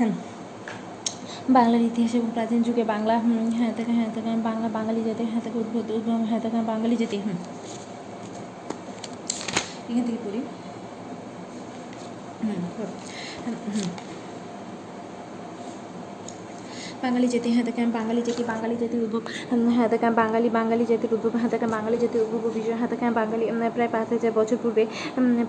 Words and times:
হ্যাঁ 0.00 0.14
বাংলার 1.48 1.82
ইতিহাস 1.82 2.12
এবং 2.14 2.28
প্রাচীন 2.30 2.60
যুগে 2.62 2.84
বাংলা 2.84 3.14
হুম, 3.18 3.46
হ্যাঁ 3.50 3.72
থেকে 3.76 3.92
হ্যাঁ 3.92 4.10
থেকে 4.14 4.28
বাংলা 4.42 4.68
বাঙালি 4.68 5.00
জাতি 5.04 5.22
হ্যাঁ 5.24 5.42
থেকে 5.44 5.56
উদ্ভূত 5.58 5.86
উদ্ভব 5.90 6.20
হ্যাঁ 6.24 6.40
থেকে 6.40 6.56
বাঙালি 6.66 6.96
জাতি 6.96 7.16
হুম 7.18 7.38
এখান 9.90 10.04
থেকে 10.06 10.20
পড়ি 10.24 10.40
হুম 12.42 12.60
পড়ো। 12.76 12.92
হুম, 13.44 13.56
হুম। 13.74 13.88
বাঙালি 17.02 17.26
জাতি 17.28 17.48
হ্যাঁ 17.50 17.64
থেকে 17.64 17.80
বাঙালি 17.90 18.20
জাতি, 18.22 18.42
বাঙালি 18.44 18.74
জাতির 18.76 19.00
উদ্ভব 19.02 19.22
হ্যাঁ 19.68 19.88
থেকে 19.88 20.08
বাঙালি 20.12 20.48
বাঙালি 20.50 20.84
জাতির 20.84 21.10
উদ্ভব 21.14 21.32
হ্যাঁ 21.34 21.50
থেকে 21.50 21.66
বাঙালি 21.66 21.96
জাতির 21.96 22.20
উদ্ভব 22.22 22.42
বিজয় 22.54 22.76
হ্যাঁ 22.76 22.90
থেকে 22.92 23.04
বাঙালি 23.10 23.44
প্রায় 23.74 23.90
পাঁচ 23.92 24.08
হাজার 24.12 24.32
বছর 24.34 24.56
পূর্বে 24.62 24.82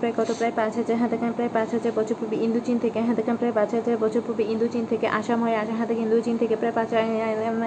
প্রায় 0.00 0.14
কত, 0.16 0.28
প্রায় 0.38 0.52
পাঁচ 0.56 0.72
হাজার 0.76 0.96
হ্যাঁ 0.96 1.10
থেকে 1.10 1.24
প্রায় 1.36 1.50
পাঁচ 1.52 1.68
হাজার 1.72 1.92
বছর 1.96 2.14
পূর্বে 2.20 2.36
ইন্দোচীন 2.36 2.76
থেকে 2.78 2.98
হ্যাঁ 3.00 3.16
থেকে 3.16 3.30
প্রায় 3.32 3.52
পাঁচ 3.52 3.70
হাজার 3.74 3.96
বছর 3.96 4.20
পূর্বে 4.26 4.42
ইন্দোচীন 4.44 4.84
থেকে 4.86 5.06
আসাম 5.10 5.38
হয়ে 5.42 5.56
আসা 5.56 5.72
হ্যাঁ 5.72 5.86
থেকে 5.86 6.00
ইন্দোচীন 6.00 6.34
থেকে 6.36 6.54
প্রায় 6.56 6.74
পাঁচ 6.74 6.88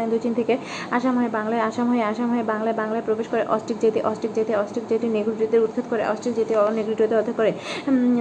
ইন্দোচীন 0.05 0.33
থেকে 0.33 0.53
আসাম 0.91 1.13
হয়ে 1.17 1.29
বাংলায়, 1.29 1.61
আসাম 1.61 1.85
হয়ে 1.89 2.03
আসাম 2.03 2.27
হয়ে 2.29 2.43
বাংলায় 2.43 2.75
বাংলায় 2.75 3.03
প্রবেশ 3.05 3.27
করে 3.27 3.43
অস্ট্রিক 3.47 3.77
জাতি 3.81 3.99
অস্ট্রিক 4.01 4.31
জাতি 4.35 4.51
অস্ট্রিক 4.55 4.85
জাতি 4.89 5.07
নেগ্রিটোদের 5.07 5.59
উৎখাত 5.63 5.85
করে 5.89 6.03
অস্ট্রিক 6.05 6.33
জাতি 6.35 6.53
নেগ্রিটোদের 6.75 7.17
অর্থাৎ 7.17 7.35
করে 7.35 7.51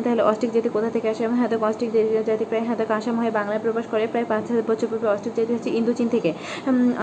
তাহলে 0.05 0.23
অস্ট্রিক 0.23 0.51
জাতি 0.53 0.69
কোথা 0.69 0.89
থেকে 0.91 1.07
আসে? 1.09 1.23
হ্যাঁ 1.31 1.49
থেকে 1.49 1.65
অস্ট্রিক 1.65 1.91
জাতি 2.27 2.45
প্রায় 2.45 2.65
হ্যাঁ 2.65 2.77
থেকে 2.77 2.93
আসাম 2.93 3.15
হয়ে 3.19 3.31
বাংলায় 3.31 3.61
প্রবেশ 3.63 3.87
করে 3.91 4.05
প্রায় 4.07 4.27
পাঁচ 4.29 4.45
হাজার 4.51 4.67
বছর 4.67 4.87
পূর্বে 4.87 5.07
অস্ট্রিক 5.09 5.35
জাতি 5.37 5.54
হচ্ছে 5.57 5.71
ইন্দোচীন 5.81 6.09
থেকে। 6.15 6.31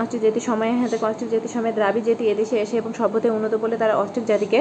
অস্ট্রিক 0.00 0.22
জাতির 0.26 0.44
সময়ে 0.48 0.72
হ্যাঁ 0.78 0.90
অস্ট্রিক 1.10 1.30
জাতির 1.34 1.52
সময় 1.56 1.72
দ্রাবিড় 1.78 2.04
জাতি 2.08 2.24
এদেশে 2.32 2.56
এসে 2.64 2.74
এবং 2.82 2.90
সভ্যতায় 3.00 3.32
উন্নত 3.36 3.54
বলে 3.62 3.76
তারা 3.82 3.94
অস্ট্রিক 4.02 4.24
জাতিকে 4.30 4.58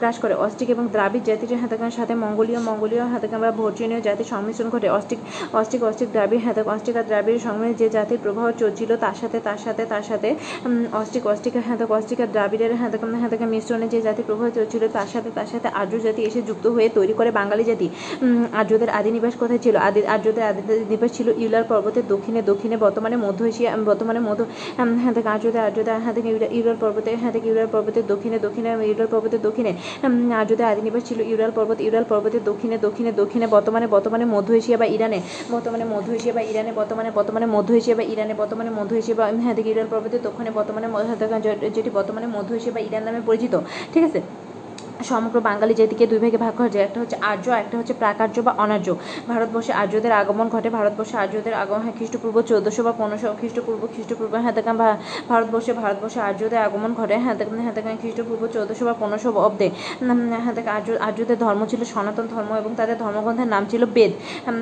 গ্রাস 0.00 0.16
করে। 0.22 0.34
অস্ট্রিক 0.44 0.68
এবং 0.74 0.84
দ্রাবিড় 0.94 1.24
জাতির 1.28 1.60
হাতাকার 1.62 1.94
সাথে 1.98 2.14
মঙ্গোলীয় 2.24 2.60
মঙ্গোলীয় 2.68 3.04
হাতাকার 3.12 3.40
বা 3.44 3.50
ভর্জনীয় 3.60 4.00
জাতির 4.06 4.28
সংমিশ্রণ 4.32 4.68
ঘটে। 4.74 4.88
অস্ট্রিক 4.98 5.20
অস্ট্রিক 5.58 5.82
অস্ট্রিক 5.88 6.10
দ্রাবিড় 6.16 6.42
হাতাক 6.46 6.66
অস্ট্রিক 6.74 6.96
আর 7.00 7.06
দ্রাবিড় 7.10 7.38
সংমিশ্রণে 7.46 7.74
যে 7.80 7.88
জাতির 7.96 8.20
প্রভাব 8.24 8.46
চলছিল, 8.62 8.90
তার 9.04 9.16
সাথে 9.20 9.38
তার 9.46 9.60
সাথে 9.64 9.82
তার 9.92 10.04
সাথে 10.10 10.28
অস্ট্রিক 11.00 11.24
অস্ট্রিক 11.32 11.54
হাতাক 11.68 11.90
অস্ট্রিক 11.98 12.20
আর 12.24 12.30
দ্রাবিড়ের 12.34 12.72
হাতাক 12.82 13.02
হাতাকা 13.22 13.46
মিশ্রণে 13.54 13.86
যে 13.94 13.98
জাতির 14.06 14.26
প্রভাব 14.28 14.48
চলছিল, 14.58 14.82
তার 14.96 15.08
সাথে 15.12 15.30
তার 15.38 15.48
সাথে 15.52 15.68
আর্য 15.80 15.92
জাতি 16.06 16.20
এসে 16.28 16.40
যুক্ত 16.48 16.66
হয়ে 16.74 16.88
তৈরি 16.98 17.14
করে 17.18 17.30
বাঙালি 17.38 17.64
জাতি। 17.70 17.86
আর্যদের 18.60 18.90
আদি 18.98 19.10
নিবাস 19.16 19.34
কোথায় 19.42 19.60
ছিল? 19.64 19.74
আদি, 19.86 20.00
আর্যদের 20.14 20.44
আদি 20.50 20.62
নিবাস 20.92 21.10
ছিল 21.16 21.28
ইউলার 21.42 21.64
পর্বতের 21.70 22.04
দক্ষিণে 22.12 22.40
দক্ষিণে 22.50 22.76
বর্তমানে 22.84 23.11
মধ্য 23.16 23.40
এশিয়া 23.44 23.70
বর্তমানে 23.76 24.20
মধ্য 24.20 24.40
হ্যাঁ 25.02 25.14
থেকে 25.14 25.28
আর্যদের 25.28 25.62
আর্যদের 25.68 25.96
হ্যাঁ 26.04 26.14
থেকে 26.14 26.28
ইউরাল 26.58 26.76
পর্বতে 26.80 27.10
হ্যাঁ 27.16 27.32
থেকে 27.32 27.46
ইউরাল 27.48 27.66
পর্বতের 27.66 28.04
দক্ষিণে 28.06 28.38
দক্ষিণে, 28.38 28.70
ইউরাল 28.90 29.06
পর্বতের 29.06 29.42
দক্ষিণে 29.42 29.72
আর্যদের 30.40 30.66
আদি 30.66 30.82
নিবাস 30.82 31.02
ছিল 31.04 31.18
ইউরাল 31.20 31.50
পর্বত, 31.50 31.78
ইউরাল 31.80 32.04
পর্বতের 32.04 32.42
দক্ষিণে 32.44 32.76
দক্ষিণে 32.78 33.12
দক্ষিণে, 33.12 33.46
বর্তমানে 33.46 33.86
বর্তমানে 33.86 34.24
মধ্য 34.24 34.48
এশিয়া 34.52 34.78
বা 34.78 34.86
ইরানে, 34.86 35.18
বর্তমানে 35.50 35.84
মধ্য 35.84 36.08
এশিয়া 36.12 36.34
বা 36.34 36.40
ইরানে, 36.40 36.72
বর্তমানে 36.72 37.10
বর্তমানে 37.14 37.46
মধ্য 37.46 37.72
এশিয়া 37.72 37.96
বা 37.96 38.02
ইরানে, 38.02 38.34
বর্তমানে 38.34 38.70
মধ্য 38.70 38.94
এশিয়া 38.94 39.16
বা 39.16 39.24
হ্যাঁ 39.44 39.54
থেকে 39.54 39.68
ইউরাল 39.70 39.88
পর্বতের 39.90 40.22
দক্ষিণে, 40.22 40.50
বর্তমানে 40.50 40.86
হ্যাঁ 40.86 41.40
যেটি 41.76 41.90
বর্তমানে 41.94 42.26
মধ্য 42.26 42.54
এশিয়া 42.54 42.74
বা 42.74 42.80
ইরান 42.80 43.02
নামে 43.04 43.20
পরিচিত, 43.26 43.54
ঠিক 43.92 44.04
আছে? 44.04 44.20
সমগ্র 45.04 45.36
বাঙালি 45.40 45.74
জাতিকে 45.74 46.04
দুই 46.06 46.18
ভাগে 46.18 46.38
ভাগ 46.44 46.52
করা 46.58 46.70
যায় 46.74 46.84
একটা 46.84 46.98
হচ্ছে 47.02 47.16
আর্য 47.30 47.46
একটা 47.62 47.74
হচ্ছে 47.78 47.94
প্রাকার্য 47.94 48.36
বা 48.46 48.52
অনার্য। 48.64 48.88
ভারতবর্ষে 49.28 49.72
আর্যদের 49.82 50.12
আগমন 50.12 50.46
ঘটে 50.48 50.68
ভারতবর্ষে 50.70 51.16
আর্যদের 51.16 51.54
আগমন 51.54 51.80
হ্যাঁ 51.84 51.94
খ্রিস্টপূর্ব 51.98 52.36
চোদ্দশো 52.50 52.80
বা 52.82 52.92
পনেরোশো 52.92 53.28
খ্রিস্টপূর্ব 53.40 53.82
খ্রিস্টপূর্ব 53.94 54.32
হ্যাঁ 54.44 54.54
দেখা 54.58 54.72
ভারতবর্ষে 55.30 55.72
ভারতবর্ষে 55.72 56.20
আর্যদের 56.20 56.60
আগমন 56.66 56.90
ঘটে 56.94 57.16
হ্যাঁ 57.24 57.36
দেখা 57.40 57.54
হ্যাঁ 57.58 57.74
দেখা 57.78 57.90
খ্রিস্টপূর্ব 58.02 58.42
চোদ্দশো 58.54 58.82
বা 58.84 58.94
পনেরোশো 59.00 59.30
অব্দে। 59.48 59.68
হ্যাঁ 60.42 60.54
দেখা 60.58 60.70
আর্য 60.78 60.88
আর্যদের 61.08 61.38
ধর্ম 61.38 61.62
ছিল 61.66 61.80
সনাতন 61.84 62.26
ধর্ম 62.34 62.50
এবং 62.56 62.70
তাদের 62.80 62.96
ধর্মগ্রন্থের 62.98 63.48
নাম 63.54 63.62
ছিল 63.66 63.82
বেদ। 63.96 64.12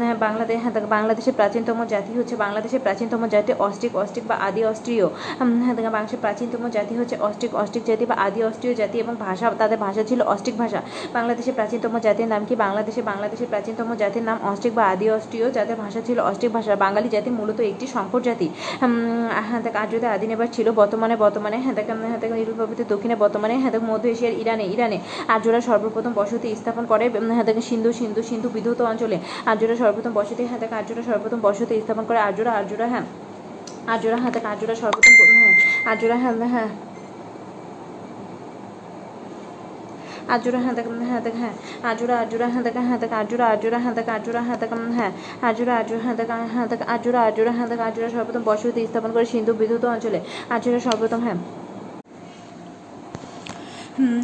হ্যাঁ, 0.01 0.17
বাংলাদেশ 0.27 0.57
হ্যাঁ 0.63 0.75
দেখা 0.77 0.89
বাংলাদেশের 0.97 1.35
প্রাচীনতম 1.35 1.79
জাতি 1.95 2.13
হচ্ছে 2.19 2.35
বাংলাদেশের 2.37 2.81
প্রাচীনতম 2.81 3.21
জাতি 3.35 3.51
অস্ট্রিক 3.67 3.93
অস্ট্রিক 3.97 4.25
বা 4.29 4.37
আদি 4.49 4.61
অস্ট্রিয়। 4.65 5.07
হ্যাঁ 5.65 5.75
দেখা 5.79 5.91
বাংলাদেশের 5.91 6.21
প্রাচীনতম 6.25 6.63
জাতি 6.77 6.95
হচ্ছে 7.01 7.17
অস্ট্রিক 7.29 7.53
অস্ট্রিক 7.55 7.85
জাতি 7.91 8.05
বা 8.07 8.17
আদি 8.27 8.41
অস্ট্রিয় 8.45 8.75
জাতি 8.75 8.97
এবং 8.99 9.15
ভাষা 9.27 9.47
তাদের 9.63 9.79
ভাষা 9.87 10.03
ছিল 10.11 10.21
অস্ট্রিক 10.35 10.57
ভাষা। 10.63 10.81
বাংলাদেশের 11.17 11.55
প্রাচীনতম 11.59 11.95
জাতির 12.07 12.29
নাম 12.33 12.43
কি? 12.49 12.55
বাংলাদেশে 12.65 13.01
বাংলাদেশের 13.11 13.49
প্রাচীনতম 13.53 13.89
জাতির 14.03 14.25
নাম 14.29 14.37
অস্ট্রিক 14.51 14.73
বা 14.79 14.85
আদি 14.93 15.07
অস্ট্রিয় 15.17 15.47
যাদের 15.57 15.77
ভাষা 15.85 16.01
ছিল 16.07 16.19
অস্ট্রিক 16.31 16.51
ভাষা। 16.57 16.73
বাঙালি 16.85 17.09
জাতি 17.17 17.31
মূলত 17.39 17.59
একটি 17.73 17.87
সংকর 17.97 18.21
জাতি। 18.29 18.47
হ্যাঁ 19.49 19.63
দেখ 19.67 19.75
আদি 20.17 20.27
নিবাস 20.33 20.51
ছিল 20.57 20.67
বর্তমানে 20.81 21.15
বর্তমানে 21.25 21.57
হ্যাঁ 21.65 21.75
দেখ 21.79 21.87
হ্যাঁ 22.11 22.21
দেখ 22.23 22.31
দক্ষিণে 22.93 23.17
বর্তমানে 23.23 23.55
হ্যাঁ 23.63 23.73
দেখ, 23.75 23.83
মধ্য 23.91 24.05
এশিয়ার 24.15 24.35
ইরানে 24.43 24.65
ইরানে 24.75 24.99
আর্যরা 25.35 25.61
সর্বপ্রথম 25.69 26.13
বসতি 26.21 26.49
স্থাপন 26.61 26.85
করে 26.93 27.05
হ্যাঁ 27.37 27.47
দেখ, 27.49 27.57
সিন্ধু 27.71 27.91
সিন্ধু 28.01 28.21
সিন্ধু 28.31 28.49
বিধৌত 28.57 28.81
অঞ্চলে। 28.91 29.17
আর্যরা 29.51 29.75
সর্বপ্রথম 29.81 30.13
বসতি 30.19 30.43
হ্যাঁ 30.51 30.61
দেখ, 30.63 30.71
আর্যরা 30.81 31.03
সর্বপ্রথম 31.09 31.41
বসতি 31.47 31.75
স্থাপন 31.85 32.05
করে, 32.09 32.19
আর্যরা 32.29 32.51
আর্যরা 32.61 32.87
হ্যাঁ 32.93 33.07
আর্যরা 33.93 34.17
হ্যাঁ 34.23 34.33
দেখ, 34.37 34.45
আর্যরা 34.53 34.75
সর্বপ্রথম 34.83 35.15
হ্যাঁ 35.41 35.55
আর্যরা 35.91 36.17
হ্যাঁ 36.23 36.35
হ্যাঁ 36.55 36.71
আজুরা 40.29 40.59
হ্যাঁ 40.59 40.75
দেখ 40.75 40.87
হ্যাঁ 41.03 41.23
দেখ 41.23 41.35
হ্যাঁ 41.35 41.55
আজুরা 41.85 42.15
আজুরা 42.21 42.47
হ্যাঁ 42.49 42.65
দেখ 42.65 42.77
হ্যাঁ 42.81 42.99
দেখ 42.99 43.13
আজুরা 43.15 43.47
আজুরা 43.51 43.79
দেখ 43.95 44.09
আজুরা 44.11 44.41
হ্যাঁ 44.43 44.59
দেখ 44.59 44.71
হ্যাঁ 44.91 45.13
আজুরা 45.43 45.73
আজুরা 45.81 46.01
হ্যাঁ 46.05 46.17
দেখ 46.17 46.31
হ্যাঁ 46.55 46.67
দেখ 46.69 46.81
আজুরা 46.95 47.21
আজুরা 47.29 47.53
হ্যাঁ 47.53 47.69
আজুরা 47.89 48.09
সর্বপ্রথম 48.11 48.43
বসতি 48.45 48.81
স্থাপন 48.87 49.11
করে 49.13 49.27
সিন্ধু 49.27 49.53
বিধুত 49.61 49.85
অঞ্চলে, 49.87 50.19
আজুরা 50.51 50.79
সর্বপ্রথম 50.81 51.21
হ্যাঁ। 51.21 51.39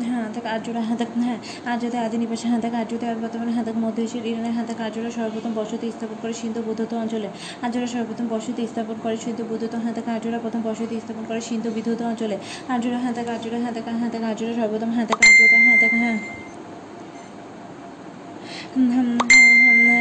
হ্যাঁ 0.06 0.26
দেখ 0.34 0.44
আর্যরা 0.47 0.82
দেখ 0.97 1.10
হ্যাঁ 1.19 1.38
আর্যদের 1.66 2.00
আদি 2.06 2.16
নিবাস 2.19 2.42
দেখ 2.64 2.72
আর্যদের 2.75 3.09
আর 3.09 3.19
বর্তমানে 3.22 3.53
দেখ 3.64 3.76
মধ্য 3.84 3.98
এশিয়ার 4.03 4.26
ইরানের 4.26 4.54
দেখ 4.66 4.78
আর্যরা 4.81 5.10
সর্বপ্রথম 5.10 5.53
বসতি 5.54 5.87
স্থাপন 5.91 6.16
করে 6.22 6.34
সিন্ধু 6.41 6.60
বৌদ্ধত 6.62 6.92
অঞ্চলে। 6.94 7.28
আর্যরা 7.62 7.86
সর্বপ্রথম 7.86 8.26
বসতি 8.28 8.62
স্থাপন 8.66 8.97
করে 9.03 9.16
সিন্ধু 9.16 9.42
বুদ্ধত্ব 9.50 9.75
হ্যাঁ 9.82 9.94
দেখ 9.94 10.06
আর্যরা 10.09 10.38
প্রথম 10.38 10.60
বসতি 10.62 10.94
স্থাপন 11.00 11.25
করে 11.31 11.41
সিন্ধু 11.41 11.69
বিধৌত 11.70 12.00
অঞ্চলে। 12.03 12.36
আর্যরা 12.69 12.98
দেখ 13.12 13.26
আর্যরা 13.34 13.59
দেখ 13.76 13.86
হ্যাঁ 14.00 14.10
দেখ 14.10 14.22
আর্যরা 14.22 14.53
সর্বপ্রথম 14.59 14.91
দেখ 15.10 15.19
আর্যরা 15.20 15.75
দেখ 15.82 15.92
হ্যাঁ। 15.94 16.16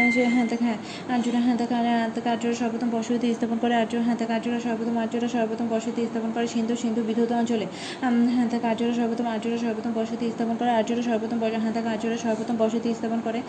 হুম, 0.05 0.13
হুম, 0.13 0.25
হুম, 0.25 0.37
হুম, 0.37 0.47
যে 0.47 0.55
দেখ 0.55 0.61
হ্যাঁ 0.61 0.77
আর্যরা 1.09 1.39
হ্যাঁ 1.39 1.57
আর্যরা 2.31 2.53
সর্বপ্রথম 2.53 2.89
বসতি 2.89 3.33
স্থাপন 3.33 3.57
করে 3.57 3.75
আর্য 3.75 3.91
দেখ 4.19 4.29
আর্যরা 4.31 4.59
সর্বপ্রথম 4.59 4.97
আর্যরা 4.97 5.27
সর্বপ্রথম 5.27 5.67
বসতি 5.69 6.05
স্থাপন 6.05 6.31
করে 6.33 6.47
সিন্ধু 6.47 6.75
সিন্ধু 6.75 7.03
বিধৌত 7.03 7.31
অঞ্চলে। 7.31 7.65
হ্যাঁ 8.29 8.47
দেখ 8.49 8.65
আর্যরা 8.65 8.93
সর্বপ্রথম 8.93 9.27
আর্যরা 9.27 9.57
সর্বপ্রথম 9.57 9.91
বসতি 9.95 10.31
স্থাপন 10.31 10.55
করে 10.59 10.69
আর্যরা 10.69 11.01
সর্বপ্রথম 11.01 11.39
দেখ 11.73 11.85
আর্যরা 11.85 12.17
সর্বপ্রথম 12.17 12.55
বসতি 12.57 12.93
স্থাপন 12.93 13.21
করে 13.23 13.41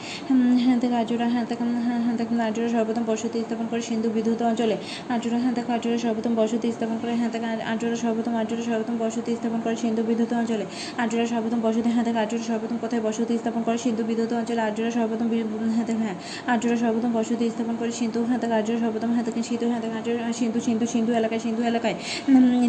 হ্যাঁ 0.59 0.77
দেখ 0.77 0.93
আর্যরা 0.93 1.29
হ্যাঁ 1.29 1.45
হ্যাঁ 1.81 2.47
আর্যরা 2.47 2.69
সর্বপ্রথম 2.69 3.05
বসতি 3.07 3.41
স্থাপন 3.41 3.67
করে 3.71 3.83
সিন্ধু 3.83 4.11
বিধৌত 4.11 4.43
অঞ্চলে। 4.43 4.77
আর্যরা 5.09 5.39
দেখ 5.55 5.71
আর্যরা 5.71 5.99
সর্বপ্রথম 5.99 6.35
বসতি 6.35 6.73
স্থাপন 6.73 6.99
করে 7.03 7.15
হ্যাঁ 7.15 7.31
আর- 7.45 7.61
আর্যরা 7.61 7.97
সর্বপ্রথম 7.97 8.37
আর্যরা 8.37 8.63
সর্বপ্রথম 8.63 8.97
বসতি 8.99 9.37
স্থাপন 9.37 9.61
করে 9.65 9.77
সিন্ধু 9.77 10.03
বিধৌত 10.03 10.33
অঞ্চলে। 10.33 10.65
আর্যরা 10.99 11.27
সর্বপ্রথম 11.27 11.61
বসতি 11.61 11.83
দেখ 11.83 12.17
আর্যরা 12.17 12.43
সর্বপ্রথম 12.43 12.77
কোথায় 12.81 13.03
বসতি 13.03 13.39
স্থাপন 13.39 13.63
করে 13.63 13.79
সিন্ধু 13.79 14.05
বিধৌত 14.05 14.33
অঞ্চলে 14.33 14.61
আর্যরা 14.61 14.91
সর্বপ্রথম 14.91 15.29
বি- 15.29 15.45
হ্যাঁ 15.99 16.17
আর্যরা 16.57 16.79
সর্বপ্রথম 16.83 17.13
বসতি 17.19 17.45
স্থাপন 17.55 17.75
করে 17.81 17.93
সিন্ধু 18.01 18.21
দেখ 18.43 18.51
আর্যরা 18.59 18.79
সর্বপ্রথম 18.83 19.11
দেখ 19.27 19.37
সিন্ধু 19.49 19.67
দেখ 19.85 19.93
আর্য 19.99 20.09
সিন্ধু 20.41 20.59
সিন্ধু 20.67 20.87
সিন্ধু 20.95 21.13
এলাকায় 21.21 21.41
সিন্ধু 21.47 21.63
এলাকায় 21.71 21.97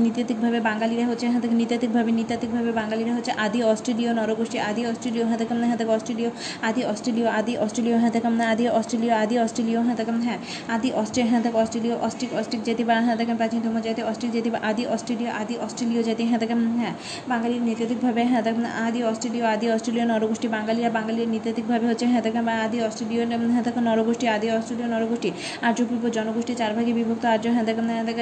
নৃতাত্ত্বিকভাবে 0.06 0.60
বাঙালিরা 0.70 1.06
হচ্ছে 1.10 1.26
দেখ 1.44 1.52
নৃতাত্ত্বিকভাবে 1.60 2.12
নৃতাত্ত্বিকভাবে 2.20 2.72
বাঙালিরা 2.82 3.12
হচ্ছে 3.18 3.32
আদি 3.46 3.60
অস্ট্রেলীয় 3.72 4.12
নরগোষ্ঠী, 4.20 4.58
আদি 4.70 4.82
অস্ট্রেলীয় 4.92 5.26
দেখ 5.42 5.50
হ্যাঁ 5.70 5.78
দেখ 5.82 5.90
অস্ট্রেলীয়, 5.98 6.30
আদি 6.68 6.82
অস্ট্রেলীয় 6.92 7.28
আদি 7.40 7.54
অস্ট্রেলীয় 7.66 7.98
হ্যাঁ 8.02 8.12
দেখ 8.16 8.26
আদি 8.54 8.66
অস্ট্রেলীয় 8.80 9.14
আদি 9.24 9.36
অস্ট্রেলীয় 9.46 9.80
দেখ 10.00 10.10
হ্যাঁ 10.28 10.40
আদি 10.76 10.90
অস্ট্রে 11.02 11.24
হ্যাঁ 11.30 11.42
দেখ 11.46 11.54
অস্ট্রেলীয়, 11.64 11.96
অস্ট্রিক 12.08 12.32
অস্ট্রিক 12.40 12.62
জাতি 12.68 12.84
বা 12.90 12.96
দেখ 13.20 13.30
প্রাচীনতম 13.40 13.76
জাতি, 13.88 14.02
অস্ট্রিক 14.12 14.32
জাতি 14.36 14.50
বা 14.54 14.60
আদি 14.70 14.84
অস্ট্রেলীয় 14.96 15.32
আদি 15.42 15.56
অস্ট্রেলীয় 15.66 16.02
জাতি 16.08 16.24
দেখ 16.44 16.52
হ্যাঁ 16.80 16.94
বাঙালির 17.32 17.62
নৃতাত্ত্বিকভাবে 17.68 18.22
দেখ 18.48 18.56
আদি 18.88 19.00
অস্ট্রেলীয় 19.12 19.46
আদি 19.54 19.66
অস্ট্রেলীয় 19.76 20.06
নরগোষ্ঠী, 20.12 20.48
বাঙালিরা 20.58 20.90
বাঙালির 20.98 21.28
নৃতাত্ত্বিকভাবে 21.34 21.86
হচ্ছে 21.90 22.06
দেখ 22.26 22.36
আদি 22.66 22.78
অস্ট্রেলীয় 22.88 23.24
দেখ 23.68 23.76
নরগোষ্ঠী, 23.88 24.26
আদি 24.28 24.48
অস্ট্রেলীয় 24.52 24.90
নরগোষ্ঠী 24.90 25.30
আর্য 25.62 25.80
পূর্ব 25.90 26.04
জনগোষ্ঠী 26.10 26.54
চার 26.56 26.72
ভাগে 26.74 26.92
বিভক্ত 26.94 27.24
আর্য 27.26 27.46
হ্যাঁ 27.48 27.66
দেখ 27.66 27.78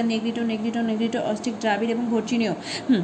নেগ্রিটো 0.06 0.42
নেগ্রিটো 0.44 0.82
নেগ্রিটো 0.82 1.20
অস্ট্রিক 1.32 1.56
দ্রাবিড় 1.62 1.92
এবং 1.92 2.06
ভর্চিনীয় 2.10 2.54
হুম। 2.90 3.04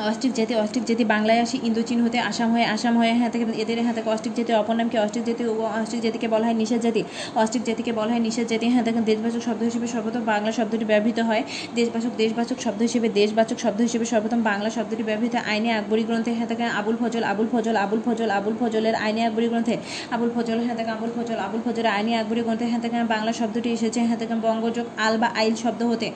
অস্ট্রিক 0.00 0.32
জাতি 0.38 0.52
অস্ট্রিক 0.62 0.84
জাতি 0.90 1.04
বাংলায় 1.14 1.40
আসি, 1.44 1.56
ইন্দোচীন 1.68 1.98
হতে 2.04 2.18
আসাম 2.30 2.48
হয়ে 2.54 2.66
আসাম 2.74 2.94
হয়ে 3.00 3.12
হ্যাঁ 3.18 3.30
থেকে 3.34 3.44
এদের 3.62 3.76
হ্যাঁ 3.86 3.96
থেকে 3.98 4.08
অস্ট্রিক 4.14 4.34
জাতির 4.38 4.56
অপর 4.62 4.74
নাম 4.78 4.88
কি 4.92 4.96
অস্ট্রিক 5.04 5.24
জাতি 5.28 5.42
ও 5.50 5.52
অস্ট্রিক 5.80 6.02
জাতিকে 6.06 6.28
বলা 6.34 6.44
হয় 6.48 6.56
নিষেধ 6.62 6.80
জাতি। 6.86 7.02
অস্ট্রিক 7.42 7.62
জাতিকে 7.68 7.92
বলা 7.98 8.10
হয় 8.14 8.22
নিষেধ 8.26 8.46
জাতি। 8.52 8.66
হ্যাঁ 8.74 8.84
দেখেন, 8.88 9.04
দেশবাচক 9.10 9.42
শব্দ 9.48 9.60
হিসেবে 9.68 9.86
সর্বপ্রথম 9.92 10.22
বাংলা 10.32 10.50
শব্দটি 10.58 10.84
ব্যবহৃত 10.92 11.18
হয়। 11.28 11.42
দেশবাচক 11.78 12.12
দেশবাচক 12.22 12.58
শব্দ 12.64 12.80
হিসেবে 12.88 13.08
দেশবাচক 13.20 13.58
শব্দ 13.64 13.78
হিসেবে 13.88 14.04
সর্বপ্রথম 14.12 14.40
বাংলা 14.50 14.68
শব্দটি 14.76 15.02
ব্যবহৃত 15.10 15.34
আইনে 15.50 15.70
আকবরী 15.78 16.04
গ্রন্থে। 16.08 16.32
হ্যাঁ 16.38 16.48
থেকে 16.52 16.64
আবুল 16.80 16.96
ফজল 17.02 17.22
আবুল 17.32 17.48
ফজল 17.52 17.76
আবুল 17.84 18.00
ফজল, 18.06 18.28
আবুল 18.38 18.54
ফজলের 18.60 18.94
আইনে 19.04 19.20
আকবরী 19.28 19.48
গ্রন্থে। 19.52 19.74
আবুল 20.14 20.30
ফজল 20.34 20.58
হ্যাঁ 20.66 20.76
থেকে 20.78 20.90
আবুল 20.96 21.10
ফজল, 21.16 21.38
আবুল 21.46 21.60
ফজলের 21.66 21.92
আইনে 21.96 22.12
আকবরী 22.20 22.42
গ্রন্থে। 22.46 22.66
হ্যাঁ 22.70 22.82
থেকে 22.84 22.96
বাংলা 23.14 23.32
শব্দটি 23.40 23.68
এসেছে। 23.76 24.00
হ্যাঁ 24.08 24.18
থেকে 24.22 24.34
বঙ্গযোগ 24.46 24.86
আল 25.06 25.14
বা 25.22 25.28
আইল 25.40 25.54
শব্দ 25.64 25.80
হতে। 25.90 26.08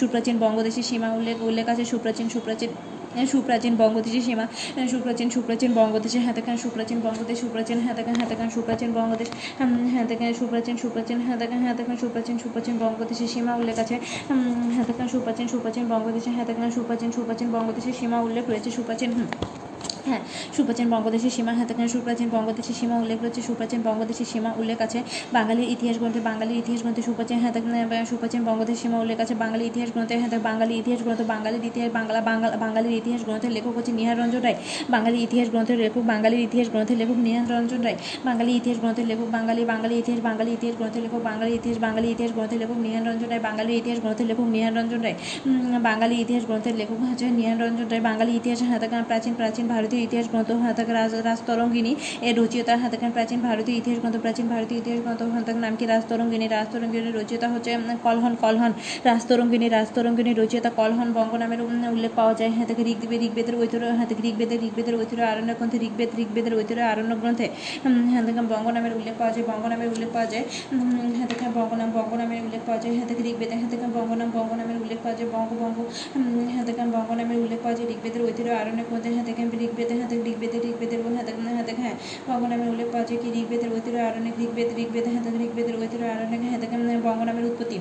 সুপ্রাচীন 0.00 0.34
বঙ্গদেশের 0.44 0.86
সীমা 0.88 1.08
উল্লেখ 1.18 1.36
উল্লেখ 1.48 1.66
আছে 1.72 1.84
সুপ্রাচীন 1.92 2.26
সুপ্রাচীন 2.34 2.70
সুপ্রাচীন 3.32 3.74
বঙ্গদেশের 3.80 4.24
সীমা 4.28 4.44
সুপ্রাচীন 4.92 5.28
সুপ্রাচীন 5.34 5.70
বঙ্গদেশের 5.78 6.22
হাতেখান, 6.26 6.56
সুপ্রাচীন 6.64 6.98
বঙ্গদেশ, 7.06 7.36
সুপ্রাচীন 7.42 7.78
হাতেখান 7.86 8.16
হাতেখান, 8.20 8.48
সুপ্রাচীন 8.54 8.90
বঙ্গদেশ 8.98 9.28
হাতেখান, 9.96 10.30
সুপ্রাচীন 10.40 10.76
সুপ্রাচীন 10.82 11.18
হাতেখান 11.28 11.60
হাতেখান, 11.68 11.96
সুপ্রাচীন 12.02 12.36
সুপ্রাচীন 12.42 12.74
বঙ্গদেশের 12.82 13.28
সীমা 13.34 13.52
উল্লেখ 13.60 13.76
আছে। 13.84 13.96
হাতেখান, 14.76 15.06
সুপ্রাচীন 15.14 15.46
সুপ্রাচীন 15.52 15.84
বঙ্গদেশের 15.92 16.34
হাতেখান, 16.38 16.68
সুপ্রাচীন 16.76 17.10
সুপ্রাচীন 17.16 17.48
বঙ্গদেশের 17.54 17.94
সীমা 18.00 18.18
উল্লেখ 18.26 18.44
রয়েছে। 18.50 18.70
সুপ্রাচীন 18.76 19.10
হ্যাঁ 20.06 20.22
সুপ্রাচীন 20.56 20.86
বঙ্গদেশের 20.90 21.32
সীমা 21.36 21.52
হাতাকান 21.52 21.88
সুপ্রাচীন 21.88 22.28
বঙ্গদেশের 22.28 22.76
সীমা 22.80 22.96
উল্লেখ 23.02 23.18
রয়েছে 23.22 23.40
সুপ্রাচীন 23.42 23.80
বঙ্গদেশের 23.82 24.28
সীমা 24.32 24.50
উল্লেখ 24.58 24.78
আছে 24.80 24.98
বাঙালির 25.32 25.68
ইতিহাস 25.74 25.96
গ্রন্থে 25.98 26.20
বাঙালির 26.20 26.58
ইতিহাস 26.58 26.80
গ্রন্থে 26.82 27.02
সুপ্রাচীন 27.02 27.38
হাতাকান 27.44 28.04
সুপ্রাচীন 28.06 28.42
বঙ্গদেশের 28.44 28.80
সীমা 28.82 28.98
উল্লেখ 29.00 29.18
আছে 29.20 29.34
বাঙালি 29.34 29.64
ইতিহাস 29.66 29.90
গ্রন্থে 29.94 30.14
হাতে 30.22 30.38
বাঙালি 30.40 30.74
ইতিহাস 30.74 31.00
গ্রন্থ 31.04 31.20
বাঙালির 31.24 31.64
ইতিহাস 31.64 31.90
বাংলা 31.94 32.18
বাংলা 32.20 32.48
বাঙালির 32.56 32.94
ইতিহাস 33.00 33.20
গ্রন্থের 33.24 33.52
লেখক 33.52 33.72
হচ্ছে 33.76 33.92
নিহার 33.92 34.16
রঞ্জন 34.18 34.42
রায় 34.42 34.58
বাঙালি 34.90 35.18
ইতিহাস 35.22 35.48
গ্রন্থের 35.52 35.78
লেখক 35.78 36.02
বাঙালির 36.04 36.40
ইতিহাস 36.40 36.68
গ্রন্থের 36.72 36.98
লেখক 36.98 37.18
নিহার 37.18 37.46
রঞ্জন 37.52 37.80
রায় 37.82 37.98
বাঙালি 38.24 38.52
ইতিহাস 38.56 38.78
গ্রন্থের 38.82 39.06
লেখক 39.10 39.28
বাঙালি 39.36 39.62
বাঙালি 39.64 39.94
ইতিহাস 39.98 40.20
বাঙালি 40.22 40.50
ইতিহাস 40.52 40.74
গ্রন্থের 40.78 41.02
লেখক 41.02 41.20
বাঙালি 41.22 41.52
ইতিহাস 41.54 41.78
বাঙালি 41.78 42.08
ইতিহাস 42.08 42.32
গ্রন্থের 42.32 42.58
লেখক 42.62 42.78
নিহার 42.84 43.02
রঞ্জন 43.08 43.28
রায় 43.28 43.42
বাঙালি 43.42 43.72
ইতিহাস 43.76 43.98
গ্রন্থের 44.02 44.26
লেখক 44.30 44.46
নিহার 44.46 44.72
রঞ্জন 44.74 45.00
রায় 45.00 45.16
বাঙালি 45.82 46.16
ইতিহাস 46.24 46.44
গ্রন্থের 46.48 46.74
লেখক 46.74 46.98
হচ্ছে 47.02 47.26
নিহার 47.30 47.58
রঞ্জন 47.62 47.86
রায় 47.88 48.02
বাঙালি 48.08 48.32
ইতিহাস 48.36 48.58
হাতাকান 48.72 49.02
প্রাচীন 49.04 49.32
প্রাচীন 49.34 49.64
ভারতীয় 49.68 49.91
ইতিহাস 50.06 50.26
গ্রন্থ 50.32 50.50
হাতাকান 50.64 50.94
রাজ 50.98 51.12
রাজতরঙ্গিনী। 51.28 51.92
এর 52.28 52.34
রচয়িতা 52.40 52.74
হাতাকান 52.82 53.10
প্রাচীন 53.16 53.38
ভারতীয় 53.46 53.76
ইতিহাস 53.80 53.98
গ্রন্থ। 54.02 54.16
প্রাচীন 54.24 54.46
ভারতীয় 54.52 54.78
ইতিহাস 54.82 55.00
গ্রন্থ 55.04 55.20
হাতাকান 55.36 55.60
নাম 55.66 55.74
কি? 55.78 55.84
রাজতরঙ্গিনী। 55.86 56.46
রাজতরঙ্গিনীর 56.56 57.14
রচয়িতা 57.20 57.48
হচ্ছে 57.52 57.70
কলহন 58.06 58.32
কলহন। 58.42 58.72
রাজতরঙ্গিনী 59.08 59.66
রাজতরঙ্গিনীর 59.76 60.36
রচয়িতা 60.42 60.70
কলহন 60.78 61.08
বঙ্গ 61.18 61.32
নামের 61.42 61.60
উল্লেখ 61.94 62.12
পাওয়া 62.18 62.34
যায়। 62.40 62.52
হ্যাঁ 62.56 62.66
থেকে 62.70 62.82
ঋগ্বেদ 62.92 63.12
ঋগ্বেদের 63.26 63.54
ঐতিহ্য 63.62 63.84
হ্যাঁ 63.98 64.08
থেকে 64.10 64.22
ঋগ্বেদের 64.28 64.94
ঐতিহ্য 65.00 65.22
আরণ্য 65.32 65.50
গ্রন্থে 65.58 65.78
ঋগ্বেদ 65.86 66.10
ঋগ্বেদের 66.24 66.52
ঐতিহ্য 66.60 66.82
আরণ্য 66.92 67.12
গ্রন্থে 67.20 67.46
হ্যাঁ 68.12 68.24
থেকে 68.26 68.40
বঙ্গ 68.52 68.66
নামের 68.76 68.92
উল্লেখ 68.98 69.14
পাওয়া 69.20 69.32
যায়। 69.34 69.44
বঙ্গ 69.50 69.64
নামের 69.72 69.88
উল্লেখ 69.94 70.10
পাওয়া 70.16 70.28
যায় 70.32 70.44
হ্যাঁ 71.16 71.28
থেকে 71.30 71.46
বঙ্গ 71.58 71.72
নাম 71.80 71.88
বঙ্গ 71.96 72.12
নামের 72.20 72.40
উল্লেখ 72.46 72.62
পাওয়া 72.66 72.80
যায়। 72.82 72.92
হ্যাঁ 72.96 73.08
থেকে 73.10 73.22
ঋগ্বেদে 73.30 73.54
হ্যাঁ 73.60 73.70
থেকে 73.72 73.86
বঙ্গ 73.96 74.10
নাম 74.20 74.28
বঙ্গ 74.36 74.50
নামের 74.60 74.76
উল্লেখ 74.82 74.98
পাওয়া 75.04 75.16
যায়। 75.18 75.28
বঙ্গ 75.34 75.50
বঙ্গ 75.62 75.78
হ্যাঁ 76.54 76.64
থেকে 76.68 76.82
বঙ্গ 76.94 77.10
নামের 77.20 77.38
উল্লেখ 77.44 77.60
পাওয়া 77.64 77.76
যায়। 77.78 77.86
ঋগ্বেদের 77.94 78.22
ঐতিহ্য 78.28 78.50
আরণ্য 78.60 78.80
গ্রন্থে 78.88 79.08
হ্যাঁ 79.16 79.26
থেকে 79.28 79.42
হ্যাঁ 79.82 80.00
হাতে, 80.00 80.14
ঋগ্বেদের 80.30 80.62
ঋগ্বেদের 80.70 81.00
বোন 81.02 81.14
হাতে 81.16 81.32
বোন 81.32 81.46
হাতে 81.58 81.72
হ্যাঁ 81.72 81.94
বঙ্গ 82.28 82.42
নামের 82.46 82.68
উল্লেখ 82.68 82.88
যায় 83.08 83.18
কি? 83.22 83.28
ঋগ্বেদের 83.40 83.70
ঐতিহ্য 83.72 83.98
আরণ্যক 83.98 84.34
ঋগ্বেদ 84.40 84.68
ঋগ্বেদ 84.78 85.06
হাতে, 85.14 85.28
ঋগ্বেদের 85.46 85.76
ঐতিহ্য 85.76 86.04
আরণ্যক 86.06 86.40
হাতে 86.44 86.66
থেকে 86.66 87.00
বঙ্গ 87.02 87.20
নামের 87.24 87.44
উৎপত্তি। 87.44 87.78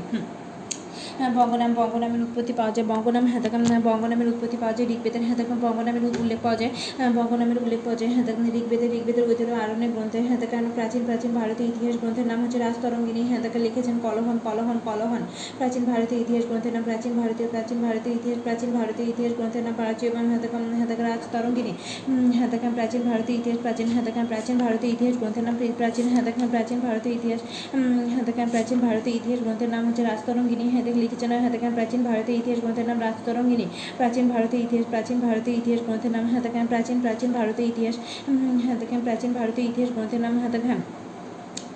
বঙ্গনাম 1.30 1.74
বঙ্গনামের 1.74 2.22
উৎপত্তি 2.22 2.54
পাওয়া 2.54 2.72
যায়। 2.72 2.88
বঙ্গনাম 2.88 3.26
হাতাকাম 3.26 3.62
বঙ্গনামের 3.84 4.28
উৎপত্তি 4.28 4.58
পাওয়া 4.58 4.74
যায়। 4.78 4.88
ঋগ্বেদের 4.94 5.24
হাতাকাম 5.30 5.58
বঙ্গনামের 5.62 6.04
উল্লেখ 6.22 6.40
পাওয়া 6.42 6.58
যায়। 6.58 6.72
বঙ্গনামের 7.18 7.58
উল্লেখ 7.64 7.80
পাওয়া 7.84 8.00
যায়। 8.00 8.12
হাতাকাম 8.12 8.44
ঋগ্বেদের 8.60 8.90
ঋগ্বেদের 8.98 9.24
ঐতিহ্য 9.30 9.54
আরণ্য 9.64 9.84
গ্রন্থে 9.96 10.20
হাতাকান 10.22 10.64
প্রাচীন 10.76 11.02
প্রাচীন 11.06 11.32
ভারতীয় 11.34 11.68
ইতিহাস 11.70 11.96
গ্রন্থের 12.02 12.28
নাম 12.28 12.40
হচ্ছে 12.44 12.58
রাজতরঙ্গিনী। 12.60 13.22
হাতাকা 13.22 13.60
লিখেছেন 13.60 13.96
কলহন 14.04 14.38
কলহন 14.44 14.78
কলহন। 14.86 15.22
প্রাচীন 15.58 15.84
ভারতীয় 15.86 16.20
ইতিহাস 16.22 16.44
গ্রন্থের 16.46 16.74
নাম 16.74 16.84
প্রাচীন 16.84 17.14
ভারতীয় 17.20 17.48
প্রাচীন 17.50 17.78
ভারতীয় 17.82 18.16
ইতিহাস 18.16 18.40
প্রাচীন 18.44 18.70
ভারতীয় 18.72 19.08
ইতিহাস 19.10 19.34
গ্রন্থের 19.38 19.64
নাম 19.64 19.74
প্রাচীন 19.74 20.10
এবং 20.12 20.24
হাতাকাম 20.34 20.62
হাতাকা 20.80 21.04
রাজতরঙ্গিনী। 21.04 21.74
উম, 22.08 22.32
প্রাচীন 22.76 23.02
ভারতীয় 23.02 23.38
ইতিহাস 23.38 23.60
প্রাচীন 23.62 23.88
হাতাকাম 23.88 24.26
প্রাচীন 24.26 24.58
ভারতীয় 24.58 24.92
ইতিহাস 24.92 25.16
গ্রন্থের 25.18 25.44
নাম 25.44 25.56
প্রাচীন 25.78 26.08
হাতাকাম 26.10 26.48
প্রাচীন 26.50 26.80
ভারতীয় 26.80 27.14
ইতিহাস 27.16 27.42
উম, 27.74 28.50
প্রাচীন 28.52 28.80
ভারতীয় 28.80 29.16
ইতিহাস 29.16 29.40
গ্রন্থের 29.40 29.70
নাম 29.70 29.88
হচ্ছে 29.88 30.04
রাজতরঙ্গিনী। 30.04 30.70
হাতাক 30.70 30.96
লিখেছেন 31.12 31.32
খান 31.62 31.74
প্রাচীন 31.74 32.02
ভারতের 32.04 32.36
ইতিহাস 32.36 32.60
গ্রন্থের 32.60 32.88
নাম 32.90 32.98
রাজতরঙ্গিনী। 33.00 33.66
প্রাচীন 33.98 34.26
ভারতের 34.34 34.60
ইতিহাস, 34.60 34.86
প্রাচীন 34.90 35.18
ভারতের 35.20 35.56
ইতিহাস 35.60 35.82
গ্রন্থের 35.86 36.12
নাম 36.12 36.26
হাতাকাম 36.34 36.66
প্রাচীন 36.68 36.98
প্রাচীন 37.02 37.30
ভারতের 37.34 37.66
ইতিহাস 37.72 37.96
হাতে 38.28 38.68
হাতাকাম 38.68 39.00
প্রাচীন 39.04 39.32
ভারতের 39.34 39.66
ইতিহাস 39.66 39.90
গ্রন্থের 39.96 40.22
নাম 40.22 40.34
হাতাকাম 40.44 40.80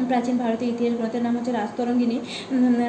প্রাচীন 0.03 0.35
ভারতীয় 0.37 0.69
ইতিহাস 0.73 0.93
গ্রন্থের 0.97 1.23
নাম 1.25 1.33
হচ্ছে 1.37 1.51
রাজতরঙ্গিনী 1.51 2.17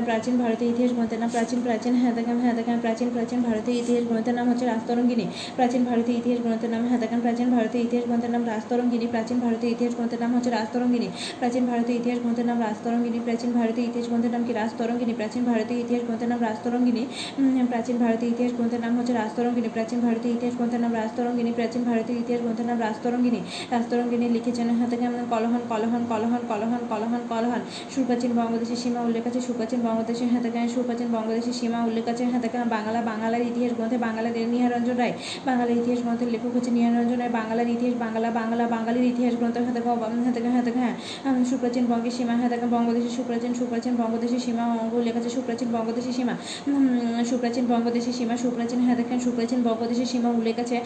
প্রাচীন 0.06 0.34
ভারতীয় 0.42 0.68
ইতিহাস 0.70 0.92
গ্রন্থের 0.96 1.20
নাম 1.22 1.30
প্রাচীন 1.30 1.58
প্রাচীন 1.66 1.94
হাতাকাম 2.02 2.38
হাতাকাম 2.44 2.78
প্রাচীন 2.80 3.08
প্রাচীন 3.14 3.38
ভারতীয় 3.40 3.76
ইতিহাস 3.82 4.04
গ্রন্থের 4.08 4.34
নাম 4.38 4.46
হচ্ছে 4.50 4.64
রাজতরঙ্গিনী 4.66 5.26
প্রাচীন 5.56 5.82
ভারতীয় 5.84 6.16
ইতিহাস 6.20 6.40
গ্রন্থের 6.44 6.70
নাম 6.70 6.82
হাতাকাম 6.92 7.20
প্রাচীন 7.20 7.48
ভারতীয় 7.50 7.82
ইতিহাস 7.86 8.04
গ্রন্থের 8.08 8.32
নাম 8.34 8.42
রাজতরঙ্গিনী 8.44 9.06
প্রাচীন 9.06 9.38
ভারতীয় 9.44 9.70
ইতিহাস 9.72 9.92
গ্রন্থের 9.96 10.20
নাম 10.22 10.30
হচ্ছে 10.36 10.50
রাজতরঙ্গিনী 10.50 11.08
প্রাচীন 11.40 11.64
ভারতীয় 11.70 11.96
ইতিহাস 12.00 12.18
গ্রন্থের 12.22 12.46
নাম 12.50 12.58
রাজতরঙ্গিনী 12.60 13.18
প্রাচীন 13.26 13.50
ভারতীয় 13.58 13.86
ইতিহাস 13.88 14.06
গ্রন্থের 14.08 14.32
নাম 14.34 14.42
কি 14.46 14.52
রাজতরঙ্গিনী 14.52 15.12
প্রাচীন 15.18 15.42
ভারতীয় 15.48 15.78
ইতিহাস 15.80 16.02
গ্রন্থের 16.06 16.28
নাম 16.28 16.40
রাজতরঙ্গিনী 16.42 17.02
প্রাচীন 17.70 17.96
ভারতীয় 18.02 18.30
ইতিহাস 18.32 18.52
গ্রন্থের 18.56 18.80
নাম 18.84 18.92
হচ্ছে 18.98 19.12
রাজতরঙ্গিনী 19.12 19.68
প্রাচীন 19.68 19.98
ভারতীয় 20.00 20.32
ইতিহাস 20.36 20.54
গ্রন্থের 20.58 20.80
নাম 20.80 20.92
রাজতরঙ্গিনী 20.94 21.50
প্রাচীন 21.52 21.82
ভারতীয় 21.88 22.18
ইতিহাস 22.18 22.40
গ্রন্থের 22.42 22.66
নাম 22.66 22.78
রাজতরঙ্গিনী 22.80 23.40
রাজতরঙ্গিনী 23.70 24.26
লিখেছেন 24.28 24.68
হাতাকাম 24.78 25.12
কলহন 25.32 25.62
কলহন 25.68 26.02
কলহন 26.10 26.42
কলহন 26.50 26.82
কলহন 26.96 27.22
কলহন 27.28 27.62
সুপ্রাচীন 27.94 28.32
বঙ্গদেশের 28.38 28.78
সীমা 28.82 29.00
উল্লেখ 29.00 29.24
আছে 29.26 29.40
সুপ্রাচীন 29.40 29.80
বঙ্গদেশের 29.86 30.28
হাতাকান 30.34 30.66
সুপ্রাচীন 30.68 31.08
বঙ্গদেশের 31.12 31.56
সীমা 31.60 31.78
উল্লেখ 31.88 32.06
আছে 32.12 32.24
হাতাকান 32.32 32.64
বাংলা 32.68 33.00
বাংলার 33.02 33.42
ইতিহাস 33.50 33.72
গ্রন্থে 33.76 33.98
বাংলার 33.98 34.34
নিহারঞ্জন 34.52 34.96
রায় 34.96 35.14
বাংলার 35.46 35.70
ইতিহাস 35.80 36.00
গ্রন্থের 36.02 36.28
লেখক 36.34 36.50
হচ্ছে 36.56 36.70
নিহারঞ্জন 36.70 37.18
রায় 37.18 37.32
বাংলার 37.40 37.68
ইতিহাস 37.68 37.94
বাংলা 38.04 38.28
বাংলা 38.30 38.64
বাঙালির 38.76 39.06
ইতিহাস 39.12 39.34
গ্রন্থ 39.38 39.56
হাতাকা 39.66 40.50
হাতাকা 40.56 40.80
হ্যাঁ 40.80 40.94
সুপ্রাচীন 41.50 41.84
বঙ্গের 41.86 42.14
সীমা 42.16 42.34
হাতাকা 42.42 42.66
বঙ্গদেশের 42.66 43.14
সুপ্রাচীন 43.18 43.52
সুপ্রাচীন 43.54 43.94
বঙ্গদেশের 43.96 44.40
সীমা 44.40 44.64
অঙ্গ 44.74 44.92
উল্লেখ 44.94 45.14
আছে 45.16 45.30
সুপ্রাচীন 45.30 45.68
বঙ্গদেশের 45.72 46.14
সীমা 46.18 46.34
সুপ্রাচীন 47.24 47.64
বঙ্গদেশের 47.66 48.14
সীমা 48.18 48.34
সুপ্রাচীন 48.36 48.80
হাতাকান 48.80 49.18
সুপ্রাচীন 49.20 49.60
বঙ্গদেশের 49.62 50.08
সীমা 50.12 50.30
উল্লেখ 50.30 50.56
আছে 50.58 50.76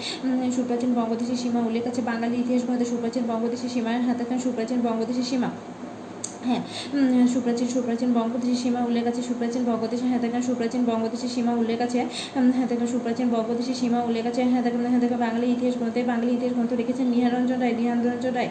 সুপ্রাচীন 0.56 0.90
বঙ্গদেশের 0.94 1.38
সীমা 1.42 1.60
উল্লেখ 1.60 1.84
আছে 1.86 2.00
বাঙালি 2.02 2.36
ইতিহাস 2.36 2.62
গ্রন্থে 2.64 2.86
সুপ্রাচীন 2.92 3.24
বঙ্গদেশের 3.26 3.70
সীমা 3.70 3.90
হাতাকান 4.08 4.38
সুপ্রাচীন 4.38 4.78
বঙ্গদেশের 4.80 5.26
সীমা 5.26 5.50
হ্যাঁ 6.44 6.62
সুপ্রাচীন 7.26 7.68
সুপ্রাচীন 7.68 8.12
বঙ্গদেশের 8.12 8.56
সীমা 8.56 8.80
উল্লেখ 8.84 9.06
আছে 9.06 9.22
সুপ্রাচীন 9.22 9.64
বঙ্গদেশের 9.64 10.08
হ্যাঁ 10.08 10.20
দেখেন 10.20 10.42
সুপ্রাচীন 10.42 10.84
বঙ্গদেশের 10.84 11.28
সীমা 11.28 11.52
উল্লেখ 11.52 11.80
আছে 11.80 12.06
হ্যাঁ 12.34 12.66
দেখেন 12.66 12.86
সুপ্রাচীন 12.86 13.28
বঙ্গদেশের 13.30 13.74
সীমা 13.74 14.02
উল্লেখ 14.02 14.26
আছে 14.26 14.44
হ্যাঁ 14.44 14.62
দেখেন 14.62 14.86
হ্যাঁ 14.86 15.00
দেখেন 15.00 15.18
বাঙালি 15.18 15.46
ইতিহাস 15.50 15.76
গ্রন্থে 15.76 16.02
বাঙালি 16.02 16.32
ইতিহাস 16.32 16.54
গ্রন্থ 16.54 16.72
রেখেছেন 16.72 17.06
নিহারঞ্জন 17.06 17.58
রায় 17.60 17.72
নিহারঞ্জন 17.72 18.32
রায়। 18.34 18.48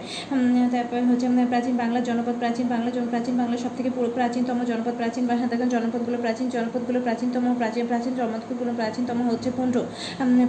তারপর 0.71 0.97
হচ্ছে 1.09 1.27
প্রাচীন 1.49 1.77
বাংলার 1.77 2.03
জনপদ 2.03 2.35
প্রাচীন 2.39 2.67
বাংলা 2.67 2.91
প্রাচীন 3.09 3.37
বাংলার 3.37 3.57
সব 3.57 3.69
থেকে 3.77 3.89
প্রাচীনতম 4.15 4.63
জনপদ 4.65 4.93
প্রাচীন 4.97 5.27
বা 5.27 5.35
হ্যাঁ 5.35 5.49
দেখেন 5.49 5.69
জনপদগুলো 5.69 6.17
প্রাচীন 6.17 6.49
জনপদগুলো 6.49 7.01
প্রাচীনতম 7.01 7.55
প্রাচীন 7.57 7.85
প্রাচীন 7.87 8.13
জনপদগুলো 8.15 8.73
প্রাচীনতম 8.75 9.21
হচ্ছে 9.29 9.51
পুণ্ড্র 9.57 9.77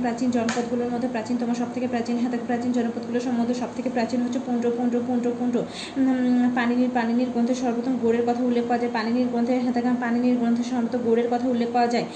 প্রাচীন 0.03 0.31
জনপদগুলোর 0.31 0.91
মধ্যে 0.91 1.09
প্রাচীনতম 1.09 1.55
সব 1.55 1.67
থেকে 1.75 1.89
প্রাচীন 1.89 2.17
হ্যাঁ 2.19 2.39
প্রাচীন 2.47 2.73
জনপদগুলোর 2.73 3.33
মধ্যে 3.39 3.55
সব 3.55 3.69
থেকে 3.77 3.91
প্রাচীন 3.91 4.23
হচ্ছে 4.23 4.39
পুণ্ড্র 4.47 4.71
পুণ্ড্র 4.77 5.31
পুণ্ড্র 5.39 5.59
উম, 5.97 6.51
পানিনির 6.55 6.91
পানিনির 6.95 7.30
গ্রন্থে 7.35 7.55
সর্বপ্রথম 7.63 7.95
গোড়ের 8.03 8.25
কথা 8.29 8.43
উল্লেখ 8.49 8.65
পাওয়া 8.69 8.81
যায়, 8.83 8.93
পানিনির 8.99 9.29
গ্রন্থে 9.33 9.55
হাতাকাম, 9.67 9.95
পানিনির 10.05 10.37
গ্রন্থে 10.41 10.63
সর্বপ্রথম 10.71 11.01
গোড়ের 11.09 11.29
কথা 11.33 11.47
উল্লেখ 11.55 11.69
পাওয়া 11.77 11.89
যায়। 11.95 12.07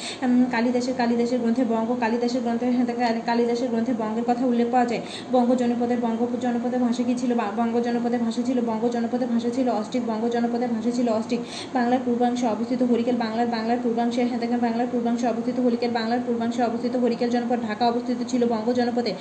কালিদাসের 0.55 0.95
কালিদাসের 1.01 1.39
গ্রন্থে 1.43 1.65
বঙ্গ, 1.73 1.89
কালিদাসের 2.03 2.43
গ্রন্থে 2.45 2.67
কালিদাসের 3.29 3.69
গ্রন্থে 3.73 3.93
বঙ্গের 4.03 4.25
কথা 4.31 4.43
উল্লেখ 4.51 4.69
পাওয়া 4.75 4.87
যায়। 4.91 5.03
বঙ্গ 5.35 5.51
জনপদের 5.61 5.99
বঙ্গ 6.05 6.21
জনপদের 6.45 6.81
ভাষা 6.87 7.03
কি 7.09 7.15
ছিল? 7.21 7.31
বঙ্গ 7.61 7.75
জনপদের 7.87 8.21
ভাষা 8.27 8.43
ছিল, 8.49 8.59
বঙ্গ 8.71 8.85
জনপদের 8.95 9.29
ভাষা 9.35 9.51
ছিল 9.57 9.67
অস্ট্রিক 9.81 10.03
বঙ্গ 10.11 10.25
জনপদের 10.35 10.71
ভাষা 10.75 10.91
ছিল 10.97 11.09
অস্ট্রিক 11.19 11.41
বাংলার 11.77 12.01
পূর্বাংশে 12.07 12.47
অবস্থিত 12.55 12.81
হরিকেল, 12.91 13.17
বাংলার 13.25 13.49
বাংলার 13.57 13.79
পূর্বাংশে 13.85 14.21
হাতাকাম, 14.33 14.61
বাংলার 14.67 14.89
পূর্বাংশে 14.93 15.27
অবস্থিত 15.33 15.57
হরিকেল, 15.65 15.91
বাংলার 15.99 16.21
পূর্বাংশে 16.27 16.61
অবস্থিত 16.69 16.95
হরিকেল 17.03 17.29
জনপদ 17.35 17.59
ঢাকা 17.69 17.85
অবস্থিত 17.93 18.19
ছিল 18.31 18.43
বঙ্গ 18.53 18.69
জনপদে। 18.79 19.13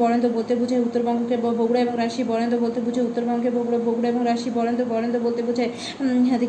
বরেন্দ্র 0.00 0.28
বলতে 0.36 0.52
বুঝে 0.60 0.76
উত্তরবঙ্গকে 0.86 1.36
বগুড়া 1.44 1.80
এবং 1.84 1.94
রাশি 2.02 2.22
বরেন্দ্র 2.30 2.56
বলতে 2.64 2.78
বুঝে 2.86 3.00
উত্তরবঙ্গকে 3.08 3.50
বগুড়া 3.56 3.78
বগুড়া 3.86 4.08
এবং 4.12 4.22
রাশি 4.30 4.48
বরেন্দ্র 4.56 4.82
বরেন্দ্র 4.92 5.18
বলতে 5.26 5.40
বোঝায় 5.48 5.70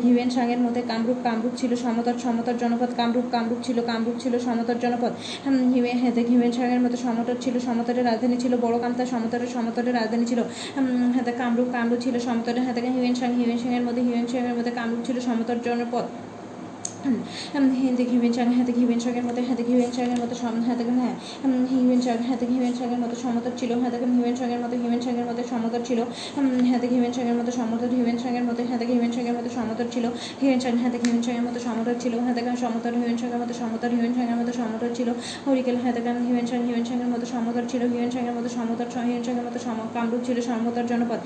হিউয়েন 0.06 0.30
সাংয়ের 0.36 0.60
মধ্যে 0.64 0.82
কামরূপ 0.90 1.18
কামরূপ 1.26 1.52
ছিল 1.60 1.72
সমতর 1.84 2.16
সমতর 2.24 2.54
জনপদ 2.62 2.90
কামরূপ 2.96 3.26
কামরূপ 3.34 3.60
ছিল 3.66 3.78
কামরূপ 3.90 4.16
ছিল 4.22 4.34
সমতর 4.46 4.76
জনপদ। 4.84 5.12
উম, 5.46 5.72
হিউয়ে 5.74 5.94
দেখি 6.16 6.32
হিউয়েন 6.34 6.52
সাংয়ের 6.58 6.80
মতো 6.80 6.96
সমতর 6.96 7.36
ছিল 7.40 7.54
সমতরের 7.66 8.04
রাজধানী 8.04 8.36
ছিল 8.36 8.52
বড় 8.64 8.76
কামতা 8.82 9.04
সমতরের 9.12 9.50
সমতরের 9.54 9.94
রাজধানী 9.94 10.24
ছিল 10.26 10.40
হাতে 11.16 11.32
কামরূপ 11.40 11.68
কামরূপ 11.72 11.98
ছিল 12.04 12.14
সমতরের 12.26 12.64
হাতে 12.66 12.80
হিউয়েন 12.94 13.14
সাং 13.20 13.30
হিউয়েন 13.38 13.58
সাংয়ের 13.62 13.84
মধ্যে 13.86 14.02
হিউয়েন 14.06 14.26
সাংয়ের 14.32 14.54
মধ্যে 14.58 14.72
কামরূপ 14.78 15.00
ছিল 15.06 15.16
সমতর 15.20 15.56
জনপদ। 15.64 16.04
হিন্দি 17.06 18.04
হিউয়েন 18.04 18.32
সাং 18.32 18.46
হাতে 18.52 18.72
হিউয়েন 18.72 19.00
সাংয়ের 19.00 19.24
মতো 19.24 19.40
হাতে 19.42 19.62
হিউয়েন 19.62 19.90
সাংয়ের 19.92 20.20
মতো 20.20 20.34
সম 20.34 20.54
হাতে 20.66 20.84
হ্যাঁ 20.90 21.14
উম, 21.44 21.62
হিউয়েন 21.66 22.00
হাতে 22.22 22.46
হিউয়েন 22.46 22.74
সাংয়ের 22.74 23.00
মতো 23.00 23.16
সমতর 23.16 23.50
ছিল 23.56 23.70
হাতে 23.80 23.96
হিউয়েন 24.06 24.36
সাংয়ের 24.36 24.60
মতো 24.60 24.76
হিউয়েন 24.76 25.00
সাংয়ের 25.00 25.26
মতো 25.26 25.42
সমতর 25.42 25.80
ছিল 25.84 26.00
হাতে 26.72 26.86
হিউয়েন 26.86 27.12
সাংয়ের 27.12 27.36
মতো 27.36 27.50
সমতর 27.52 27.88
হিউয়েন 27.88 28.18
সাংয়ের 28.18 28.44
মতো 28.44 28.62
হাতে 28.70 28.84
হিউয়েন 28.86 29.12
সাংয়ের 29.12 29.34
মতো 29.36 29.48
সমতর 29.50 29.86
ছিল 29.92 30.04
হিউয়েন 30.40 30.60
সাং 30.60 30.72
হাতে 30.76 30.98
হিউয়েন 30.98 31.22
সাংয়ের 31.22 31.44
মতো 31.44 31.58
সমতর 31.60 31.94
ছিল 32.00 32.14
হাতে 32.20 32.40
সমতর 32.56 32.92
হিউয়েন 32.92 33.16
সাংয়ের 33.18 33.40
মতো 33.40 33.54
সমতর 33.54 33.90
হিউয়েন 33.90 34.12
সাংয়ের 34.14 34.36
মতো 34.36 34.52
সমতর 34.52 34.90
ছিল 34.94 35.08
হরিকেল 35.46 35.76
হাতে 35.76 36.00
হিউয়েন 36.20 36.46
সাং 36.46 36.60
হিউয়েন 36.66 36.84
সাংয়ের 36.84 37.08
মতো 37.08 37.26
সমতর 37.26 37.62
ছিল 37.68 37.82
হিউয়েন 37.86 38.10
সাংয়ের 38.10 38.34
মতো 38.34 38.48
সমতর 38.48 38.86
হিউয়েন 38.98 39.22
সাংয়ের 39.24 39.44
মতো 39.46 39.58
সম 39.58 39.78
কামরূপ 39.94 40.20
ছিল 40.26 40.40
সমতর 40.40 40.84
জনপদ 40.86 41.20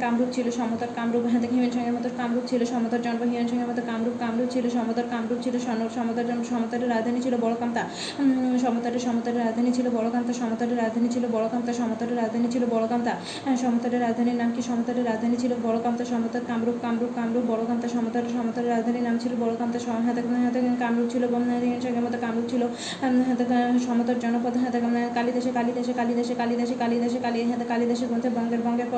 কামরূপ 0.00 0.28
ছিল 0.32 0.50
সমতর 0.50 0.86
কামরূপ 0.96 1.24
হাতে 1.26 1.46
হিউয়েন 1.52 1.70
সাংয়ের 1.70 1.94
মতো 1.94 2.08
কামরূপ 2.16 2.44
ছিল 2.46 2.64
সমতর 2.64 3.00
জনপদ 3.02 3.28
হিউয়েন 3.28 3.48
সাংয়ের 3.48 3.68
মতো 3.68 3.82
কামরূপ 3.86 4.14
কামরূপ 4.20 4.48
ছিল 4.50 4.64
সমতর 4.70 5.04
কামরূপ 5.10 5.38
ছিল 5.44 5.54
সমতার 5.96 6.24
সমতটের 6.50 6.88
রাজধানী 6.88 7.20
ছিল 7.20 7.34
বড়কান্তা। 7.44 7.82
উম, 8.18 8.58
সমতটের 8.62 9.02
সমতটের 9.06 9.36
রাজধানী 9.44 9.70
ছিল 9.72 9.86
বড়কান্তা 9.96 10.32
সমতটের 10.32 10.78
রাজধানী 10.82 11.08
ছিল 11.14 11.24
বড়কান্তা 11.32 11.72
সমতটের 11.72 12.16
রাজধানী 12.16 12.48
ছিল 12.50 12.62
বড়কান্তা। 12.70 13.12
হ্যাঁ, 13.44 13.56
সমতটের 13.56 14.00
রাজধানীর 14.00 14.38
নাম 14.42 14.50
কি? 14.56 14.62
সমতটের 14.62 15.06
রাজধানী 15.10 15.36
ছিল 15.36 15.52
বড়কান্তা 15.62 16.04
সমতট 16.04 16.42
কামরূপ 16.48 16.76
কামরূপ 16.82 17.10
কামরূপ 17.14 17.44
বড়কান্তা 17.50 17.88
সমতটের 17.88 18.32
সমতটের 18.32 18.68
রাজধানীর 18.68 19.04
নাম 19.08 19.16
ছিল 19.18 19.32
বড়কান্তা 19.40 19.78
কামরূপ 20.80 21.08
ছিল 21.12 21.24
মতো 22.06 22.18
কামরূপ 22.24 22.46
ছিল। 22.50 22.62
সমতট 23.86 24.16
জনপদ 24.22 24.54
হাতে 24.62 24.78
কালিদাসে 25.14 25.50
কালিদাসে 25.58 25.92
কালিদাসে 25.92 26.34
কালিদাসে 26.40 26.74
কালিদাসে 26.82 27.18
কালী 27.22 27.38
হাতে 27.50 27.64
কালিদাসের 27.72 28.08
গ্রন্থে 28.08 28.30
বঙ্গের 28.36 28.60
বঙ্গের 28.66 28.88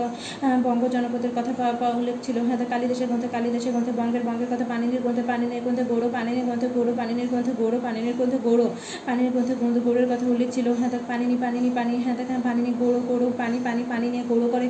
বঙ্গ 0.67 0.83
জনপদের 0.95 1.33
কথা 1.37 1.53
উল্লেখ 1.99 2.17
ছিল। 2.23 2.37
হাতে 2.51 2.65
কালিদাসের 2.73 3.09
গ্রন্থে 3.11 3.29
কালিদাসের 3.35 3.73
গ্রন্থে 3.75 3.93
বঙ্গের 4.01 4.23
বঙ্গের 4.29 4.49
কথা 4.53 4.65
পানিনির 4.69 5.03
গ্রন্থে 5.05 5.25
পানিনির 5.31 5.63
গ্রন্থে 5.65 5.85
গৌড় 6.03 6.15
পানিনির 6.19 6.45
গ্রন্থে 6.49 6.69
গৌড় 6.77 6.93
পানিনির 7.01 7.29
গ্রন্থে 7.31 7.53
গৌড় 7.61 7.77
পানিনির 7.87 8.15
গ্রন্থে 8.19 8.39
গৌড় 8.47 8.65
পানির 9.07 9.29
গ্রন্থে 9.33 9.55
গ্রন্থ 9.61 9.77
গৌড়ের 9.87 10.07
কথা 10.11 10.25
উল্লেখ 10.33 10.49
ছিল। 10.57 10.67
হাতে 10.81 10.99
পানিনি 11.11 11.37
পানিনি 11.45 11.71
পানি 11.79 11.93
হাতে 12.07 12.25
পানিনি 12.47 12.71
গৌড় 12.81 12.99
গৌড় 13.09 13.25
পানি 13.41 13.59
পানি 13.67 13.83
পানি 13.93 14.07
নিয়ে 14.13 14.25
গৌড় 14.31 14.47
করে 14.55 14.67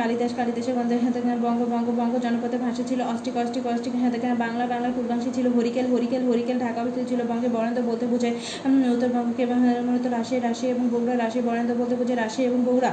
কালিদাস, 0.00 0.32
কালিদাসের 0.38 0.74
গ্রন্থে 0.76 0.96
হাতে 1.04 1.18
বঙ্গ 1.46 1.60
বঙ্গ 1.72 1.88
বঙ্গ 2.00 2.14
জনপদের 2.24 2.60
ভাষা 2.66 2.82
ছিল, 2.90 3.00
অষ্টিক 3.12 3.34
অষ্টিক 3.42 3.64
অষ্টিক 3.72 3.94
হাতে 4.02 4.18
বাংলা, 4.44 4.64
বাংলার 4.72 4.92
পূর্বাংশে 4.96 5.30
ছিল 5.36 5.46
হরিকেল 5.56 5.86
হরিকেল 5.92 6.22
হরিকেল 6.30 6.56
ঢাকা 6.64 6.78
অবস্থিত 6.82 7.04
ছিল, 7.10 7.20
বঙ্গে 7.30 7.48
বরেন্দ্র 7.56 7.82
বলতে 7.90 8.04
বোঝায় 8.12 8.34
উত্তরবঙ্গকে 8.94 9.44
মূলত 9.86 10.06
রাশি 10.16 10.34
রাশি 10.46 10.66
এবং 10.74 10.84
বগুড়া 10.92 11.14
রাশি 11.22 11.40
বরেন্দ্র 11.48 11.74
বলতে 11.80 11.94
বোঝায় 12.00 12.18
রাশি 12.22 12.40
এবং 12.48 12.60
বগুড়া। 12.68 12.92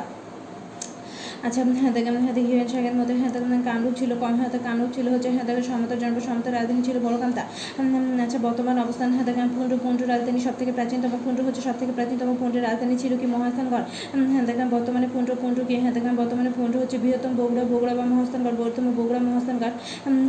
আচ্ছা 1.43 1.62
হ্যাঁ 1.73 1.91
হ্যাঁ 2.17 2.33
দেখি 2.38 2.50
হিউয়েন 2.50 2.69
সাগের 2.73 2.95
মধ্যে 3.00 3.15
হ্যাঁ 3.19 3.31
দেখেন 3.35 3.62
কামরূপ 3.67 3.93
ছিল 4.00 4.12
কম 4.15 4.35
হাতে 4.41 4.57
কামরূপ 4.59 4.89
ছিল 4.95 5.05
হচ্ছে 5.13 5.29
হ্যাঁ 5.35 5.45
দেখেন 5.50 5.65
সমতর 5.69 5.97
জন্ম 6.03 6.17
সমতর 6.27 6.51
রাজধানী 6.53 6.81
ছিল 6.88 6.97
বড়কান্তা 7.05 7.43
উম, 7.79 7.93
আচ্ছা 8.25 8.38
বর্তমান 8.47 8.75
অবস্থান 8.83 9.09
হ্যাঁ 9.15 9.25
দেখেন 9.29 9.47
পুন্ডু 9.55 9.75
পুন্ডু 9.83 10.03
রাজধানী 10.05 10.39
সব 10.39 10.55
থেকে 10.59 10.71
প্রাচীনতম 10.77 11.12
পুন্ডু 11.25 11.41
হচ্ছে 11.47 11.62
সব 11.67 11.75
থেকে 11.79 11.91
প্রাচীনতম 11.97 12.29
পুন্ডের 12.41 12.63
রাজধানী 12.63 12.95
ছিল 13.03 13.12
কি 13.21 13.25
মহাস্থানগড় 13.35 13.85
হ্যাঁ 14.31 14.43
দেখেন 14.50 14.67
বর্তমানে 14.75 15.07
পুন্ডু 15.13 15.33
পুন্ডু 15.41 15.62
কি 15.67 15.75
হ্যাঁ 15.81 15.93
দেখেন 15.97 16.13
বর্তমানে 16.21 16.50
পুন্ডু 16.57 16.77
হচ্ছে 16.81 16.97
বৃহত্তম 17.03 17.31
বগুড়া 17.39 17.63
বগুড়া 17.71 17.93
বা 18.00 18.05
মহাস্থানগড় 18.13 18.55
বৃহত্তম 18.59 18.85
বগুড়া 19.00 19.19
মহাস্থানগড় 19.27 19.73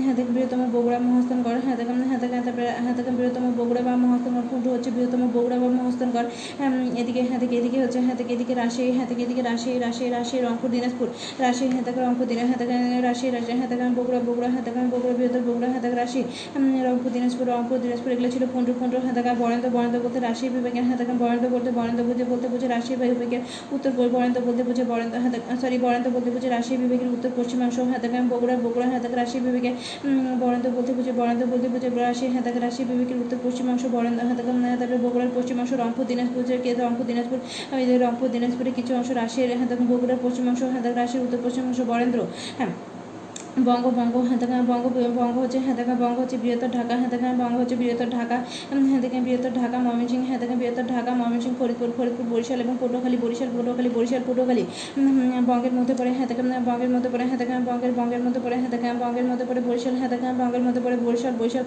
হ্যাঁ 0.03 0.15
দেখেন 0.19 0.33
বৃহত্তম 0.37 0.61
বগুড়া 0.75 0.99
মহাস্থানগড় 1.07 1.59
হ্যাঁ 1.65 1.77
দেখেন 1.81 1.97
হ্যাঁ 2.09 2.21
দেখেন 2.25 2.41
তারপরে 2.47 2.67
হ্যাঁ 2.79 2.95
দেখেন 2.99 3.15
বৃহত্তম 3.19 3.45
বগুড়া 3.59 3.83
বা 3.89 3.93
মহাস্থানগড় 4.05 4.47
পুন্ডু 4.51 4.69
হচ্ছে 4.75 4.91
বৃহত্তম 4.97 5.21
বগুড়া 5.37 5.57
বা 5.59 5.69
মহাস্থানগড় 5.79 6.29
এদিকে 7.01 7.21
হ্যাঁ 7.29 7.41
দেখে 7.43 7.57
এদিকে 7.61 7.79
হচ্ছে 7.85 7.99
হ্যাঁ 8.05 8.17
দেখে 8.21 8.33
এদিকে 8.35 8.55
রাজশাহী 8.55 8.91
হ্যাঁ 8.97 9.07
দেখে 9.11 9.23
এদিকে 9.27 9.43
রাজশাহী 9.43 9.77
রাজশাহী 9.79 10.11
রাজশাহী 10.11 10.41
রংপুর 10.43 10.71
দিনাজপুর 10.71 11.04
রাজশাহী 11.39 11.71
হ্যাঁ 11.71 11.85
দেখে 11.85 12.01
রংপুর 12.01 12.27
দিনা 12.27 12.43
হ্যাঁ 12.45 12.59
দেখে 12.59 12.75
রাজশাহী 13.01 13.31
রাজশাহী 13.31 13.59
হ্যাঁ 13.59 13.71
বগুড়া 13.95 14.21
বগুড়া 14.21 14.49
দেখে 14.65 14.81
বগুড়া 14.91 15.15
বৃহত্তর 15.15 15.41
বগুড়া 15.41 15.69
রাজশাহী 15.97 16.23
উম, 16.57 16.83
রংপুর 16.85 17.11
দিনাজপুর 17.13 17.47
রংপুর 17.49 17.79
দিনাজপুর 17.79 18.13
এগুলো 18.13 18.29
ছিল 18.31 18.45
পনেরো 18.53 18.73
পনেরো 18.81 18.99
দেখা 19.15 19.35
বরেন্দ্র 19.35 19.69
বরেন্দ্র 19.71 20.01
বলতে 20.01 20.19
রাশি 20.21 20.49
বিভাগের 20.49 20.85
দেখা 20.97 21.15
বরেন্দ্র 21.19 21.49
বলতে 21.49 21.71
বরেন্দ্র 21.71 22.05
বুঝে 22.05 22.25
বলতে 22.25 22.49
বুঝে 22.49 22.69
রাশি 22.69 22.93
বিভাগের 22.97 23.41
উত্তর 23.73 23.91
বরেন্দ্র 24.13 24.41
বলতে 24.41 24.63
বুঝে 24.63 24.85
বরেন্দ্র 24.85 25.17
হ্যাঁ 25.21 25.33
সরি 25.61 25.79
বরেন্দ্র 25.79 26.11
বলতে 26.11 26.31
বুঝে 26.31 26.49
রাশি 26.49 26.77
বিভাগের 26.77 27.09
উত্তর 27.09 27.31
পশ্চিমাংশ 27.37 27.77
দেখা 28.01 28.19
বগুড়া 28.31 28.57
বগুড়া 28.57 28.87
হ্যাঁ 28.87 29.01
রাশি 29.15 29.41
বিভাগের 29.41 29.75
বরেন্দ্র 30.41 30.71
বলতে 30.71 30.93
বুঝে 30.93 31.13
বরেন্দ্র 31.13 31.47
বলতে 31.47 31.69
বুঝে 31.69 31.89
হ্যাঁ 32.29 32.43
দেখা 32.43 32.61
রাজশাহী 32.61 32.85
বিভাগের 32.89 33.17
উত্তর 33.17 33.37
পশ্চিমাংশ 33.45 33.83
বরেন্দ্র 33.93 34.23
দেখা 34.37 34.53
তারপরে 34.79 34.99
বগুড়ার 34.99 35.31
পশ্চিমাংশ 35.35 35.73
রংপুর 35.73 36.05
দিনাজপুর 36.05 36.43
রংপুর 36.81 37.05
দিনাজপুর 37.07 37.39
রংপুর 38.01 38.29
দিনাজপুরের 38.29 38.75
কিছু 38.75 38.93
অংশ 38.95 39.09
হ্যাঁ 39.11 39.69
দেখা 39.69 39.85
বগুড়ার 39.85 40.19
পশ্চিমাংশ 40.23 40.61
হ্যাঁ 40.63 40.83
রাজশাহীর 40.95 41.25
উত্তর 41.27 41.41
পশ্চিমাংশ 41.45 41.81
বরেন্দ্র। 41.81 42.21
হ্যাঁ 42.59 42.73
বঙ্গ 43.55 43.85
বঙ্গ 43.99 44.15
হাতাকা 44.31 44.57
বঙ্গ 44.71 44.85
বঙ্গ 45.19 45.37
হচ্ছে 45.39 45.59
হাতাকা 45.67 45.95
বঙ্গ 46.03 46.17
হচ্ছে 46.21 46.37
বৃহত্তর 46.43 46.71
ঢাকা 46.77 46.95
হাতাকা 47.03 47.29
বঙ্গ 47.41 47.57
হচ্ছে 47.61 47.77
বৃহত্তর 47.77 48.09
ঢাকা 48.17 48.37
হাতাকা 48.93 49.19
বৃহত্তর 49.27 49.53
ঢাকা, 49.61 49.77
ময়মনসিংহ 49.79 50.25
হাতাকা 50.31 50.55
বৃহত্তর 50.61 50.87
ঢাকা, 50.95 51.11
ময়মনসিংহ, 51.21 51.55
ফরিদপুর 51.59 51.91
ফরিদপুর, 51.97 52.27
বরিশাল 52.33 52.59
এবং 52.61 52.75
পটুয়াখালী, 52.81 53.17
বরিশাল 53.25 53.49
পটুয়াখালী 53.55 53.91
বরিশাল, 53.97 54.23
পটুয়াখালী 54.29 54.65
বঙ্গের 55.49 55.73
মধ্যে 55.79 55.95
পড়ে 55.99 56.13
হাতাকা 56.19 56.43
বঙ্গের 56.69 56.91
মধ্যে 56.95 57.11
পড়ে 57.13 57.25
হাতাকা 57.33 57.55
বঙ্গের 57.69 57.93
বঙ্গের 57.99 58.23
মধ্যে 58.25 58.41
পড়ে 58.45 58.57
হাতাকা 58.63 58.89
বঙ্গের 59.03 59.27
মধ্যে 59.31 59.45
পড়ে 59.49 59.61
বরিশাল 59.69 59.95
হাতাকা 60.03 60.29
বঙ্গের 60.41 60.63
মধ্যে 60.67 60.81
পড়ে 60.85 60.97
বরিশাল 61.07 61.35
বরিশাল 61.41 61.65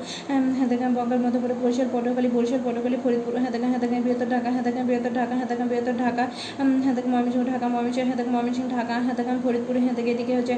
হাতাকা 0.60 0.88
বঙ্গের 0.98 1.22
মধ্যে 1.24 1.40
পড়ে 1.44 1.56
বরিশাল, 1.64 1.88
পটুয়াখালী 1.94 2.30
বরিশাল, 2.36 2.60
পটুয়াখালী, 2.66 2.98
ফরিদপুর 3.04 3.34
হাতাকা 3.46 3.68
হাতাকা 3.74 3.96
বৃহত্তর 4.06 4.28
ঢাকা 4.34 4.50
হাতাকা 4.58 4.82
বৃহত্তর 4.88 5.14
ঢাকা 5.20 5.36
হাতাকা 5.42 5.64
বৃহত্তর 5.70 5.96
ঢাকা 6.04 6.24
হাতাকা 6.86 7.08
ময়মনসিংহ, 7.14 7.44
ঢাকা, 7.52 7.66
ময়মনসিংহ 7.74 8.08
হাতাকা 8.12 8.30
ময়মনসিংহ, 8.36 8.68
ঢাকা 8.76 8.96
হাতাকা 9.08 9.32
ফরিদপুর 9.44 9.76
হাতাকা 9.88 10.10
এদিকে 10.16 10.34
হচ্ছে 10.40 10.56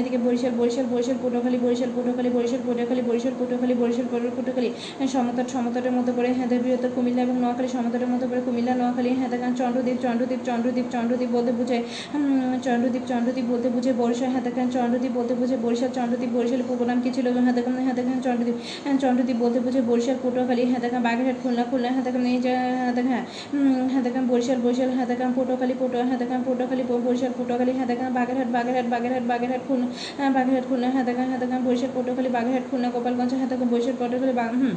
এদিকে 0.00 0.18
বরিশাল 0.24 0.43
বরিশাল 0.50 0.86
বরিশাল 0.86 0.86
বরিশাল 0.92 1.16
পটুয়াখালী 1.22 1.58
বরিশাল 1.58 1.90
পটুয়াখালী 1.94 2.30
বরিশাল 2.30 2.60
পটুয়াখালী 2.62 3.02
বরিশাল 3.08 3.34
পটুয়াখালী 3.40 3.74
বরিশাল 3.74 4.06
পটু- 4.06 4.34
পটুয়াখালী 4.36 4.70
সমতট 5.08 5.46
সমতটের 5.48 5.92
মধ্যে 5.92 6.12
পড়ে 6.12 6.30
হ্যাঁ 6.36 6.48
বৃহত্তর 6.64 6.90
কুমিল্লা 6.96 7.22
এবং 7.22 7.36
নোয়াখালী 7.40 7.68
সমতটের 7.68 8.10
মধ্যে 8.12 8.26
পড়ে 8.30 8.42
কুমিল্লা 8.46 8.72
নোয়াখালী 8.74 9.10
হ্যাঁ 9.18 9.30
দেখান 9.34 9.52
চন্দ্রদ্বীপ 9.54 9.98
চন্দ্রদ্বীপ 10.04 10.40
চন্দ্রদ্বীপ 10.44 10.86
চন্দ্রদ্বীপ 10.94 11.30
বলতে 11.36 11.52
বুঝে 11.58 11.78
উম, 12.14 12.24
চন্দ্রদ্বীপ 12.66 13.04
চন্দ্রদ্বীপ 13.10 13.46
বলতে 13.52 13.68
বুঝে 13.70 13.90
বরিশাল 14.00 14.28
হ্যাঁ 14.30 14.44
দেখান 14.48 14.66
চন্দ্রদ্বীপ 14.74 15.12
বলতে 15.18 15.34
বুঝে 15.40 15.56
বরিশাল 15.64 15.90
চন্দ্রদ্বীপ 15.96 16.30
বরিশালের 16.36 16.66
পূর্ব 16.68 16.82
নাম 16.84 16.98
কি 17.04 17.10
ছিল 17.16 17.26
হ্যাঁ 17.36 17.54
দেখান 17.58 17.74
হ্যাঁ 17.78 17.96
দেখান 17.96 18.16
চন্দ্রদ্বীপ 18.18 18.56
হ্যাঁ 18.84 18.96
চন্দ্রদ্বীপ 19.02 19.38
বলতে 19.40 19.58
বুঝে 19.60 19.80
বরিশাল 19.88 20.16
পটুয়াখালী 20.22 20.62
হ্যাঁ 20.64 20.82
দেখান 20.84 21.00
বাগেরহাট 21.04 21.36
খুলনা 21.42 21.64
খুলনা 21.70 21.88
হ্যাঁ 21.88 22.04
দেখান 22.06 22.22
এই 22.26 22.38
হ্যাঁ 22.44 22.92
হ্যাঁ 23.08 23.22
হ্যাঁ 23.92 24.02
দেখান 24.06 24.24
বরিশাল 24.30 24.58
বরিশাল 24.64 24.90
হ্যাঁ 24.96 25.08
দেখান 25.12 25.30
পটুয়াখালী 25.36 25.74
পটুয়া 25.80 26.04
হ্যাঁ 26.08 26.18
দেখান 26.22 26.40
পটুয়াখালী 26.46 26.82
বরিশাল 27.06 27.32
পটুয়াখালী 27.38 27.72
হ্যাঁ 27.78 27.88
দেখান 27.92 28.08
বাগেরহাট 28.14 28.48
বাগেরহাট 28.56 28.86
বাগেরহাট 28.90 29.24
বাগেরহাট 29.24 29.62
খুলনা 29.68 29.86
হ্যাঁ 30.18 30.30
বাগেরহাট 30.34 30.64
খুলনা 30.68 30.88
হ্যাঁ 30.90 31.04
দেখান 31.42 31.60
বরিশাল 31.66 31.90
পটুয়াখালী 31.94 32.30
বাগেরহাট 32.36 32.64
খুলনা 32.70 32.88
গোপালগঞ্জ 32.94 33.32
দেখান 33.44 33.68
বরিশাল 33.72 33.96
পটুয়াখালী 34.00 34.34
বাগ 34.40 34.50
হুম। 34.54 34.74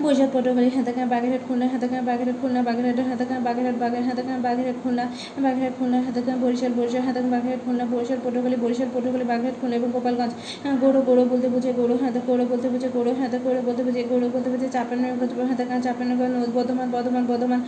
বরিশাল 0.00 0.28
পটুয়াখালী 0.34 0.70
হাতাকান 0.70 1.06
বাগেরহাট 1.08 1.42
খুলনা 1.48 1.66
হাতাকান 1.72 2.02
বাগেরহাট 2.08 2.36
খুলনা 2.40 2.60
বাগেরহাট 2.62 2.98
হাতাকান 3.10 3.38
বাগেরহাট 3.46 3.76
বাগের 3.82 4.04
হাতাকান 4.08 4.38
বাগেরহাট 4.42 4.78
খুলনা 4.82 5.04
বাগেরহাট 5.44 5.74
খুলনা 5.78 5.98
হাতাকান 6.06 6.36
বরিশাল 6.42 6.72
বরিশাল 6.78 7.02
হাতাকান 7.02 7.30
বাগেরহাট 7.34 7.60
খুলনা 7.64 7.84
বরিশাল 7.92 8.18
পটুয়াখালী 8.24 8.56
বরিশাল 8.64 8.88
পটুয়াখালী 8.94 9.26
বাগেরহাট 9.30 9.56
খুলনা 9.60 9.74
এবং 9.76 9.88
গোপালগঞ্জ 9.92 10.32
হ্যাঁ, 10.62 10.76
গৌড় 10.82 10.98
গৌড় 11.00 11.22
বলতে 11.30 11.48
বুঝে 11.54 11.70
গৌড় 11.78 11.94
হাতা 12.02 12.20
গৌড় 12.26 12.44
বলতে 12.50 12.66
বুঝে 12.72 12.88
গৌড় 12.94 13.10
হাতা 13.20 13.38
গৌড় 13.44 13.60
বলতে 13.66 13.82
বুঝে 13.86 14.02
গৌড় 14.10 14.26
বলতে 14.34 14.48
বুঝে 14.52 14.68
চাপান্ন 14.68 15.04
হাতাকান 15.50 15.78
চাপান্ন 15.80 16.10
বর্ধমান 16.56 16.88
বর্ধমান 16.88 17.24
বর্ধমান 17.30 17.60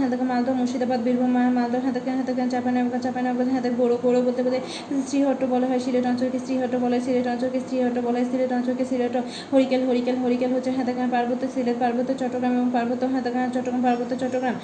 হাতাকান 0.00 0.26
মালদহ 0.32 0.54
মুর্শিদাবাদ 0.58 1.00
বীরভূম 1.06 1.30
মালদহ 1.58 1.80
হাতাকান 1.86 2.14
হাতাকান 2.20 2.46
চাপান্ন 2.52 2.78
চাপান্ন 3.04 3.28
হাতাক 3.50 3.72
গৌড় 3.80 3.94
গৌড় 4.04 4.18
বলতে 4.26 4.40
বুঝে 4.46 4.60
শ্রীহট্ট 5.02 5.42
বলা 5.52 5.66
হয় 5.70 5.80
সিলেট 5.84 6.04
অঞ্চলকে 6.10 6.38
শ্রীহট্ট 6.44 6.74
বলা 6.76 6.94
হয় 6.96 7.04
সিলেট 7.06 7.26
অঞ্চলকে 7.32 7.60
শ্রীহট্ট 7.60 7.98
বলা 8.00 8.16
হয় 8.18 8.26
সিলেট 8.30 8.50
অঞ্চলকে 8.52 8.84
সিলেট 8.90 9.14
হরিকেল 9.52 9.82
হরিকেল 9.88 10.16
হরিকেল 10.22 10.50
হচ্ছে 10.54 10.70
হাতাকান 10.78 11.08
পার্বত্য 11.12 11.44
সিলেট 11.54 11.69
পার্বত্য 11.82 12.10
চট্টগ্রাম 12.20 12.52
এবং 12.58 12.68
পার্বত্য 12.76 13.02
হাতাকান 13.14 13.42
চট্টগ্রাম, 13.54 13.80
পার্বত্য 13.88 14.12
চট্টগ্রাম 14.22 14.56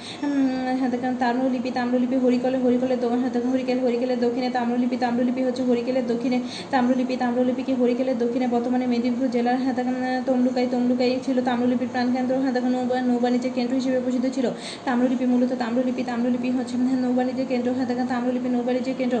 হাতাকান 0.81 1.13
তাম্রলিপি 1.23 1.69
তাম্রলিপি 1.77 2.17
হরিকলে 2.23 2.57
হরিকলে 2.65 2.95
হাতাকান 3.23 3.49
হরিকেল, 3.53 3.77
হরিকেলের 3.85 4.19
দক্ষিণে 4.25 4.49
তাম্রলিপি 4.57 4.97
তাম্রলিপি 5.03 5.41
হচ্ছে 5.47 5.63
হরিকেলের 5.69 6.05
দক্ষিণে 6.11 6.37
তাম্রলিপি 6.73 7.15
তাম্রলিপি 7.23 7.61
কি 7.67 7.73
হরিকেলের 7.81 8.17
দক্ষিণে 8.23 8.47
বর্তমানে 8.55 8.85
মেদিনীপুর 8.93 9.27
জেলার 9.35 9.57
হাতাকান 9.65 9.95
তমলুকাই 10.27 10.67
তমলুকাই 10.73 11.11
ছিল 11.25 11.37
তাম্রলিপির 11.49 11.89
প্রাণকেন্দ্র 11.93 12.33
হাতাকান 12.45 12.73
নৌবাণিজ্যের 13.09 13.53
কেন্দ্র 13.57 13.73
হিসেবে 13.79 13.99
পরিচিত 14.05 14.25
ছিল। 14.35 14.45
তাম্রলিপি 14.87 15.25
মূলত 15.33 15.51
তাম্রলিপি 15.63 16.01
তাম্রলিপি 16.09 16.49
হচ্ছে 16.57 16.75
নৌবাণিজ্যের 17.03 17.47
কেন্দ্র 17.51 17.69
হাতাকান 17.79 18.05
তাম্রলিপি 18.13 18.49
নৌবাণিজ্যের 18.55 18.95
কেন্দ্র। 18.99 19.15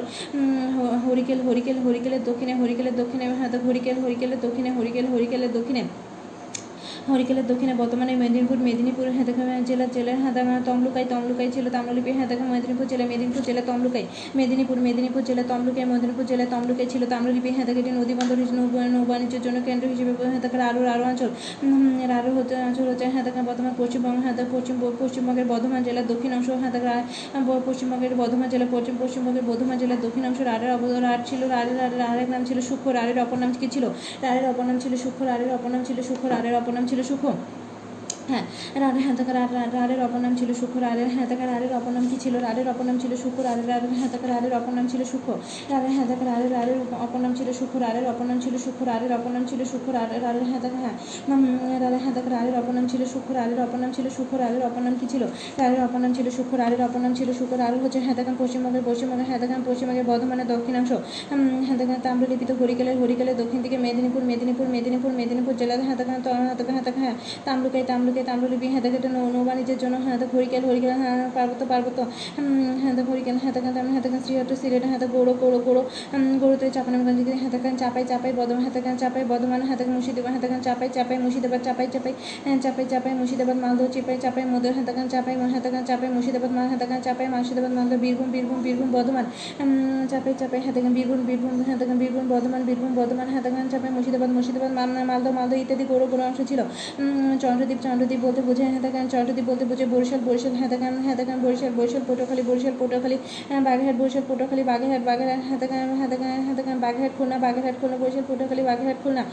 হরিকেল 1.05 1.39
হরিকেল, 1.47 1.77
হরিকেলের 1.85 2.23
দক্ষিণে 2.27 2.53
হরিকেলের 2.61 2.95
দক্ষিণে 3.01 3.25
হাতাক 3.41 3.61
হরিকেল, 3.67 3.95
হরিকেলের 4.03 4.39
দক্ষিণে, 4.45 4.69
হরিকেল, 4.77 5.05
হরিকেলের 5.13 5.51
দক্ষিণে। 5.57 5.83
হরিকেলের 7.09 7.45
দক্ষিণে 7.51 7.73
বর্তমানে 7.81 8.13
মেদিনীপুর 8.21 8.57
মেদিনীপুর 8.67 9.05
হেদাখা 9.17 9.43
জেলা 9.69 9.85
জেলার 9.95 10.17
হাদাখা 10.23 10.55
তমলুকাই 10.67 11.05
তমলুকাই 11.13 11.49
ছিল 11.55 11.65
তাম্রলিপি 11.75 12.11
হেদাখা 12.19 12.45
মেদিনীপুর 12.53 12.85
জেলা 12.91 13.05
মেদিনীপুর 13.11 13.43
জেলা 13.47 13.61
তমলুকাই, 13.69 14.05
মেদিনীপুর 14.37 14.77
মেদিনীপুর 14.85 15.21
জেলা 15.29 15.43
তমলুকাই, 15.51 15.85
মেদিনীপুর 15.91 16.25
জেলা 16.31 16.45
তমলুকাই 16.53 16.87
ছিল 16.93 17.03
তাম্রলিপি 17.13 17.49
হেদাখাটি 17.57 17.91
নদী 17.99 18.13
বন্দর 18.19 18.37
নৌবাণিজ্যের 18.95 19.41
জন্য 19.45 19.57
কেন্দ্র 19.67 19.85
হিসেবে 19.93 20.11
হেদাখার 20.35 20.61
আরও 20.69 20.79
আরও 20.95 21.03
অঞ্চল। 21.11 21.29
আরও 22.19 22.31
হচ্ছে 22.37 22.55
অঞ্চল 22.69 22.85
হচ্ছে 22.91 23.05
হেদাখা 23.15 23.41
বর্তমান 23.49 23.73
পশ্চিমবঙ্গ 23.81 24.19
হেদা 24.27 24.43
পশ্চিম 24.53 24.75
পশ্চিমবঙ্গের 25.01 25.47
বর্ধমান 25.51 25.81
জেলার 25.87 26.05
দক্ষিণ 26.11 26.31
অংশ 26.37 26.49
হেদাখা 26.63 26.93
পশ্চিমবঙ্গের 27.67 28.13
বর্ধমান 28.21 28.47
জেলা, 28.53 28.65
পশ্চিম 28.75 28.95
পশ্চিমবঙ্গের 29.01 29.45
বর্ধমান 29.49 29.75
জেলার 29.81 29.99
দক্ষিণ 30.05 30.23
অংশ 30.29 30.39
রাড়ের 30.49 30.71
অব 30.75 30.83
রাড় 31.05 31.23
ছিল 31.29 31.41
রাড়ের 31.53 31.77
রাড়ের 31.81 32.01
আরেক 32.11 32.27
নাম 32.33 32.41
ছিল 32.49 32.57
সুখ 32.69 32.81
রাড়ের 32.97 33.17
অপর 33.23 33.37
নাম 33.41 33.49
কি 33.61 33.67
ছিল? 33.75 33.85
রাড়ের 34.25 34.45
অপর 34.51 34.65
নাম 34.69 34.77
ছিল 34.83 34.93
সুখ 35.03 35.15
রাড়ের 35.29 35.51
অপর 35.57 35.69
নাম 35.73 35.81
ছিল 35.87 35.97
সুখ 36.09 36.21
রাড়ের 36.33 36.55
অপর 36.61 36.73
নাম 36.77 36.85
ছিল 36.89 36.96
সুখ 37.03 37.25
হ্যাঁ 37.25 37.35
রাড়ের 37.35 37.66
হ্যাঁ 38.27 38.43
থেকে 39.17 39.31
রাড় 39.33 39.51
রাড়- 39.53 39.71
রাড়ের 39.73 39.99
অপর 40.03 40.19
নাম 40.19 40.33
ছিল 40.35 40.49
সুখ 40.53 40.73
রাড়ের 40.77 41.09
হ্যাঁ 41.09 41.27
থেকে 41.27 41.45
রাড়ের 41.45 41.71
অপর 41.73 41.91
নাম 41.91 42.05
কি 42.09 42.17
ছিল 42.19 42.35
রাড়ের 42.37 42.67
অপর 42.69 42.85
নাম 42.85 42.97
ছিল 42.99 43.11
সুখ 43.15 43.35
রাড়ের 43.39 43.67
রাড়ের 43.67 43.91
হ্যাঁ 43.91 44.09
থেকে 44.09 44.27
রাড়ের 44.27 44.53
অপর 44.53 44.73
নাম 44.73 44.85
ছিল 44.87 45.01
সুখ 45.03 45.25
রাড়ের 45.69 45.91
হ্যাঁ 45.91 46.07
থেকে 46.07 46.23
রাড়ের 46.25 46.53
অপর 47.01 47.19
নাম 47.19 47.33
ছিল 47.33 47.47
সুখ 47.53 47.71
রাড়ের 47.75 48.05
অপর 48.07 48.25
নাম 48.25 48.37
ছিল 48.39 48.55
সুখ 48.57 48.77
রাড়ের 48.85 49.11
অপর 49.13 49.31
নাম 49.31 49.43
ছিল 49.47 49.61
সুখ 49.63 49.85
রাড়ের 49.89 50.21
রাড়ের 50.23 50.43
হ্যাঁ 50.43 50.59
থেকে 50.59 50.75
হ্যাঁ 50.75 50.95
রাড়ের 51.79 51.99
হ্যাঁ 51.99 52.13
থেকে 52.13 52.29
রাড়ের 52.29 52.55
অপর 52.55 52.73
নাম 52.73 52.85
ছিল 52.87 53.01
সুখ 53.05 53.25
রাড়ের 53.31 53.59
অপর 53.61 53.79
নাম 53.79 53.91
ছিল 53.91 54.09
সুখ 54.09 54.29
রাড়ের 54.33 54.63
অপর 54.65 54.81
নাম 54.81 54.93
কি 54.99 55.05
ছিল 55.09 55.23
রাড়ের 55.57 55.81
অপর 55.83 55.99
নাম 55.99 56.13
ছিল 56.13 56.27
সুখ 56.29 56.53
রাড়ের 56.53 56.81
অপর 56.81 56.99
নাম 56.99 57.13
ছিল 57.13 57.33
সুখ 57.33 57.49
রাড়ের 57.53 57.83
হচ্ছে 57.83 57.99
হ্যাঁ 57.99 58.15
থেকে 58.15 58.31
পশ্চিমবঙ্গের 58.39 58.83
পশ্চিমবঙ্গের 58.85 59.27
হ্যাঁ 59.27 59.39
থেকে 59.39 59.53
পশ্চিমবঙ্গের 59.65 60.05
বর্ধমানের 60.05 60.47
দক্ষিণাংশ 60.47 60.91
হ্যাঁ 61.65 61.77
থেকে 61.77 61.93
তাম্রলিপিত 62.03 62.51
হরিকেলের 62.51 62.97
হরিকেলের 62.99 63.37
দক্ষিণ 63.37 63.61
দিকে 63.61 63.77
মেদিনীপুর 63.77 64.23
মেদিনীপুর 64.23 64.67
মেদিনীপুর 64.67 65.11
মেদিনীপুর 65.11 65.53
জেলার 65.57 65.81
হ্যাঁ 65.81 65.95
থেকে 65.95 66.11
হ্যাঁ 66.11 66.55
থেকে 66.55 66.71
হ্যাঁ 66.71 66.83
হ্যাঁ 66.97 67.15
তামলুকে 67.45 68.16
তামলুকে 68.23 68.57
তাম্রলিপি 68.57 68.67
হ্যাঁ 68.67 68.81
থেকে 68.81 69.09
নৌ 69.09 69.43
বাণিজ্যের 69.43 69.77
জন্য 69.77 69.95
হ্যাঁ 69.95 70.17
হরিকেল 70.33 70.65
হরিকেল 70.65 70.91
হ্যাঁ 70.91 71.29
পার্বত্য 71.35 71.65
পার্বত্য 71.65 71.99
হ্যাঁ 72.81 73.03
হরিকেল 73.09 73.37
হ্যাঁ 73.37 73.53
তেমন 73.53 73.91
হ্যাঁ 73.91 74.21
শ্রীহট্ট 74.23 74.53
সিলেট 74.53 74.85
হ্যাঁ 74.85 74.99
গৌড় 74.99 75.33
গৌড় 75.33 75.81
গৌড় 76.39 76.69
চাপানামগঞ্জ 76.73 77.17
দিকে 77.17 77.33
হ্যাঁ 77.33 77.77
চাপাই 77.77 78.03
চাপাই 78.07 78.33
বর্ধমান 78.33 78.61
হ্যাঁ 78.61 78.97
চাপাই 78.97 79.23
বর্ধমান 79.23 79.61
হ্যাঁ 79.61 79.87
মুর্শিদাবাদ 79.87 80.33
হ্যাঁ 80.33 80.61
চাপাই 80.63 80.89
চাপাই 80.93 81.17
মুর্শিদাবাদ 81.17 81.61
চাপাই 81.63 81.87
চাপাই 81.93 82.13
হ্যাঁ 82.45 82.57
চাপাই 82.61 82.85
চাপাই 82.89 83.13
মুর্শিদাবাদ 83.13 83.57
মালদহ 83.57 83.87
চিপাই 83.91 84.17
চাপাই 84.21 84.45
মধুর 84.45 84.71
হ্যাঁ 84.71 85.07
চাপাই 85.09 85.35
হ্যাঁ 85.35 85.85
চাপাই 85.85 86.09
মুর্শিদাবাদ 86.09 86.51
মাল 86.51 86.67
হ্যাঁ 86.67 87.01
চাপাই 87.03 87.27
মুর্শিদাবাদ 87.27 87.71
মালদহ 87.71 87.97
বীরভূম 87.97 88.31
বীরভূম 88.31 88.59
বীরভূম 88.61 88.91
বর্ধমান 88.91 89.25
চাপাই 90.09 90.33
চাপাই 90.39 90.59
হ্যাঁ 90.59 90.73
বীরভূম 90.93 91.21
বীরভূম 91.25 91.61
হ্যাঁ 91.61 91.77
বীরভূম 91.97 92.27
বর্ধমান 92.27 92.61
বীরভূম 92.65 92.95
বর্ধমান 92.95 93.27
হ্যাঁ 93.29 93.69
চাপাই 93.71 93.91
মুর্শিদাবাদ 93.91 94.29
মুর্শিদাবাদ 94.29 94.71
মালদা 94.71 95.03
মালদহ 95.03 95.31
মালদহ 95.31 95.57
ইত্যাদি 95.57 95.83
গৌড় 95.85 96.05
গৌড় 96.05 96.23
অংশ 96.23 96.39
ছিল 96.49 96.59
চন্দ্রদ্বীপ 97.41 97.79
চন্দ্রদ্বীপ 98.09 98.25
বলতে 98.25 98.41
বোঝে 98.41 98.63
হ্যাঁ 98.65 99.09
চন্দ্রদ্বীপ 99.09 99.45
বলতে 99.45 99.65
বোঝে 99.65 99.85
বরিশাল 99.85 100.21
বরিশাল 100.27 100.53
হ্যাঁ 100.55 100.69
থেকে 100.71 100.85
হ্যাঁ 100.97 101.39
বরিশাল 101.45 101.71
বরিশাল 101.77 102.03
পটুয়াখালী 102.07 102.43
বরিশাল 102.49 102.75
পটুয়াখালী 102.79 103.17
হ্যাঁ, 103.49 103.61
বাগেরহাট 103.61 103.95
বরিশাল 104.01 104.23
পটুয়াখালী 104.29 104.63
বাগেরহাট 104.63 105.03
বাগেরহাট 105.05 105.59
থেকে 105.61 105.75
হ্যাঁ 105.91 106.09
থেকে 106.55 106.71
বাগেরহাট 106.77 107.13
খুলনা 107.17 107.37
বাগেরহাট 107.37 107.75
খুলনা 107.81 107.97
বরিশাল 107.97 108.25
পটুয়াখালী 108.29 108.63
বাগেরহাট 108.63 108.97
খুলনা 109.03 109.23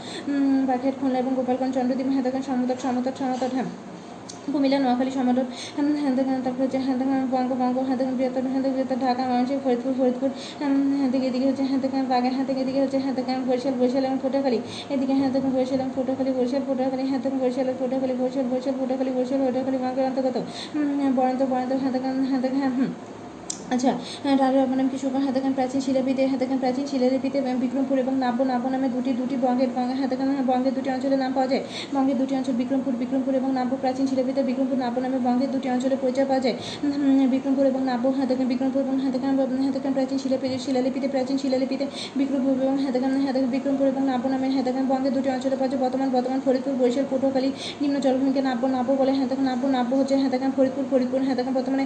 বাগেরহাট 0.69 0.95
খুলনা 1.01 1.17
এবং 1.19 1.31
গোপালগঞ্জ 1.35 1.73
চন্দ্রদ্বীপ 1.75 2.07
থেকে 2.25 2.39
সমতট 2.47 2.77
সমতট 2.83 3.15
সমতট 3.19 3.51
হ্যাঁ। 3.53 3.69
কুমিল্লা 4.53 4.77
নোয়াখালী 4.79 5.11
সমাদর 5.11 5.45
হ্যাঁ 5.75 6.13
তারপরে 6.43 6.63
হচ্ছে 6.63 6.79
হ্যাঁ 6.79 6.97
বঙ্গ 7.31 7.49
বঙ্গ 7.53 7.77
হ্যাঁ 7.79 7.97
থেকে 7.97 8.11
বৃহত্তর 8.11 8.43
হ্যাঁ 8.43 8.61
থেকে 8.61 8.73
বৃহত্তর 8.73 8.99
ঢাকা 8.99 9.23
ময়মনসিংহ 9.23 9.59
ফরিদপুর 9.63 9.93
ফরিদপুর 9.93 10.29
হ্যাঁ 10.59 11.09
থেকে 11.11 11.25
এদিকে 11.27 11.45
হচ্ছে 11.47 11.63
হ্যাঁ 11.63 11.81
থেকে 11.81 11.95
বাগে 12.09 12.29
হ্যাঁ 12.29 12.45
থেকে 12.45 12.59
এদিকে 12.61 12.79
হচ্ছে 12.81 12.97
হ্যাঁ 12.97 13.15
থেকে 13.15 13.31
বরিশাল 13.47 13.73
বরিশাল 13.79 14.03
এবং 14.05 14.17
পটুয়াখালী 14.23 14.59
এদিকে 14.89 15.13
হ্যাঁ 15.13 15.31
থেকে 15.33 15.47
বরিশাল 15.47 15.79
এবং 15.79 15.91
পটুয়াখালী 15.95 16.31
বরিশাল 16.31 16.61
পটুয়াখালী 16.67 17.03
হ্যাঁ 17.03 17.21
থেকে 17.23 17.37
বরিশাল 17.41 17.67
পটুয়াখালী 17.79 18.13
বরিশাল 18.19 18.45
বরিশাল 18.51 18.75
পটুয়াখালী 18.79 19.11
বরিশাল 19.11 19.39
পটুয়াখালী 19.39 19.77
বাংলার 19.77 20.05
অন্তর্গত 20.05 20.37
বরন্ত 21.15 21.15
বরন্ত 21.17 21.41
বরান্ত 21.43 21.71
হ্যাঁ 21.73 21.91
হ্যাঁ 21.93 22.53
হ্যাঁ 22.55 22.71
হুম 22.77 22.91
আচ্ছা 23.73 23.91
রাঢ়ের 24.41 24.67
নাম 24.79 24.87
কি 24.91 24.97
সুগা 25.03 25.19
হাতেখান 25.25 25.53
প্রাচীন 25.57 25.79
শিলালিপিতে 25.85 26.23
হাতেখান 26.31 26.57
প্রাচীন 26.63 26.85
শিলালিপিতে 26.91 27.37
বিক্রমপুর 27.63 27.95
এবং 28.03 28.13
নাব্য 28.23 28.39
নাব্য 28.51 28.65
নামে 28.73 28.87
দুটি 28.95 29.11
দুটি 29.19 29.35
বঙ্গের 29.45 29.71
বঙ্গে 29.77 29.95
হাতেখান 30.01 30.27
বঙ্গের 30.51 30.73
দুটি 30.77 30.89
অঞ্চলের 30.95 31.19
নাম 31.23 31.31
পাওয়া 31.37 31.49
যায়। 31.51 31.63
বঙ্গের 31.95 32.17
দুটি 32.21 32.33
অঞ্চল 32.39 32.55
বিক্রমপুর 32.61 32.93
বিক্রমপুর 33.01 33.33
এবং 33.39 33.49
নাব্য 33.57 33.73
প্রাচীন 33.83 34.05
শিলালিপিতে 34.09 34.41
বিক্রমপুর, 34.49 34.77
নাব্য 34.83 34.97
নামে 35.05 35.19
বঙ্গের 35.27 35.49
দুটি 35.53 35.67
অঞ্চলের 35.75 35.99
পরিচয় 36.03 36.27
পাওয়া 36.29 36.43
যায়। 36.45 36.55
বিক্রমপুর 37.33 37.63
এবং 37.71 37.81
নাব্য 37.89 38.05
হাতেখান, 38.17 38.47
বিক্রমপুর 38.53 38.81
এবং 38.85 38.95
হাতেখান 39.03 39.31
হাতেখান 39.67 39.91
প্রাচীন 39.97 40.17
শিলালিপিতে 40.23 40.57
শিলালিপিতে 40.65 41.07
প্রাচীন 41.13 41.37
শিলালিপিতে 41.43 41.85
বিক্রমপুর 42.19 42.53
এবং 42.65 42.75
হাতেখান 42.85 43.11
হাতেখান, 43.27 43.49
বিক্রমপুর 43.55 43.85
এবং 43.93 44.03
নাব্য 44.11 44.25
নামে 44.33 44.47
হাতেখান 44.57 44.83
বঙ্গের 44.91 45.13
দুটি 45.15 45.29
অঞ্চলে 45.35 45.55
পাওয়া 45.59 45.69
যায়। 45.71 45.81
বর্তমান 45.83 46.07
বর্তমান 46.15 46.39
ফরিদপুর, 46.45 46.73
বরিশাল, 46.81 47.05
পটুয়াখালী, 47.11 47.49
নিম্ন 47.81 47.95
জলভূমিকে 48.05 48.41
নাব্য 48.47 48.63
নাব্য 48.75 48.89
বলে 49.01 49.13
হাতেখান, 49.19 49.45
নাব্য 49.49 49.63
নাব্য 49.75 49.91
হচ্ছে 49.99 50.15
হাতেখান, 50.23 50.49
ফরিদপুর 50.57 50.85
ফরিদপুর 50.91 51.19
হাতেখান, 51.29 51.53
বর্তমানে 51.57 51.85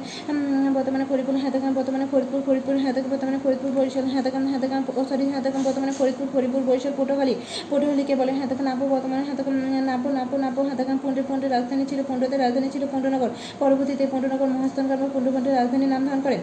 বর্তমানে 0.77 1.05
ফরিদপুর 1.12 1.36
হাতেখান 1.69 1.81
বর্তমানে 1.81 2.05
ফরিদপুর 2.11 2.41
ফরিদপুর 2.47 2.75
হাতাকান 2.85 3.09
বর্তমানে 3.11 3.39
ফরিদপুর, 3.43 3.71
বরিশাল 3.77 4.05
হাতাকান 4.15 4.43
হাতাকান 4.53 4.81
ও 4.99 5.01
সরি 5.09 5.23
হাতাকান 5.35 5.61
বর্তমানে 5.63 5.93
ফরিদপুর 5.99 6.27
ফরিদপুর, 6.33 6.61
বরিশাল 6.69 6.93
পটুয়ালি 6.97 7.35
পটুয়ালিকে 7.69 8.13
বলে 8.15 8.31
হাতাকান 8.39 8.65
নাপো 8.69 8.85
বর্তমানে 8.93 9.23
হাতাকান 9.29 9.55
নাপো 9.89 10.07
নাপো 10.17 10.35
নাব্য 10.38 10.57
হাতাকান 10.69 10.97
পন্ডে 11.03 11.21
পন্ডে, 11.29 11.47
রাজধানী 11.47 11.83
ছিল 11.89 11.99
পন্ডতে, 12.07 12.35
রাজধানী 12.38 12.67
ছিল 12.73 12.83
পন্ডনগর। 12.91 13.29
পরবর্তীতে 13.61 14.03
পন্ডনগর 14.11 14.49
মহাস্থানগর 14.55 14.97
বা 15.01 15.07
পন্ড 15.13 15.27
পন্ডের 15.33 15.53
রাজধানীর 15.59 15.91
নাম 15.93 16.01
ধারণ 16.07 16.21
করে। 16.25 16.38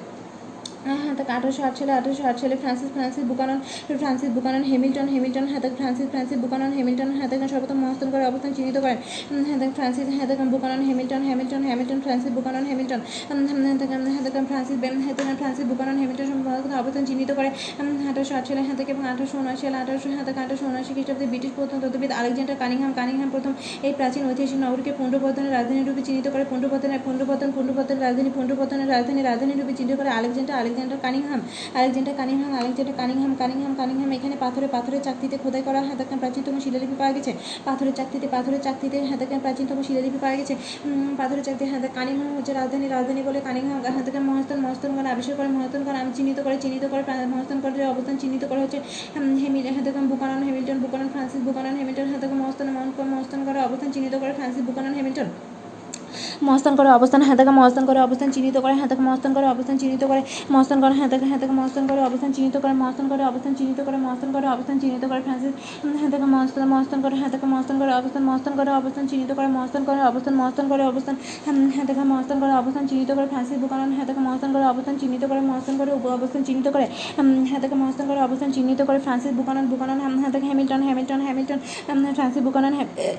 হ্যাঁ 0.86 1.14
তাকে 1.18 1.32
আঠারোশো 1.32 1.62
আট 1.62 1.74
সালে 1.78 1.92
আঠারোশো 1.92 2.22
আট 2.24 2.36
সালে 2.42 2.56
Francis 2.56 2.90
Francis 2.94 3.24
Buchanan 3.30 3.58
Francis 4.00 4.30
Buchanan 4.36 4.62
Hamilton 4.70 5.06
Hamilton 5.12 5.44
হ্যাঁ 5.50 5.60
তাকে 5.64 5.76
ফ্রান্সিস 5.80 6.06
ফ্রান্সিস 6.12 6.38
বুকানন 6.44 6.70
হ্যামিল্টন 6.76 7.08
হ্যাঁ 7.16 7.28
তাকে 7.30 7.46
সর্বপ্রথম 7.52 7.78
মহাস্থান 7.82 8.08
করে 8.10 8.24
অবস্থান 8.26 8.52
চিহ্নিত 8.56 8.76
করেন 8.84 8.98
উম, 9.30 9.42
হ্যাঁ 9.48 9.58
ফ্রান্সিস 9.78 10.06
হ্যাঁ 10.16 10.26
তাকে 10.30 10.44
Buchanan 10.54 10.80
Hamilton 10.88 11.22
Hamilton 11.28 11.62
Hamilton 11.68 11.98
Francis 12.00 12.30
Buchanan 12.38 12.64
Hamilton 12.68 13.00
উম, 13.30 13.40
হ্যাঁ 13.64 13.76
তাকে 13.80 13.94
হ্যাঁ 14.06 14.22
তাকে 14.26 14.40
ফ্রান্সিস 14.50 14.76
বেন 14.82 14.94
হ্যাঁ 15.04 15.14
তাকে 15.18 15.34
ফ্রান্সিস 15.40 15.64
বুকানন 15.70 15.96
হ্যামিল্টন 16.00 16.26
সম্পর্কে 16.32 16.76
অবস্থান 16.82 17.04
চিহ্নিত 17.08 17.30
করে। 17.38 17.48
আঠারোশো 18.08 18.34
আট 18.38 18.44
সালে 18.48 18.62
হ্যাঁ 18.66 18.76
থেকে 18.80 18.90
এবং 18.94 19.04
আঠারোশো 19.06 19.36
উনআশি 19.42 19.62
সালে 19.62 19.76
আঠারোশো 19.82 20.08
হ্যাঁ 20.10 20.26
থেকে 20.28 20.38
আঠারোশো 20.40 20.64
উনআশি 20.70 20.92
খ্রিস্টাব্দে 20.96 21.26
ব্রিটিশ 21.26 21.50
প্রথম 21.58 21.76
তত্ত্ববিদ 21.82 22.10
আলেকজান্ডার 22.20 22.56
কানিংহাম 22.62 22.92
কানিংহাম 22.98 23.28
প্রথম 23.30 23.52
এই 23.82 23.92
প্রাচীন 23.98 24.22
ঐতিহাসিক 24.30 24.58
নগরীকে 24.64 24.92
পুণ্ড্রবর্ধনের 24.98 25.52
রাজধানী 25.52 25.80
রূপে 25.82 26.02
চিহ্নিত 26.06 26.26
করে। 26.34 26.44
পুণ্ড্রবর্ধনের 26.50 27.00
পুণ্ড্রবর্ধন 27.06 27.50
পুণ্ড্রবর্ধনের 27.56 28.02
রাজধানী 28.06 28.30
পুণ্ড্রবর্ধনের 28.36 28.88
রাজধানী 28.94 29.20
রাজধানী 29.22 29.54
রূপে 29.54 29.72
চিহ্নিত 29.78 29.94
করে 30.00 30.10
Alexander 30.18 30.54
Alexander 30.76 31.00
Cunningham 31.06 31.40
Alexander 31.78 32.14
Cunningham 32.20 32.52
Alexander 32.60 32.96
Cunningham 33.00 33.32
Cunningham 33.40 33.72
Cunningham, 33.80 34.10
এখানে 34.18 34.36
পাথরে 34.44 34.66
পাথরের 34.74 35.02
চাকতিতে 35.06 35.36
খোদাই 35.42 35.62
করা 35.68 35.80
হাতাকান 35.88 36.18
প্রাচীনতম 36.22 36.54
শিলালিপি 36.64 36.96
পাওয়া 37.00 37.12
গেছে। 37.16 37.32
পাথরের 37.68 37.94
চাকতিতে 37.98 38.26
পাথরের 38.34 38.62
চাকতিতে 38.66 38.98
হাতাকান 39.10 39.38
প্রাচীনতম 39.44 39.78
শিলালিপি 39.86 40.18
পাওয়া 40.24 40.36
গেছে। 40.40 40.54
পাথরের 41.20 41.44
চাকতি 41.46 41.64
হাতে 41.72 41.88
কানিংহাম 41.98 42.30
হচ্ছে 42.36 42.52
রাজধানী 42.60 42.86
রাজধানী 42.96 43.20
বলে 43.28 43.38
কানিংহাম 43.48 43.78
হাতাকান 43.96 44.22
মহাস্থান 44.30 44.58
মহাস্থানগণ 44.64 45.06
আবিষ্কার 45.14 45.34
করে 45.38 45.50
মহাস্থানগণ 45.56 45.96
আমি 46.02 46.10
চিহ্নিত 46.16 46.38
করে 46.46 46.56
চিহ্নিত 46.62 46.84
করে 46.92 47.02
মহাস্থানগণের 47.32 47.88
অবস্থান 47.94 48.14
চিহ্নিত 48.22 48.42
করা 48.50 48.60
হচ্ছে 48.64 48.78
হেমিল 49.42 49.66
হাতাকান 49.78 50.04
Buchanan 50.12 50.40
Hamilton 50.46 50.78
Buchanan, 50.84 51.08
Francis, 51.14 51.40
Buchanan 51.48 51.74
Hamilton 51.78 52.08
হাতাকান 52.12 52.38
Mahasthan 52.42 52.68
Mahasthan 53.12 53.40
করে 53.46 53.58
অবস্থান 53.68 53.88
চিহ্নিত 53.94 54.14
করে, 54.22 54.32
ফ্রান্সিস, 54.38 54.62
বুকানন 54.68 54.92
হ্যামিল্টন 54.98 55.28
মহস্থান 56.42 56.74
করে 56.76 56.90
অবস্থান 56.90 57.20
হাতাকা 57.22 57.52
মহস্থান 57.52 57.84
করে 57.86 58.00
অবস্থান 58.00 58.28
চিহ্নিত 58.30 58.56
করে 58.58 58.74
হাতাকা 58.74 59.02
মহস্থান 59.02 59.32
করে 59.34 59.46
অবস্থান 59.46 59.76
চিহ্নিত 59.78 60.02
করে 60.04 60.20
মহস্থান 60.50 60.78
করে 60.80 60.94
হ্যাঁ 60.94 61.08
তাকে 61.08 61.26
হ্যাঁ 61.26 61.40
তাকে 61.40 61.54
মহস্থান 61.60 61.84
করে 61.86 62.00
অবস্থান 62.00 62.30
চিহ্নিত 62.32 62.56
করে 62.56 62.74
মহস্থান 62.74 63.06
করে 63.08 63.22
অবস্থান 63.24 63.52
চিহ্নিত 63.58 63.80
করে 63.86 63.96
মহস্থান 63.96 64.30
করে 64.32 64.46
অবস্থান 64.46 64.76
চিহ্নিত 64.78 65.04
করে 65.06 65.20
ফ্রান্সিস 65.20 65.52
হাতাকা 66.02 66.26
মহস্থান 66.26 66.64
মহস্থান 66.68 66.98
করে 67.02 67.16
হাতাকা 67.16 67.46
মহস্থান 67.46 67.76
করে 67.78 67.92
অবস্থান 67.92 68.22
মহস্থান 68.22 68.54
করে 68.56 68.70
অবস্থান 68.70 69.04
চিহ্নিত 69.10 69.30
করে 69.32 69.48
মহস্থান 69.48 69.82
করে 69.84 70.00
অবস্থান 70.02 70.34
মহস্থান 70.34 70.66
করে 70.68 70.82
অবস্থান 70.82 71.14
হ্যাঁ 71.74 71.86
তাকে 71.88 72.04
মহস্থান 72.12 72.38
করে 72.40 72.52
অবস্থান 72.52 72.84
চিহ্নিত 72.86 73.10
করে 73.16 73.26
ফ্রান্সিস 73.26 73.58
বুকানন 73.58 73.90
হাতাকা 73.98 74.20
মহস্থান 74.20 74.50
করে 74.52 74.64
অবস্থান 74.66 74.94
চিহ্নিত 75.00 75.24
করে 75.24 75.40
মহস্থান 75.40 75.74
করে 75.78 75.90
অবস্থান 76.10 76.42
চিহ্নিত 76.42 76.68
করে 76.68 76.86
হাতাকা 77.52 77.76
মহস্থান 77.76 78.06
করে 78.10 78.20
অবস্থান 78.20 78.50
চিহ্নিত 78.52 78.80
করে 78.82 78.98
ফ্রান্সিস 78.98 79.32
বুকানন 79.34 79.64
বুকানন 79.66 79.98
হ্যাঁ 80.20 80.32
তাকে 80.32 80.46
Hamilton 80.46 80.80
Hamilton 80.82 81.20
Hamilton 81.20 81.58
Francis 82.16 82.42
Buchanan 82.42 82.72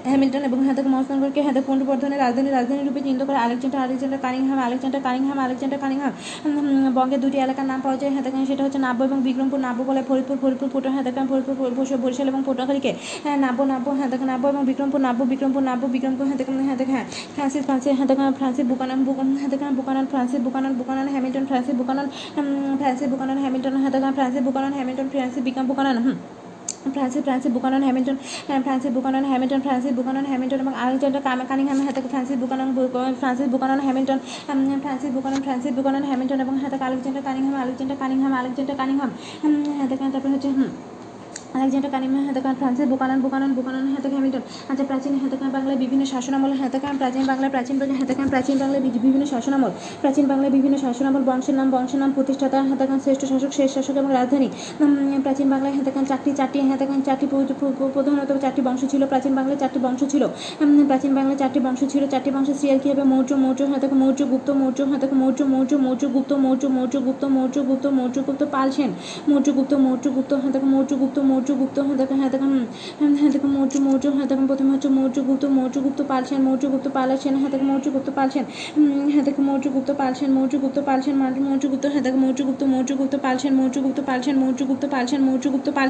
Hamilton 0.05 0.41
এবং 0.43 0.57
হাতাকা 0.67 0.89
মহস্থান 0.89 1.17
করে 1.21 1.41
হাতাকা 1.41 1.65
পুনর্বর্ধনের 1.67 2.19
রাজধানী 2.19 2.49
রাজধানী 2.49 2.81
রূপে 2.81 3.01
চিহ্নিত 3.07 3.23
করে 3.29 3.39
Alexander 3.45 3.79
Alexander 3.85 4.19
Cunningham 4.25 4.59
Alexander 4.59 5.01
Cunningham 5.07 5.37
Alexander 5.45 5.79
Cunningham 5.83 6.13
উম, 6.47 6.55
বঙ্গের 6.97 7.19
দুটি 7.23 7.37
এলাকার 7.37 7.65
নাম 7.65 7.79
পাওয়া 7.81 7.97
যায়। 8.01 8.11
হাতাকান 8.17 8.41
সেটা 8.49 8.61
হচ্ছে 8.65 8.79
নাব্য 8.79 8.99
এবং 9.03 9.19
বিক্রমপুর। 9.27 9.59
নাব্য 9.59 9.79
বলে 9.89 10.01
ফরিদপুর 10.09 10.37
ফরিদপুর 10.43 10.69
পটুয়া 10.73 10.93
হাতাকান 10.97 11.25
ফরিদপুর 11.27 11.55
বরিশাল 12.03 12.27
এবং 12.27 12.41
পটুয়াখালীকে 12.47 12.91
হ্যাঁ 13.25 13.37
নাব্য 13.45 13.59
নাব্য 13.63 13.87
হাতাকান 14.01 14.27
নাব্য 14.31 14.45
এবং 14.47 14.61
বিক্রমপুর 14.69 14.99
নাব্য 15.01 15.21
বিক্রমপুর 15.23 15.61
নাব্য 15.69 15.83
বিক্রমপুর 15.95 16.25
হাতাকান 16.31 16.55
হাতাকা 16.69 16.91
হ্যাঁ 16.91 17.05
ফ্রান্সিস 17.35 17.61
ফ্রান্সিস 17.65 17.93
হাতাকান 18.01 18.27
Francis 18.39 18.65
Buchanan 18.71 18.99
Buchanan 19.03 19.27
হাতাকান 19.43 19.71
Buchanan 19.79 20.05
Francis 20.11 20.39
Buchanan 20.41 20.71
Buchanan 20.79 21.07
Hamilton 21.13 21.45
Francis 21.45 21.75
Buchanan 21.81 22.05
Francis 22.79 23.07
Buchanan 23.13 23.37
Hamilton 23.43 23.75
হাতাকান 23.83 24.11
Francis 24.13 24.41
Buchanan 24.43 24.71
Hamilton 24.73 25.07
Francis 25.13 25.41
বিকাম 25.43 25.63
বুকানন 25.67 25.97
হুম। 25.97 26.17
ফ্রান্সিস 26.93 27.21
ফ্রান্সিস 27.23 27.51
বুকানন 27.51 27.81
হ্যামিল্টন 27.83 28.17
হ্যাঁ, 28.47 28.61
Francis 28.61 28.91
Buchanan 28.91 29.23
Hamilton 29.25 29.61
Francis 29.61 29.93
Buchanan 29.95 30.25
Hamilton 30.25 30.59
এবং 30.59 30.73
আলেকজান্ডার 30.75 31.21
কাম- 31.21 31.47
Cunningham 31.47 31.77
হাতে 31.81 32.01
Francis 32.09 32.37
Buchanan 32.37 32.69
Francis 33.19 33.47
Buchanan 33.47 33.79
Hamilton 33.79 34.19
Francis 34.81 35.11
Buchanan 35.13 35.41
Francis 35.41 35.71
Buchanan 35.73 36.03
Hamilton 36.03 36.39
এবং 36.41 36.55
হাতে 36.57 36.77
Alexander 36.83 37.23
Cunningham 37.23 37.55
Alexander 37.61 37.97
Cunningham 37.97 38.33
Alexander 38.33 38.75
Cunningham 38.75 39.11
হাতে 39.79 39.95
তারপরে 39.95 40.31
হচ্ছে 40.33 40.49
হুম 40.49 40.69
Alexander 41.53 41.91
Cunningham 41.91 42.25
হাতেকান 42.25 42.55
Francis 42.55 42.87
Buchanan 42.87 43.21
Buchanan 43.21 43.53
Buchanan 43.53 43.87
হাতেক 43.87 44.11
হ্যামিল্টন 44.11 44.39
আচ্ছা 44.69 44.83
প্রাচীন 44.83 45.19
হাতেকান 45.23 45.49
বাংলায় 45.49 45.77
বিভিন্ন 45.77 46.05
শাসনামল 46.05 46.51
হাতেকান 46.51 46.97
প্রাচীন 46.97 47.25
বাংলায় 47.25 47.51
প্রাচীন 47.51 47.81
হাতেকান 47.81 48.27
প্রাচীন 48.29 48.57
বাংলায় 48.57 48.83
বিভিন্ন 48.83 49.25
শাসনামল, 49.25 49.69
প্রাচীন 50.01 50.27
বাংলায় 50.27 50.51
বিভিন্ন 50.51 50.77
শাসনামল, 50.77 51.23
বংশের 51.25 51.55
নাম 51.55 51.69
বংশের 51.71 51.99
নাম, 51.99 52.11
প্রতিষ্ঠাতা 52.11 52.63
হাতেকান 52.63 52.99
শ্রেষ্ঠ 52.99 53.25
শাসক, 53.25 53.53
শেষ 53.53 53.73
শাসক 53.73 53.97
এবং 53.97 54.13
রাজধানী। 54.13 54.49
প্রাচীন 55.23 55.49
বাংলায় 55.49 55.73
হাতেকান 55.73 56.05
চারটি 56.05 56.31
চারটি 56.31 56.61
হাতেকান 56.61 57.01
চারটি 57.01 57.27
প্র- 57.27 57.53
প্র- 57.59 57.71
প্র- 57.77 57.89
প্রধানত 57.93 58.41
চারটি 58.41 58.61
বংশ 58.61 58.85
ছিল, 58.91 59.07
প্রাচীন 59.07 59.35
বাংলায় 59.35 59.57
চারটি 59.59 59.79
বংশ 59.79 60.03
ছিল। 60.03 60.27
প্রাচীন 60.87 61.15
বাংলায় 61.15 61.37
চারটি 61.37 61.59
বংশ 61.59 61.83
ছিল, 61.89 62.07
চারটি 62.07 62.31
বংশ 62.31 62.47
সিরিয়াল 62.47 62.79
কী 62.79 62.91
হবে? 62.91 63.03
মৌর্য 63.03 63.33
মৌর্য 63.33 63.61
হাতেক, 63.61 63.93
মৌর্য 63.93 64.25
গুপ্ত, 64.25 64.49
মৌর্য 64.49 64.81
হাতেক, 64.81 65.13
মৌর্য 65.13 65.43
মৌর্য 65.43 65.75
মৌর্য 65.75 66.07
গুপ্ত, 66.07 66.33
মৌর্য 66.33 66.65
মৌর্য 66.65 66.99
গুপ্ত 66.99 67.25
মৌর্য 67.25 67.61
গুপ্ত 67.61 67.85
মৌর্য 67.87 68.21
গুপ্ত, 68.21 68.45
পাল 68.51 68.71
সেন। 68.71 68.89
মৌর্য 69.27 69.51
গুপ্ত 69.51 69.73
মৌর্য 69.73 70.09
গুপ্ত 70.09 70.33
হাতেক, 70.33 70.63
মৌর্য 70.63 70.95
গুপ্ত 70.95 71.19
মৌর্যগুপ্ত 71.37 71.77
হ্যাঁ 71.79 71.97
দেখেন 71.97 72.17
হ্যাঁ 72.17 72.31
দেখেন 72.31 72.51
হ্যাঁ, 72.99 73.11
হ্যাঁ 73.19 73.31
দেখেন, 73.31 73.51
মৌর্য 73.51 73.73
মৌর্য 73.79 74.05
হ্যাঁ 74.09 74.27
দেখেন, 74.27 74.45
প্রথমে 74.47 74.71
হচ্ছে 74.73 74.89
মৌর্যগুপ্ত 74.89 75.43
মৌর্যগুপ্ত 75.49 75.83
গুপ্ত 75.87 76.01
পালছেন 76.11 76.39
মৌর্যগুপ্ত 76.41 76.73
গুপ্ত 76.75 76.87
পালছেন 76.97 77.33
হ্যাঁ 77.35 77.51
দেখেন 77.53 77.67
মৌর্যগুপ্ত 77.67 78.09
পালছেন 78.09 78.43
হ্যাঁ 79.09 79.23
দেখেন 79.23 79.43
মৌর্যগুপ্ত 79.45 79.89
পালছেন 79.93 80.29
মৌর্যগুপ্ত 80.31 80.77
পালছেন 80.79 81.15
মৌর্যগুপ্ত 81.43 81.85
হ্যাঁ 81.85 82.03
দেখেন 82.03 82.21
মৌর্যগুপ্ত 82.21 82.61
মৌর্যগুপ্ত 82.73 83.13
পাল 83.23 83.35
সেন 83.37 83.53
মৌর্যগুপ্ত 83.53 83.99
পাল 84.05 84.19
সেন 84.21 84.35
মৌর্যগুপ্ত 84.41 84.83
পাল 84.87 85.05
সেন 85.07 85.21
মৌর্যগুপ্ত 85.21 85.67
পাল 85.71 85.89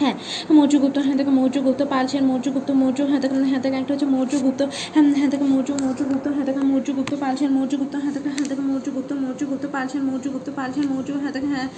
হ্যাঁ 0.00 0.14
মৌর্য 0.52 0.74
গুপ্ত 0.78 0.96
হ্যাঁ 0.98 1.16
দেখো 1.20 1.32
মৌর্য 1.38 1.56
গুপ্ত 1.62 1.82
পাল 1.84 2.04
মৌর্য 2.22 2.46
গুপ্ত 2.54 2.70
মৌর্য 2.80 2.98
হ্যাঁ 3.10 3.20
দেখো 3.20 3.36
হ্যাঁ 3.42 3.60
দেখো 3.64 3.76
একটা 3.76 3.92
হচ্ছে 3.94 4.08
মৌর্য 4.14 4.32
গুপ্ত 4.44 4.60
হ্যাঁ 4.94 5.04
হ্যাঁ 5.18 5.30
দেখো 5.32 5.46
মৌর্য 5.46 5.68
মৌর্য 5.82 6.00
গুপ্ত 6.10 6.26
হ্যাঁ 6.28 6.46
দেখো 6.48 6.62
মৌর্য 6.70 6.88
গুপ্ত 6.98 7.12
পাল 7.20 7.34
মৌর্য 7.56 7.72
গুপ্ত 7.80 7.94
হ্যাঁ 7.96 8.12
দেখো 8.16 8.28
হ্যাঁ 8.28 8.48
দেখো 8.50 8.62
মৌর্য 8.62 8.86
গুপ্ত 8.90 9.10
মৌর্য 9.22 9.42
গুপ্ত 9.44 9.64
পালছেন 9.68 10.02
মৌর্য 10.02 10.26
গুপ্ত 10.30 10.48
পাল 10.50 10.70
মৌর্য 10.90 11.08
হ্যাঁ 11.22 11.32
দেখো 11.36 11.48
হ্যাঁ 11.48 11.68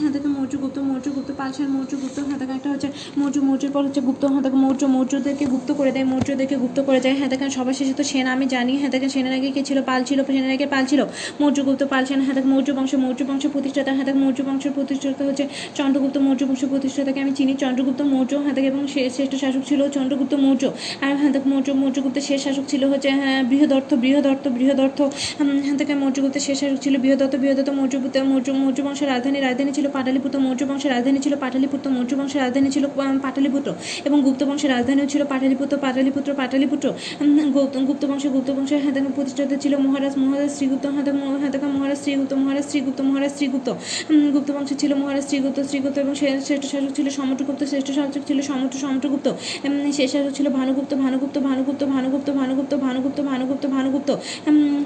হ্যাঁ 0.00 0.12
দেখো 0.14 0.28
মৌর্য 0.28 0.54
গুপ্ত 0.62 0.76
মৌর্য 0.88 1.06
গুপ্ত 1.16 1.30
পাল 1.32 1.50
মৌর্য 1.74 1.92
গুপ্ত 2.02 2.18
হ্যাঁ 2.20 2.38
দেখো 2.40 2.52
একটা 2.52 2.68
হচ্ছে 2.72 2.88
মৌর্য 3.18 3.36
মৌর্যের 3.40 3.72
পর 3.74 3.82
হচ্ছে 3.84 4.00
গুপ্ত 4.00 4.22
হ্যাঁ 4.24 4.42
দেখো 4.42 4.58
মৌর্য 4.64 4.82
মৌর্যদেরকে 4.94 5.44
গুপ্ত 5.52 5.70
করে 5.72 5.90
দেয় 5.92 6.06
মৌর্যদেরকে 6.12 6.56
গুপ্ত 6.56 6.78
করে 6.80 7.00
যায় 7.00 7.14
হ্যাঁ 7.18 7.30
দেখেন 7.32 7.48
সবার 7.50 7.74
শেষে 7.74 7.94
তো 7.94 8.04
সেনা 8.04 8.30
আমি 8.32 8.46
জানি 8.46 8.72
হ্যাঁ 8.76 8.92
দেখেন 8.94 9.10
সেনার 9.14 9.34
আগে 9.38 9.48
কে 9.50 9.62
ছিল 9.62 9.78
পাল 9.82 10.00
ছিল 10.04 10.18
সেনার 10.28 10.52
আগে 10.56 10.66
পাল 10.66 10.84
ছিল 10.84 11.00
মৌর্যগুপ্ত 11.40 11.82
পাল 11.84 12.02
সেনা 12.04 12.22
হ্যাঁ 12.22 12.36
দেখ 12.38 12.46
মৌর্য 12.52 12.68
বংশ 12.72 12.92
মৌর্য 13.04 13.20
বংশ 13.24 13.44
প্রতিষ্ঠাতা 13.54 13.90
হ্যাঁ 13.92 14.06
দেখ 14.08 14.16
মৌর্য 14.22 14.40
বংশের 14.42 14.72
প্রতিষ্ঠাতা 14.72 15.22
হচ্ছে 15.24 15.44
চন্দ্রগুপ্ত 15.74 16.16
মৌর্য 16.18 16.42
বংশ 16.46 16.62
প্রতিষ্ঠাতাকে 16.64 17.20
আমি 17.20 17.32
চিনি 17.34 17.52
চন্দ্রগুপ্ত 17.62 18.00
মৌর্য 18.12 18.32
হ্যাঁ 18.44 18.54
দেখেন 18.56 18.72
এবং 18.74 18.84
শ্রেষ্ঠ 18.92 19.32
শাসক 19.42 19.62
ছিল 19.70 19.80
চন্দ্রগুপ্ত 19.96 20.32
মৌর্য। 20.44 20.62
আর 21.06 21.12
হ্যাঁ 21.20 21.32
দেখেন 21.34 21.48
মৌর্য 21.52 21.68
মৌর্যগুপ্তের 21.82 22.24
শেষ 22.28 22.40
শাসক 22.46 22.64
ছিল 22.72 22.82
হচ্ছে 22.92 23.08
হ্যাঁ 23.20 23.40
বৃহদর্থ 23.50 23.90
বৃহদর্থ 24.04 24.44
বৃহদর্থ। 24.58 24.98
হ্যাঁ 25.66 25.76
থেকে 25.80 25.92
মৌর্যগুপ্তের 26.02 26.42
শেষ 26.46 26.56
শাসক 26.62 26.78
ছিল 26.84 26.94
বৃহদত্ত 27.04 27.34
বৃহদত্ত 27.42 27.70
মৌর্যগুপ্ত 27.78 28.16
মৌর্য 28.30 28.48
মৌর্য 28.60 28.78
বংশের 28.86 29.08
রাজধানী 29.14 29.38
রাজধানী 29.48 29.72
ছিল 29.78 29.86
পাটালিপুত্র 29.96 30.36
মৌর্য 30.46 30.62
বংশের 30.70 30.90
রাজধানী 30.96 31.18
ছিল 31.24 31.34
পাটালিপুত্র 31.44 31.86
মৌর্য 31.96 32.12
বংশের 32.20 32.40
রাজধানী 32.44 32.68
ছিল 32.74 32.84
পাটালিপুত্র 33.24 33.68
এবং 34.08 34.18
গুপ্ত 34.26 34.42
বংশের 34.48 34.70
রাজধানীও 34.76 35.06
ছিল 35.12 35.22
পাটালিপুত্র 35.32 35.74
পাটালিপুত্র 35.84 36.30
পাটালিপুত্র। 36.40 36.86
গুপ্ত 37.56 37.74
গুপ্ত 37.88 38.02
বংশে 38.10 38.28
গুপ্ত 38.34 38.50
বংশের 38.56 38.80
হ্যাঁ 38.82 38.94
দেখেন 38.96 39.12
প্রতিষ্ঠাতা 39.16 39.56
ছিল 39.64 39.72
মহারাজ 39.86 40.14
মহারাজ 40.22 40.50
শ্রীগুপ্ত 40.56 40.84
হ্যাঁ 40.94 41.04
হ্যাঁ 41.40 41.52
দেখেন 41.54 41.70
মহারাজ 41.76 41.98
শ্রীগুপ্ত 42.04 42.32
মহারাজ 42.42 42.64
শ্রীগুপ্ত 42.70 43.00
মহারাজ 43.08 43.32
শ্রীগুপ্ত। 43.38 43.68
গুপ্ত 44.34 44.48
বংশ 44.56 44.70
ছিল 44.82 44.92
মহারাজ 45.02 45.24
শ্রীগুপ্ত 45.28 45.58
শ্রীগুপ্ত 45.70 45.96
এবং 46.04 46.14
শ্রেষ্ঠ 46.20 46.64
শাসক 46.72 46.92
ছিল 46.98 47.06
সমুদ্রগুপ্ত 47.52 47.70
শ্রেষ্ঠ 47.72 47.88
শাসক 47.98 48.22
ছিল 48.28 48.38
সমুদ্র, 48.50 48.76
সমুদ্রগুপ্ত। 48.84 49.26
শেষ 49.98 50.08
শাসক 50.14 50.32
ছিল 50.38 50.46
ভানুগুপ্ত 50.58 50.92
ভানুগুপ্ত 51.04 51.36
ভানুগুপ্ত 51.48 51.82
ভানুগুপ্ত 51.94 52.28
ভানুগুপ্ত 52.40 52.72
ভানুগুপ্ত 52.84 53.18
ভানুগুপ্ত 53.30 53.64
ভানুগুপ্ত। 53.76 54.10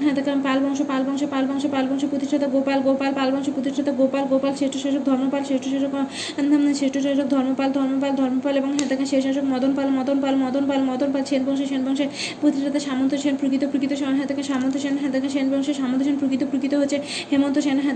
হ্যাঁ 0.03 0.15
পাল 0.45 0.57
বংশ 0.63 0.79
পাল 0.91 1.01
বংশ 1.07 1.21
পাল 1.33 1.43
বংশ 1.49 1.63
পাল 1.73 1.85
বংশ 1.89 2.03
প্রতিষ্ঠাতা 2.11 2.47
গোপাল 2.55 2.79
গোপাল, 2.87 3.11
পাল 3.19 3.29
বংশ 3.33 3.47
প্রতিষ্ঠাতা 3.55 3.91
গোপাল 3.99 4.23
গোপাল, 4.31 4.53
শ্রেষ্ঠ 4.59 4.75
শাসক 4.83 5.03
ধর্মপাল, 5.09 5.41
শ্রেষ্ঠ 5.47 5.65
শাসক 5.73 5.93
শ্রেষ্ঠ 6.79 6.95
শাসক 7.05 7.27
ধর্মপাল 7.35 7.69
ধর্মপাল 7.77 8.11
ধর্মপাল 8.21 8.53
এবং 8.61 8.69
হ্যাঁ 8.77 9.05
শেষ 9.11 9.21
শাসক 9.27 9.45
মদন 9.53 9.71
পাল 9.77 9.87
মদন 9.97 10.17
পাল 10.23 10.35
মদন 10.43 10.63
পাল 10.69 10.81
মদন 10.89 11.09
পাল 11.13 11.23
সেন 11.29 11.41
বংশ, 11.47 11.61
সেন 11.71 11.81
বংশের 11.87 12.09
প্রতিষ্ঠাতা 12.41 12.79
সামন্ত 12.87 13.11
সেন, 13.23 13.33
প্রকৃত 13.41 13.63
প্রকৃত 13.71 13.91
সেন 13.99 14.13
হ্যাঁ 14.19 14.27
সামন্ত 14.51 14.75
সেন 14.83 14.93
হ্যাঁ 15.01 15.29
সেন 15.35 15.45
বংশের 15.51 15.75
সামন্ত 15.81 16.01
সেন, 16.07 16.15
প্রকৃত 16.21 16.43
প্রকৃত 16.51 16.73
হচ্ছে 16.81 16.97
হেমন্ত 17.31 17.55
সেন 17.65 17.77
হ্যাঁ 17.83 17.95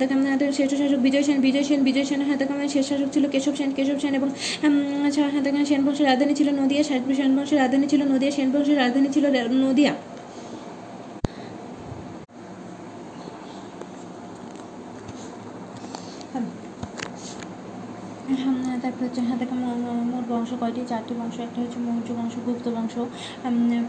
শ্রেষ্ঠ 0.57 0.73
শাসক 0.81 0.99
বিজয় 1.05 1.23
সেন 1.27 1.37
বিজয় 1.45 1.65
সেন 1.69 1.79
বিজয় 1.87 2.05
সেন 2.09 2.21
হ্যাঁ 2.27 2.37
দেখেন 2.41 2.57
শেষ 2.75 2.85
শাসক 2.89 3.09
ছিল 3.15 3.23
কেশব 3.33 3.53
সেন 3.59 3.69
কেশব 3.77 3.97
সেন 4.03 4.13
এবং 4.19 4.29
দেখেন 4.61 5.63
সেন 5.65 5.81
বংশের 5.85 6.05
রাজধানী 6.05 6.33
ছিল 6.33 6.49
নদিয়া 6.51 6.83
সেন 6.83 7.31
বংশের 7.37 7.57
রাজধানী 7.57 7.85
ছিল 7.87 8.01
নদিয়া 8.03 8.31
সেন 8.31 8.49
বংশের 8.51 8.77
রাজধানী 8.77 9.09
ছিল 9.11 9.25
নদিয়া 9.61 9.93
হ্যাঁ, 18.33 18.70
তারপর 18.81 19.01
হচ্ছে 19.03 19.21
হ্যাঁ 19.21 19.37
মো- 19.63 19.79
মোট 20.11 20.25
বংশ 20.29 20.49
কয়টি 20.53 20.81
চারটি 20.87 21.13
বংশ 21.17 21.35
একটা 21.39 21.59
হচ্ছে 21.61 21.79
মৌর্য 21.79 22.09
বংশ 22.13 22.33
গুপ্ত 22.45 22.65
বংশ 22.69 22.93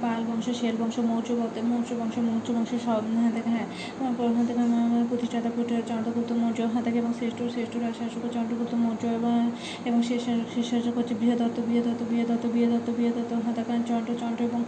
পাল 0.03 0.21
বংশ 0.29 0.47
শের 0.61 0.75
বংশ 0.79 0.97
মৌর্য 1.09 1.29
মৌর্য 1.71 1.91
বংশ 1.99 2.17
মৌর্য 2.29 2.49
বংশ 2.53 2.71
সব 2.87 3.03
হ্যাঁ 3.15 3.33
দেখেন 3.33 3.55
হ্যাঁ 3.55 3.69
প্রধান 4.17 4.45
থেকে 4.47 4.63
প্রতিষ্ঠাতা 5.09 5.49
চন্দ্রগুপ্ত 5.89 6.31
মৌর্য 6.35 6.59
হ্যাঁ 6.73 6.83
দেখে 6.83 6.99
এবং 6.99 7.13
শ্রেষ্ঠ 7.19 7.39
শ্রেষ্ঠ 7.55 7.73
শাসক 7.99 8.23
চন্দ্রগুপ্ত 8.35 8.73
মৌর্য 8.77 9.03
এবং 9.19 9.37
এবং 9.85 9.99
শেষ 10.03 10.23
শেষ 10.55 10.67
শাসক 10.71 10.95
হচ্ছে 10.99 11.15
বৃহদত্ত 11.15 11.57
বৃহদত্ত 11.61 12.01
বৃহদত্ত 12.11 12.45
বৃহদত্ত 12.55 12.89
বৃহদত্ত 12.91 13.33
হ্যাঁ 13.45 13.55
দেখেন 13.55 13.81
চন্দ্র 13.89 14.11
চন্দ্র 14.21 14.41
এবং 14.45 14.61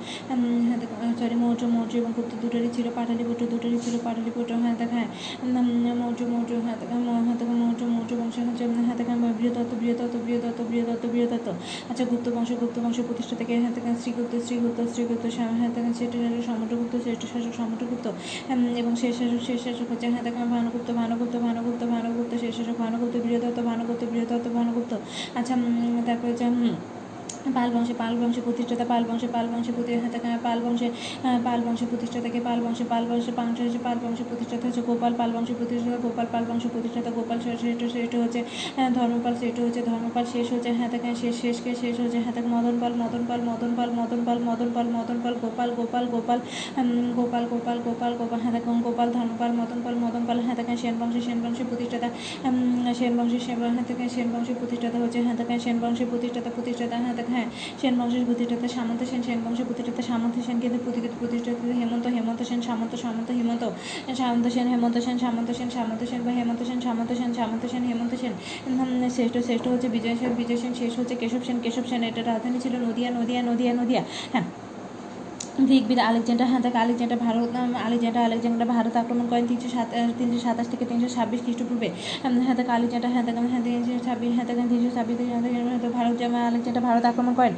হ্যাঁ 0.67 0.79
দেখেন 0.83 1.13
সরি 1.21 1.37
মৌর্য 1.37 1.63
মৌর্য 1.67 1.93
এবং 1.97 2.11
গুপ্ত 2.17 2.33
দুটোরই 2.43 2.71
ছিল 2.73 2.87
পাটালিপুত্র 2.95 3.43
দুটোরই 3.47 3.79
ছিল 3.79 3.95
পাটালিপুত্র 4.05 4.53
হ্যাঁ 4.55 4.75
দেখেন 4.75 5.07
হ্যাঁ 5.45 5.97
মৌর্য 5.97 6.21
মৌর্য 6.27 6.51
হ্যাঁ 6.65 6.77
দেখেন 6.81 7.01
মৌ- 7.01 7.23
হ্যাঁ 7.25 7.37
দেখেন 7.39 7.57
মৌর্য 7.63 7.81
মৌর্য 7.87 8.11
বংশ 8.15 8.37
হচ্ছে 8.41 8.65
হ্যাঁ 8.81 8.97
দেখেন 8.97 9.17
বৃহদত্ত 9.39 9.73
বৃহদত্ত 9.81 10.14
বৃহদত্ত 10.25 10.61
বৃহদত্ত 10.71 11.05
বৃহদত্ত 11.15 11.49
আচ্ছা 11.91 12.05
গুপ্ত 12.11 12.27
বংশ 12.37 12.51
গুপ্ত 12.63 12.77
বংশ 12.85 12.99
প্রতিষ্ঠা 13.09 13.35
থেকে 13.41 13.53
হ্যাঁ 13.63 13.75
থাকেন 13.77 13.95
শ্রীগুপ্ত 14.03 14.33
শ্রীগুপ্ত 14.47 14.79
শ্রীগুপ্ত 14.93 15.25
হ্যাঁ 15.61 15.73
থাকেন 15.77 15.93
শ্রেষ্ঠ 15.99 16.15
শাসক 16.23 16.43
সমুদ্রগুপ্ত 16.49 16.95
শ্রেষ্ঠ 17.05 17.23
শাসক 17.33 17.53
সমুদ্রগুপ্ত 17.61 18.07
এবং 18.81 18.93
শেষ 19.03 19.15
শাসক 19.19 19.41
শেষ 19.49 19.59
শাসক 19.67 19.87
হচ্ছে 19.93 20.07
হ্যাঁ 20.13 20.25
থাকেন 20.27 20.47
ভানুগুপ্ত 20.55 20.89
ভানুগুপ্ত 21.01 21.35
ভানুগুপ্ত 21.47 21.83
ভানুগুপ্ত, 21.95 22.33
শেষ 22.43 22.53
শাসক, 22.59 22.77
ভানুগুপ্ত 22.85 23.15
বৃহদত্ত 23.25 23.59
ভানুগুপ্ত 23.71 24.03
বৃহদত্ত 24.13 24.47
ভানুগুপ্ত। 24.59 24.93
আচ্ছা 25.39 25.55
তারপরে 26.07 26.31
হচ্ছে 26.33 26.47
পাল 27.51 27.69
বংশে 27.71 27.95
পাল 27.95 28.15
বংশে 28.17 28.41
প্রতিষ্ঠাতা 28.41 28.85
পাল 28.85 29.03
বংশে 29.05 29.29
পাল 29.29 29.47
বংশে 29.47 29.73
প্রতি 29.73 29.93
হ্যাঁ 29.95 30.41
পাল 30.45 30.59
বংশে 30.65 30.89
আহ, 31.21 31.39
পাল 31.45 31.61
বংশে 31.67 31.87
প্রতিষ্ঠাতাকে 31.87 32.41
পাল 32.41 32.59
বংশে 32.61 32.85
পাল 32.85 33.05
বংশে 33.05 33.33
পাংশ 33.33 33.57
হচ্ছে 33.61 33.79
পাল 33.79 33.97
বংশে 34.05 34.25
প্রতিষ্ঠাতা 34.25 34.65
হচ্ছে 34.67 34.83
গোপাল 34.83 35.13
পাল 35.15 35.31
বংশে 35.35 35.55
প্রতিষ্ঠাতা 35.55 35.99
গোপাল 36.05 36.27
পাল 36.33 36.45
বংশ 36.45 36.65
প্রতিষ্ঠাতা 36.67 37.11
গোপাল 37.11 37.39
শ্রেষ্ঠ 37.41 37.63
শ্রেষ্ঠ 37.85 38.15
হচ্ছে 38.17 38.41
ধর্মপাল 38.95 39.35
শ্রেষ্ঠ 39.35 39.59
হচ্ছে 39.61 39.81
ধর্মপাল 39.83 40.25
শেষ 40.33 40.47
হচ্ছে 40.53 40.71
হ্যাঁ 40.73 40.91
দেখেন 40.91 41.15
শেষ 41.15 41.35
শেষকে 41.43 41.71
শেষ 41.75 41.95
হচ্ছে 42.01 42.19
হ্যাঁ 42.21 42.35
দেখেন 42.35 42.51
মদন 42.51 42.77
পাল 42.81 42.93
মদন 42.95 43.23
পাল 43.29 43.41
মদন 43.41 43.71
পাল 43.77 43.89
মদন 43.91 44.21
পাল 44.27 44.39
মদন 44.47 44.69
পাল 44.75 44.87
মদন 44.89 45.19
পাল 45.23 45.35
গোপাল 45.43 45.71
গোপাল 45.71 46.05
গোপাল 46.07 46.39
গোপাল 47.17 47.45
গোপাল 47.47 47.79
গোপাল 47.85 48.13
গোপাল 48.15 48.41
হ্যাঁ 48.41 48.53
দেখেন 48.53 48.77
গোপাল 48.83 49.09
ধর্মপাল 49.11 49.51
মদন 49.53 49.79
পাল 49.85 49.95
মদন 49.97 50.23
পাল 50.27 50.39
হ্যাঁ 50.39 50.57
দেখেন 50.57 50.77
সেন 50.77 50.95
বংশে 51.01 51.21
সেন 51.21 51.39
বংশের 51.45 51.67
প্রতিষ্ঠাতা 51.67 52.09
সেন 52.95 53.13
বংশের 53.19 53.43
সেন 53.47 53.57
হ্যাঁ 53.67 53.85
দেখেন 53.89 54.09
সেন 54.09 54.29
বংশের 54.35 54.57
প্রতিষ্ঠাতা 54.57 54.99
হচ্ছে 54.99 55.19
হ্যাঁ 55.23 55.37
দেখেন 55.37 55.59
সেন 55.59 55.77
বংশের 55.81 56.09
প্রতিষ্ঠাতা 56.11 56.51
প্রতিষ্ঠাতা 56.51 56.97
হ্যাঁ 56.97 57.15
দেখেন 57.15 57.34
হ্যাঁ 57.35 57.49
সেন 57.81 57.95
বংশের 58.01 58.25
প্রতিষ্ঠাতা 58.29 58.69
সামন্ত 58.77 59.01
সেন 59.11 59.21
সেন 59.27 59.39
বংশের 59.45 59.67
প্রতিষ্ঠাতা 59.69 60.03
সামন্ত 60.11 60.37
সেন 60.47 60.57
কিন্তু 60.63 60.79
প্রতিষ্ঠিত 60.85 61.15
প্রতিষ্ঠাতা 61.21 61.75
হেমন্ত 61.81 62.05
হেমন্ত 62.17 62.41
সেন, 62.49 62.61
সামন্ত 62.69 62.93
সামন্ত, 63.05 63.29
হেমন্ত, 63.39 63.63
সামন্ত 64.21 64.47
সেন, 64.55 64.67
হেমন্ত 64.73 64.97
সেন, 65.07 65.17
সামন্ত 65.25 65.49
সেন 65.59 65.69
সামন্ত 65.77 66.03
সেন 66.11 66.21
বা 66.27 66.33
হেমন্ত 66.39 66.61
সেন, 66.69 66.79
সামন্ত 66.87 67.11
সেন 67.21 67.31
সামন্ত 67.39 67.65
সেন, 67.73 67.83
হেমন্ত 67.91 68.13
সেন। 68.23 68.33
শ্রেষ্ঠ 69.15 69.35
শ্রেষ্ঠ 69.47 69.65
হচ্ছে 69.73 69.89
বিজয় 69.97 70.17
সেন 70.21 70.31
বিজয় 70.41 70.59
সেন, 70.63 70.73
শেষ 70.81 70.93
হচ্ছে 70.99 71.15
কেশব 71.23 71.43
সেন 71.47 71.57
কেশব 71.65 71.85
সেন, 71.91 72.01
এটা 72.11 72.21
রাজধানী 72.31 72.59
ছিল 72.65 72.75
নদিয়া 72.87 73.11
নদিয়া 73.19 73.41
নদিয়া 73.49 73.73
নদিয়া 73.81 74.03
হ্যাঁ। 74.35 74.47
গ্রিকবিদ 75.59 75.99
আলেকজান্ডার 76.01 76.47
হ্যাঁ 76.47 76.63
তাকে 76.63 76.79
Alexander 76.79 77.19
Bharat 77.19 77.51
Alexander 77.85 78.23
Alexander 78.25 78.69
Bharat 78.69 78.95
আক্রমণ 78.97 79.27
করেন 79.29 79.45
তিনশো 79.47 79.69
সাত 79.69 79.89
তিনশো 80.19 80.39
সাতাশ 80.39 80.67
থেকে 80.69 80.85
তিনশো 80.85 81.09
ছাব্বিশ 81.09 81.41
খ্রিস্টপূর্বে 81.45 81.89
হ্যাঁ 82.43 82.57
তাকে 82.57 82.71
আলেকজান্ডার 82.71 83.11
হ্যাঁ 83.11 83.25
তাকে 83.25 83.41
হ্যাঁ 83.49 83.63
তিনশো 83.65 83.93
ছাব্বিশ 84.05 84.31
হ্যাঁ 84.35 84.47
তাকে 84.47 84.63
তিনশো 84.69 84.91
ছাব্বিশ 84.95 85.17
থেকে 85.17 85.31
হ্যাঁ 85.31 85.43
তাকে 85.43 85.95
ভারত 85.95 86.21
আলেকজান্ডার 86.49 86.83
ভারত 86.83 87.05
আক্রমণ 87.05 87.35
করেন 87.35 87.55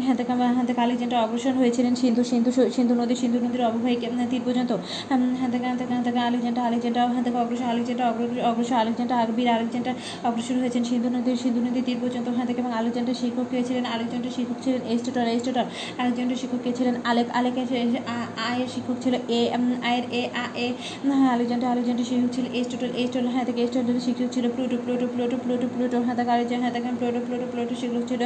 হ্যাঁ 0.00 0.16
তাকে 0.16 0.32
হ্যাঁ 0.54 0.66
তাকে 0.66 0.80
আলেকজান্ডার 0.80 1.18
অগ্রসর 1.24 1.52
হয়েছিলেন 1.52 1.92
সিন্ধু 1.94 2.22
সিন্ধু 2.24 2.50
সিন্ধু 2.70 2.94
নদী 2.94 3.14
সিন্ধু 3.14 3.38
নদীর 3.38 3.62
অববাহিকা 3.62 4.08
তীর 4.30 4.42
পর্যন্ত 4.44 4.70
হ্যাঁ 5.08 5.50
তাকে 5.52 5.66
হ্যাঁ 5.66 5.76
তাকে 5.78 5.92
হ্যাঁ 5.92 6.04
তাকে 6.04 6.20
আলেকজান্ডার 6.20 6.62
আলেকজান্ডার 6.64 7.04
হ্যাঁ 7.08 7.24
তাকে 7.24 7.38
অগ্রসর 7.38 7.64
আলেকজান্ডার 7.64 8.06
অগ্র- 8.10 8.42
অগ্রসর 8.42 8.76
আলেকজান্ডার 8.76 9.16
আরবির 9.18 9.48
আলেকজান্ডার 9.48 9.94
অগ্রসর 10.24 10.56
হয়েছেন 10.58 10.82
সিন্ধু 10.84 11.08
নদীর 11.08 11.36
সিন্ধু 11.36 11.60
নদীর 11.60 11.84
তীর 11.84 11.98
পর্যন্ত 12.02 12.28
হ্যাঁ 12.28 12.46
থেকে 12.46 12.60
এবং 12.60 12.72
আলেকজান্ডার 12.72 13.14
শিক্ষক 13.14 13.46
কে 13.50 13.58
ছিলেন 13.64 13.84
আলেকজান্ডার 13.86 14.32
শিক্ষক 14.36 14.58
ছিলেন 14.64 14.80
এস্টোটার 14.88 15.26
এস্টোটার 15.28 15.66
আলেকজান্ডার 15.98 16.36
শিক্ষক 16.36 16.60
কে 16.64 16.72
ছিলেন 16.72 16.94
আলেক 17.04 17.25
আলেকের 17.30 17.66
আ- 18.06 18.28
আয়ের 18.48 18.68
শিক্ষক 18.68 18.96
ছিল 19.00 19.14
এ 19.30 19.40
আয়ের 19.82 20.04
এ, 20.12 20.22
আ, 20.34 20.44
এ 20.56 20.66
হ্যাঁ 21.10 21.30
আলেকজান্ডার 21.32 21.68
আলেকজান্ডার 21.70 22.04
শিক্ষক 22.04 22.30
ছিল 22.32 22.46
এস্টোটাল 22.52 22.90
এস্টোটাল 22.94 23.28
হ্যাঁ 23.28 23.44
থেকে 23.44 23.60
এস্টোটাল 23.62 23.98
শিক্ষক 23.98 24.28
ছিল 24.32 24.44
Pluto 24.50 24.76
Pluto 24.76 25.06
Pluto 25.06 25.36
Pluto 25.36 25.66
Pluto 25.68 25.96
হ্যাঁ 26.00 26.16
থেকে 26.16 26.30
আলেকজান্ডার 26.30 26.62
হ্যাঁ 26.62 26.72
থেকে 26.72 26.88
প্লুটো 26.98 27.20
প্লুটো 27.26 27.46
প্লুটো 27.52 27.74
শিক্ষক 27.74 28.04
ছিল 28.08 28.22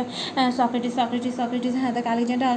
সক্রেটিস 0.57 0.93
সক্রেটিস 0.95 1.37
সক্রেটিস 1.37 1.75
হ্যাঁ 1.75 1.93
থেকে 1.93 2.09
আলেকজান্ডার 2.09 2.55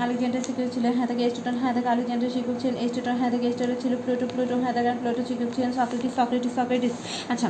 আলেকজান্ডার 0.00 0.42
শিক্ষক 0.42 0.68
ছিল 0.74 0.84
হ্যাঁ 0.92 1.06
থেকে 1.06 1.22
এস্টোটাল 1.24 1.54
হ্যাঁ 1.54 1.74
থেকে 1.74 1.88
আলেকজান্ডার 1.88 2.30
শিক্ষক 2.30 2.56
ছিল 2.56 2.64
ছিলেন 2.66 2.84
এস্টোটাল 2.84 3.16
হ্যাঁ 3.16 3.30
থেকে 3.30 3.46
এস্টোটাল 3.46 3.76
ছিল 3.82 3.92
প্লুটো 3.96 4.26
প্লুটো 4.26 4.54
হ্যাঁ 4.60 4.72
থেকে 4.72 4.90
প্লুটো 5.00 5.22
শিক্ষক 5.28 5.50
ছিলেন 5.54 5.72
সক্রেটিস 5.72 6.12
সক্রেটিস 6.16 6.52
সক্রেটিস। 6.56 6.92
আচ্ছা। 7.28 7.48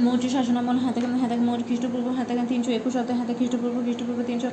মৌর্য 0.00 0.24
শাসনামল 0.28 0.76
হাতে 0.78 0.98
হাতে 1.16 1.34
মৌর্য 1.40 1.62
খ্রিস্টপূর্ব 1.68 2.06
হাতে 2.18 2.32
তিনশো 2.48 2.70
একুশ 2.72 2.94
অব্দে 2.96 3.14
হাতে 3.14 3.32
খ্রিস্টপূর্ব 3.34 3.76
খ্রিস্টপূর্ব 3.82 4.18
তিনশো 4.22 4.48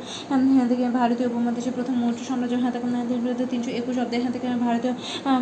হাতে 0.53 0.73
ভারতীয় 0.93 1.27
উপমহাদেশের 1.29 1.73
প্রথম 1.73 1.95
মৌর্য 2.01 2.19
সাম্রাজ্য 2.23 2.55
হাতে 2.63 2.77
তিনশো 3.51 3.71
একুশ 3.73 3.95
অব্দে 3.97 4.17
হাতে 4.19 4.37
ভারতীয় 4.59 4.93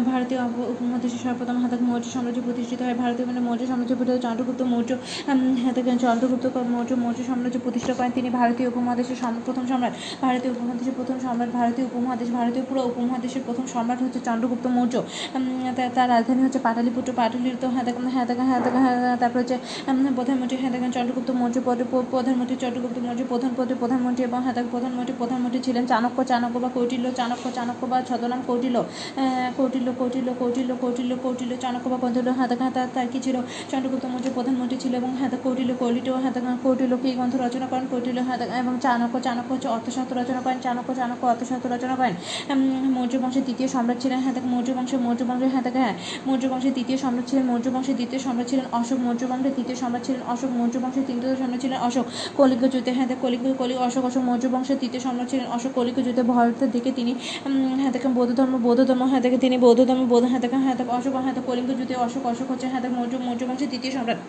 ভারতীয় 0.06 0.40
উপ- 0.48 0.68
উপমহাদেশের 0.74 1.20
সর্বপ্রথম 1.24 1.58
হাতে 1.64 1.76
মৌর্য 1.84 2.06
সাম্রাজ্য 2.16 2.40
প্রতিষ্ঠিত 2.42 2.80
হয় 2.82 2.96
ভারতীয় 2.96 3.26
মানে 3.28 3.42
মৌর্য 3.42 3.62
সাম্রাজ্য 3.68 3.94
প্রতিষ্ঠিত 3.94 4.22
চন্দ্রগুপ্ত 4.26 4.62
মৌর্য 4.66 4.92
উম, 5.32 5.40
হাতে 5.64 5.82
চন্দ্রগুপ্ত 6.04 6.46
মৌর্য 6.74 6.92
মৌর্য 7.04 7.20
সাম্রাজ্য 7.24 7.58
প্রতিষ্ঠা 7.60 7.94
করেন 7.94 8.12
তিনি 8.12 8.30
ভারতীয় 8.32 8.68
উপমহাদেশের 8.70 9.18
প্রথম 9.46 9.64
সম্রাট 9.68 9.94
ভারতীয় 10.22 10.52
উপমহাদেশের 10.56 10.96
প্রথম 11.00 11.16
সম্রাট 11.20 11.50
ভারতীয় 11.54 11.86
উপমহাদেশ 11.90 12.28
ভারতীয় 12.32 12.64
পুরো 12.66 12.82
উপমহাদেশের 12.92 13.44
প্রথম 13.46 13.66
সম্রাট 13.68 14.00
হচ্ছে 14.04 14.20
চন্দ্রগুপ্ত 14.28 14.66
মৌর্য 14.68 14.94
তার 15.96 16.08
রাজধানী 16.10 16.42
হচ্ছে 16.44 16.60
পাটালিপুত্র 16.60 17.10
পাটালিপুত্র 17.14 17.66
হাতে 17.76 17.92
হাতে 18.16 18.34
হাতে 18.44 18.70
তারপর 19.22 19.40
হচ্ছে 19.40 19.58
প্রধানমন্ত্রী 19.91 20.58
হ্যাঁ 20.62 20.71
দেখেন, 20.75 20.91
চন্দ্রগুপ্ত 20.97 21.30
মৌর্য 21.39 21.58
পদে 21.67 21.84
প্রধানমন্ত্রী, 22.13 22.56
চন্দ্রগুপ্ত 22.63 22.97
মৌর্য 23.06 23.21
প্রধান 23.32 23.51
পদে 23.60 23.73
প্রধানমন্ত্রী 23.82 24.21
এবং 24.30 24.39
হ্যাঁ 24.45 24.56
দেখেন, 24.58 24.71
প্রধানমন্ত্রী 24.75 25.13
প্রধানমন্ত্রী 25.21 25.60
ছিলেন। 25.67 25.84
চাণক্য 25.91 26.17
চাণক্য 26.32 26.56
বা 26.63 26.69
কৌটিল্য, 26.77 27.06
চাণক্য 27.19 27.45
চাণক্য 27.58 27.82
বা 27.91 27.97
ছদনাম 28.10 28.39
কৌটিল্য। 28.49 28.77
কৌটিল্য 29.58 29.89
কৌটিল্য 29.99 30.30
কৌটিল্য 30.41 30.71
কৌটিল্য 30.84 31.13
কৌটিল্য, 31.23 31.54
চাণক্য 31.63 31.86
বা 31.93 31.97
কৌটিল্য 32.04 32.30
হ্যাঁ 32.38 32.49
দেখেন 32.51 32.69
তার 32.95 33.08
কি 33.13 33.19
ছিল? 33.25 33.36
চন্দ্রগুপ্ত 33.71 34.06
মৌর্য 34.13 34.27
প্রধানমন্ত্রী 34.38 34.77
ছিল 34.84 34.93
এবং 35.01 35.12
হ্যাঁ 35.19 35.30
দেখেন, 35.34 35.43
কৌটিল্য 35.45 35.71
হ্যাঁ 36.23 36.34
দেখেন 36.36 36.56
কৌটিল্য 36.65 36.93
কি 37.04 37.10
গ্রন্থ 37.17 37.34
রচনা 37.45 37.67
করেন। 37.71 37.86
কৌটিল্য 37.91 38.19
হ্যাঁ 38.27 38.38
দেখেন, 38.41 38.58
এবং 38.63 38.73
চাণক্য 38.86 39.15
চাণক্য 39.25 39.49
হচ্ছে 39.56 39.69
অর্থশাস্ত্র 39.75 40.15
রচনা 40.21 40.41
করেন। 40.45 40.58
চাণক্য 40.65 40.89
চাণক্য 40.99 41.23
অর্থশাস্ত্র 41.32 41.67
রচনা 41.75 41.95
করেন। 41.99 42.15
মৌর্য 42.95 43.13
বংশের 43.23 43.43
দ্বিতীয় 43.47 43.67
সম্রাট 43.75 43.97
ছিলেন 44.04 44.19
হ্যাঁ 44.23 44.34
দেখেন 44.36 44.49
মৌর্য 44.56 44.69
বংশের 44.77 44.99
মৌর্য 45.06 45.21
বংশের 45.30 45.49
হ্যাঁ 45.54 45.63
দেখেন 45.67 45.82
হ্যাঁ 45.86 45.95
মৌর্য 46.27 46.43
বংশের 46.51 46.73
দ্বিতীয় 46.77 46.97
সম্রাট 47.04 47.25
ছিলেন 47.30 47.43
মৌর্য 47.51 47.67
বংশের 47.75 47.95
দ্বিতীয় 47.99 48.19
সম্রাট 48.25 48.47
ছিলেন 48.51 48.65
অশোক 48.80 48.99
মৌর্য 49.06 49.21
বংশের 49.32 49.54
তৃতীয় 49.58 49.77
সম্রাট 49.82 50.02
ছিলেন 50.08 50.22
অশোক, 50.34 50.50
মৌর্য 50.60 50.76
বংশের 50.84 51.04
তৃতীয় 51.08 51.34
সম্রাট 51.41 51.60
ছিলেন 51.63 51.80
অশোক, 51.88 52.06
কলিঙ্গ 52.39 52.63
যুদ্ধে 52.74 52.91
হ্যাঁ 52.98 53.08
কলিঙ্গ, 53.24 53.46
কলি 53.62 53.74
অশোক 53.88 54.04
অশোক, 54.10 54.24
মৌর্য 54.30 54.46
বংশের 54.54 54.78
তৃতীয় 54.82 55.02
সম্রাট 55.06 55.28
ছিলেন 55.32 55.48
অশোক, 55.56 55.72
কলিঙ্গ 55.78 55.98
যুদ্ধে 56.08 56.24
ভারতের 56.34 56.70
দিকে 56.76 56.89
তিনি 57.00 57.12
হ্যাঁ 57.82 57.91
দেখেন 57.96 58.12
বৌদ্ধ 58.17 58.32
ধর্ম 58.39 58.54
বৌদ্ধ 58.65 58.82
ধর্ম 58.89 59.04
হ্যাঁ 59.12 59.22
দেখে 59.26 59.39
তিনি 59.46 59.56
বৌদ্ধ 59.65 59.80
ধর্ম, 59.89 60.04
বৌদ্ধ 60.12 60.26
হ্যাঁ 60.32 60.41
দেখেন 60.46 60.62
হ্যাঁ 60.65 60.76
অশোক 60.98 61.13
হ্যাঁ 61.26 61.36
কলিঙ্গ 61.50 61.70
যুদ্ধে 61.80 61.96
অশোক 62.06 62.24
অশোক 62.32 62.48
হচ্ছে 62.52 62.67
হ্যাঁ 62.72 62.82
মৌর্য 62.98 63.13
মৌর্য 63.26 63.41
বংশের 63.50 63.70
তৃতীয় 63.74 63.94
সম্রাট। 63.94 64.20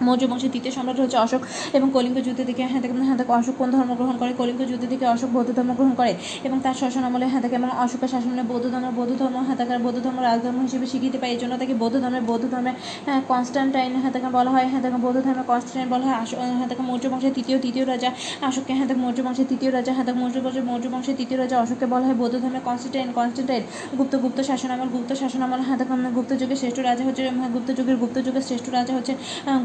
মৌর্য 0.00 0.24
বংশের 0.26 0.50
তৃতীয় 0.52 0.72
সম্রাট 0.72 0.98
হচ্ছে 1.00 1.18
অশোক 1.18 1.42
এবং 1.72 1.86
কলিঙ্গ 1.90 2.16
যুদ্ধ 2.20 2.40
থেকে 2.44 2.62
হ্যাঁ 2.64 2.80
দেখেন 2.80 2.96
হ্যাঁ 3.00 3.16
দেখেন 3.16 3.34
অশোক 3.36 3.54
কোন 3.58 3.68
ধর্ম 3.70 3.90
গ্রহণ 3.94 4.16
করে? 4.16 4.32
কলিঙ্গ 4.32 4.60
যুদ্ধ 4.62 4.84
থেকে 4.86 5.04
অশোক 5.06 5.30
বৌদ্ধ 5.30 5.50
ধর্ম 5.52 5.70
গ্রহণ 5.74 5.94
করে 5.94 6.12
এবং 6.44 6.56
তার 6.60 6.74
শাসন 6.74 7.02
আমলে 7.04 7.26
হ্যাঁ 7.26 7.42
দেখে 7.42 7.56
এবং 7.56 7.70
অশোকের 7.78 8.08
শাসনে 8.08 8.42
বৌদ্ধ 8.42 8.66
ধর্ম 8.66 8.86
বৌদ্ধ 8.96 9.12
ধর্ম 9.18 9.36
হ্যাঁ 9.46 9.56
দেখেন 9.56 9.78
বৌদ্ধ 9.82 9.98
ধর্ম 10.00 10.18
রাজধর্ম 10.20 10.58
হিসেবে 10.62 10.86
স্বীকৃতি 10.86 11.18
পায় 11.18 11.32
এই 11.32 11.38
জন্য 11.38 11.52
তাকে 11.58 11.74
বৌদ্ধ 11.74 11.96
ধর্মের 11.96 12.24
বৌদ্ধ 12.26 12.44
ধর্মের 12.46 12.74
হ্যাঁ 13.06 13.20
কনস্ট্যান্টাইন 13.28 13.90
হ্যাঁ 13.94 14.12
দেখেন 14.12 14.30
বলা 14.30 14.50
হয় 14.50 14.66
হ্যাঁ 14.66 14.82
দেখেন 14.82 15.00
বৌদ্ধ 15.00 15.18
ধর্মের 15.20 15.46
কনস্ট্যান্টাইন 15.46 15.88
বলা 15.94 16.04
হয়। 16.06 16.16
হ্যাঁ 16.58 16.68
দেখেন 16.68 16.86
মৌর্য 16.86 17.04
বংশের 17.08 17.32
তৃতীয় 17.34 17.56
তৃতীয় 17.58 17.84
রাজা 17.84 18.10
অশোককে 18.42 18.72
হ্যাঁ 18.74 18.86
দেখেন 18.86 19.02
মৌর্য 19.02 19.18
বংশের 19.22 19.46
তৃতীয় 19.48 19.70
রাজা 19.72 19.90
হ্যাঁ 19.92 20.06
দেখেন 20.06 20.20
মৌর্য 20.22 20.36
বংশের 20.44 20.64
মৌর্য 20.64 20.86
বংশের 20.88 21.14
তৃতীয় 21.16 21.38
রাজা 21.38 21.56
অশোককে 21.62 21.86
বলা 21.86 22.04
হয় 22.06 22.16
বৌদ্ধ 22.22 22.34
ধর্মের 22.36 22.62
কনস্ট্যান্টাইন 22.68 23.08
কনস্ট্যান্টাইন 23.18 23.62
গুপ্ত 23.98 24.14
গুপ্ত 24.16 24.38
শাসন 24.40 24.70
আমল 24.70 24.88
গুপ্ত 24.88 25.10
শাসন 25.14 25.40
আমল 25.42 25.60
হ্যাঁ 25.66 25.78
দেখেন 25.80 25.98
গুপ্ত 26.16 26.30
যুগের 26.40 26.58
শ্রেষ্ঠ 26.62 26.78
রাজা 26.80 27.02
হচ্ছে 27.04 27.22
হ্যাঁ, 27.32 27.50
গুপ্ত 27.54 27.68
যুগের 27.78 27.96
গুপ্ত 27.96 28.16
যুগের 28.26 28.44
শ্রেষ্ঠ 28.48 28.66
রাজা 28.70 28.92
হচ্ছে 28.96 29.12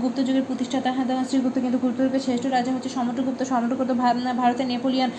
গুপ্ত 0.02 0.18
যুগের 0.28 0.46
প্রতিষ্ঠাতা 0.50 0.90
হ্যাঁ 0.96 1.08
শ্রীগুপ্ত 1.30 1.58
কিন্তু 1.66 1.78
গুপ্ত 1.84 2.00
শ্রেষ্ঠ 2.26 2.46
রাজা 2.58 2.72
হচ্ছে 2.76 2.90
সমুদ্রগুপ্ত। 2.98 3.42
সমুদ্রগুপ্ত 3.52 3.92
ভারতের 4.42 4.68
নেপোলিয়ন 4.74 5.10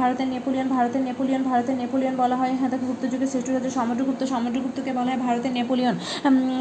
ভারতের 0.00 0.28
নেপোলিয়ন 0.34 0.66
ভারতের 0.76 1.02
নেপোলিয়ন 1.08 1.42
ভারতের 1.50 1.76
নেপোলিয়ন 1.82 2.14
বলা 2.22 2.36
হয়। 2.40 2.52
হ্যাঁ 2.60 2.70
গুপ্ত 2.88 3.02
যুগের 3.12 3.30
শ্রেষ্ঠ 3.32 3.48
রাজা 3.56 3.70
সমুদ্রগুপ্ত। 3.78 4.22
সমুদ্রগুপ্তকে 4.32 4.92
বলা 4.98 5.10
হয় 5.12 5.20
ভারতের 5.26 5.52
নেপোলিয়ন। 5.58 5.94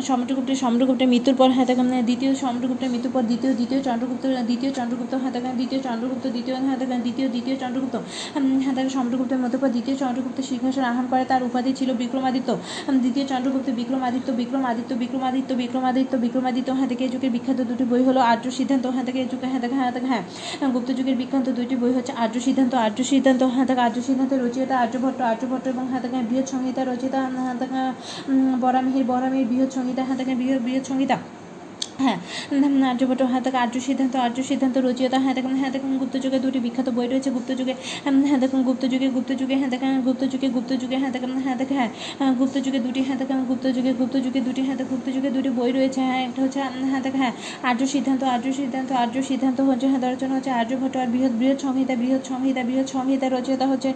সমুদ্রগুপ্তের 0.10 0.58
সমুদ্রগুপ্তের 0.64 1.10
মৃত্যুর 1.14 1.36
পর 1.40 1.50
হ্যাঁ 1.56 1.68
দেখেন 1.70 1.88
দ্বিতীয় 2.10 2.32
সমুদ্রগুপ্তের 2.44 2.90
মৃত্যুর 2.94 3.14
পর 3.16 3.24
দ্বিতীয় 3.30 3.52
দ্বিতীয় 3.60 3.80
চন্দ্রগুপ্ত 3.88 4.24
দ্বিতীয় 4.50 4.72
চন্দ্রগুপ্ত 4.78 5.14
হ্যাঁ 5.22 5.32
দ্বিতীয় 5.60 5.80
চন্দ্রগুপ্ত, 5.88 6.26
দ্বিতীয় 6.36 6.56
হ্যাঁ 6.68 6.78
দ্বিতীয় 7.06 7.28
দ্বিতীয় 7.34 7.56
চন্দ্রগুপ্ত। 7.64 7.96
হ্যাঁ 8.64 8.76
দেখেন 8.78 8.92
সমুদ্রগুপ্তের 8.98 9.40
মধ্যে 9.44 9.58
পর 9.62 9.70
দ্বিতীয় 9.76 9.96
চন্দ্রগুপ্ত 10.04 10.40
সিংহাসন 10.50 10.84
আহরণ 10.92 11.06
করে। 11.12 11.24
তার 11.32 11.42
উপাধি 11.50 11.72
ছিল 11.80 11.90
বিক্রমাদিত্য। 12.02 12.50
দ্বিতীয় 13.04 13.26
চন্দ্রগুপ্ত 13.32 13.68
বিক্রমাদিত্য 13.80 14.30
বিক্রমাদিত্য 14.42 14.92
বিক্রমাদিত্য 15.04 15.52
বিক্রমাদিত্য 15.62 16.14
বিক্রমাদিত্য। 16.26 16.70
হ্যাঁ 16.78 16.90
যুগের 17.14 17.32
বিখ্যাত 17.36 17.60
দুটি 17.67 17.84
বই 17.84 18.01
হলো 18.04 18.19
আর্য 18.23 18.45
সিদ্ধান্ত 18.51 18.86
হ্যাঁ 18.88 19.06
থাকে 19.06 19.19
যুগে 19.25 19.47
হ্যাঁ 19.47 19.62
থাকে 19.62 19.75
হ্যাঁ 19.75 19.91
থাকে 19.91 20.08
হ্যাঁ। 20.08 20.23
গুপ্ত 20.73 20.89
যুগের 20.91 21.15
বিখ্যাত 21.15 21.47
দুইটি 21.49 21.75
বই 21.75 21.91
হচ্ছে 21.93 22.13
আর্য 22.17 22.36
সিদ্ধান্ত 22.39 22.73
আর্য 22.75 22.99
সিদ্ধান্ত 23.04 23.41
হ্যাঁ 23.43 23.65
থাকে 23.65 23.82
আর্য 23.82 23.97
সিদ্ধান্তের 24.01 24.39
রচয়িতা 24.45 24.75
আর্যভট্ট 24.78 25.19
আর্যভট্ট 25.21 25.65
এবং 25.67 25.84
হ্যাঁ 25.89 26.01
থাকে 26.01 26.17
বৃহৎ 26.30 26.47
সংহিতা, 26.47 26.82
রচিতা 26.84 27.19
হ্যাঁ 27.36 27.58
থাকে 27.60 27.82
বরামিহির 28.62 29.06
বরামিহির 29.06 29.47
বৃহৎ 29.47 29.71
সংহিতা 29.73 30.01
হ্যাঁ 30.04 30.17
থাকে 30.17 30.34
বৃহৎ 30.36 30.62
বৃহৎ 30.62 30.86
সংহিতা। 30.86 31.17
হ্যাঁ 32.00 32.18
আর্যভট্ট 32.92 33.22
হ্যাঁ 33.26 33.42
দেখুন 33.46 33.60
আর্য 33.64 33.76
সিদ্ধান্ত 33.88 34.14
আর্য 34.26 34.38
সিদ্ধান্ত 34.50 34.76
রচিয়তা 34.80 35.18
হ্যাঁ 35.20 35.36
দেখুন 35.38 35.54
হ্যাঁ 35.60 35.72
দেখুন 35.76 35.92
গুপ্ত 36.02 36.16
যুগে 36.24 36.40
দুটি 36.40 36.60
বিখ্যাত 36.66 36.88
বই 36.98 37.08
রয়েছে। 37.08 37.30
গুপ্ত 37.36 37.50
যুগে 37.60 37.74
হ্যাঁ 38.24 38.40
দেখুন 38.44 38.60
গুপ্ত 38.68 38.84
যুগে 38.94 39.08
গুপ্ত 39.16 39.32
যুগে 39.40 39.56
হ্যাঁ 39.60 39.72
দেখেন 39.74 39.92
গুপ্ত 40.08 40.24
যুগে 40.34 40.48
গুপ্ত 40.56 40.72
যুগে 40.82 40.98
হ্যাঁ 41.02 41.12
দেখেন 41.16 41.32
হ্যাঁ 41.46 41.58
দেখে 41.62 41.76
হ্যাঁ 41.80 41.90
আহ, 42.20 42.32
গুপ্ত 42.40 42.56
যুগে 42.66 42.80
দুটি 42.86 43.02
হ্যাঁ 43.08 43.18
দেখেন 43.22 43.40
গুপ্ত 43.50 43.66
যুগে 43.76 43.92
গুপ্ত 44.00 44.16
যুগে 44.26 44.40
দুটি 44.48 44.62
হ্যাঁ 44.62 44.78
দেখেন 44.80 44.92
গুপ্ত 44.94 45.08
যুগে 45.16 45.30
দুটি 45.36 45.50
বই 45.60 45.72
রয়েছে। 45.72 46.02
হ্যাঁ 46.02 46.22
একটা 46.28 46.40
হচ্ছে 46.44 46.60
হ্যাঁ 46.86 47.02
দেখে 47.06 47.20
হ্যাঁ 47.20 47.34
আর্য 47.70 47.82
সিদ্ধান্ত 47.94 48.22
আর্য 48.34 48.46
সিদ্ধান্ত 48.60 48.90
আর্য 49.04 49.16
সিদ্ধান্ত 49.30 49.60
হচ্ছে 49.70 49.86
হ্যাঁ 49.92 50.02
রচনা 50.06 50.34
হচ্ছে 50.38 50.52
আর্যভট্ট 50.60 50.96
আর 50.98 51.10
বৃহৎ 51.14 51.34
বৃহৎ 51.40 51.60
সংহিতা 51.62 51.94
বৃহৎ 52.02 52.24
সংহিতা 52.30 52.62
বৃহৎ 52.70 52.88
সংহিতা 52.96 53.28
রচয়িতা 53.30 53.66
হচ্ছে 53.72 53.90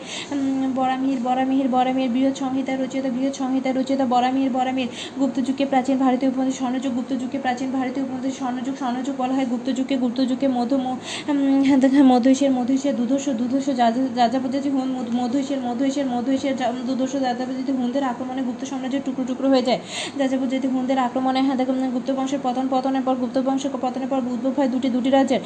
বরামিহির 0.77 1.19
বরামিহির 1.27 1.69
বরামিহির 1.75 2.11
বৃহৎ 2.15 2.35
সংহিতা 2.37 2.71
রচয়িতা 2.75 3.09
বৃহৎ 3.15 3.33
সংহিতা 3.41 3.69
রচয়িতা 3.71 4.05
বরামিহির 4.13 4.51
বরামিহির 4.51 4.89
গুপ্ত 5.19 5.37
যুগকে 5.47 5.65
প্রাচীন 5.71 5.95
ভারতীয় 5.99 6.29
উপমহাদেশ 6.31 6.55
স্বর্ণযুগ 6.59 6.91
গুপ্ত 6.97 7.11
যুগকে 7.21 7.39
প্রাচীন 7.39 7.67
ভারতীয় 7.89 8.05
উপমহাদেশ 8.05 8.33
স্বর্ণযুগ 8.37 8.75
স্বর্ণযুগ 8.75 9.15
বলা 9.17 9.33
হয় 9.33 9.47
গুপ্ত 9.49 9.67
যুগকে 9.69 9.95
গুপ্ত 9.97 10.19
যুগকে 10.21 10.47
মধু 10.47 10.75
ম- 10.77 10.97
উম, 11.29 11.63
হ্যাঁ 11.63 11.77
দেখেন 11.77 12.03
মধুইশের 12.03 12.51
মধুইশের 12.51 12.93
দুধস্ব 12.95 13.29
দুধস্ব 13.33 13.69
যাযাবজাতি 14.15 14.69
হুন 14.69 14.87
মধু- 14.91 15.15
মধুইশের 15.17 15.59
মধুইশের 15.59 16.05
মধুইশের 16.05 16.53
দুধস্ব 16.87 17.15
যাযাবজাতি 17.19 17.71
হুনদের 17.71 18.03
আক্রমণে 18.03 18.41
গুপ্ত 18.41 18.61
সাম্রাজ্যের 18.65 19.01
টুকরো 19.05 19.23
টুকরো 19.25 19.47
হয়ে 19.49 19.63
যায়। 19.63 19.79
যাযাবজাতি 20.17 20.67
হুনদের 20.67 20.97
আক্রমণে 20.99 21.41
হ্যাঁ 21.41 21.57
গুপ্ত 21.93 22.09
বংশের 22.11 22.39
পতন 22.43 22.65
পতনের 22.71 23.03
পর 23.05 23.15
গুপ্ত 23.15 23.37
বংশের 23.45 23.71
পতনের 23.81 24.09
পর 24.11 24.19
উদ্ভব 24.33 24.53
হয় 24.57 24.69
দুটি 24.69 24.87
দুটি 24.89 25.09
রাজ্যের। 25.09 25.41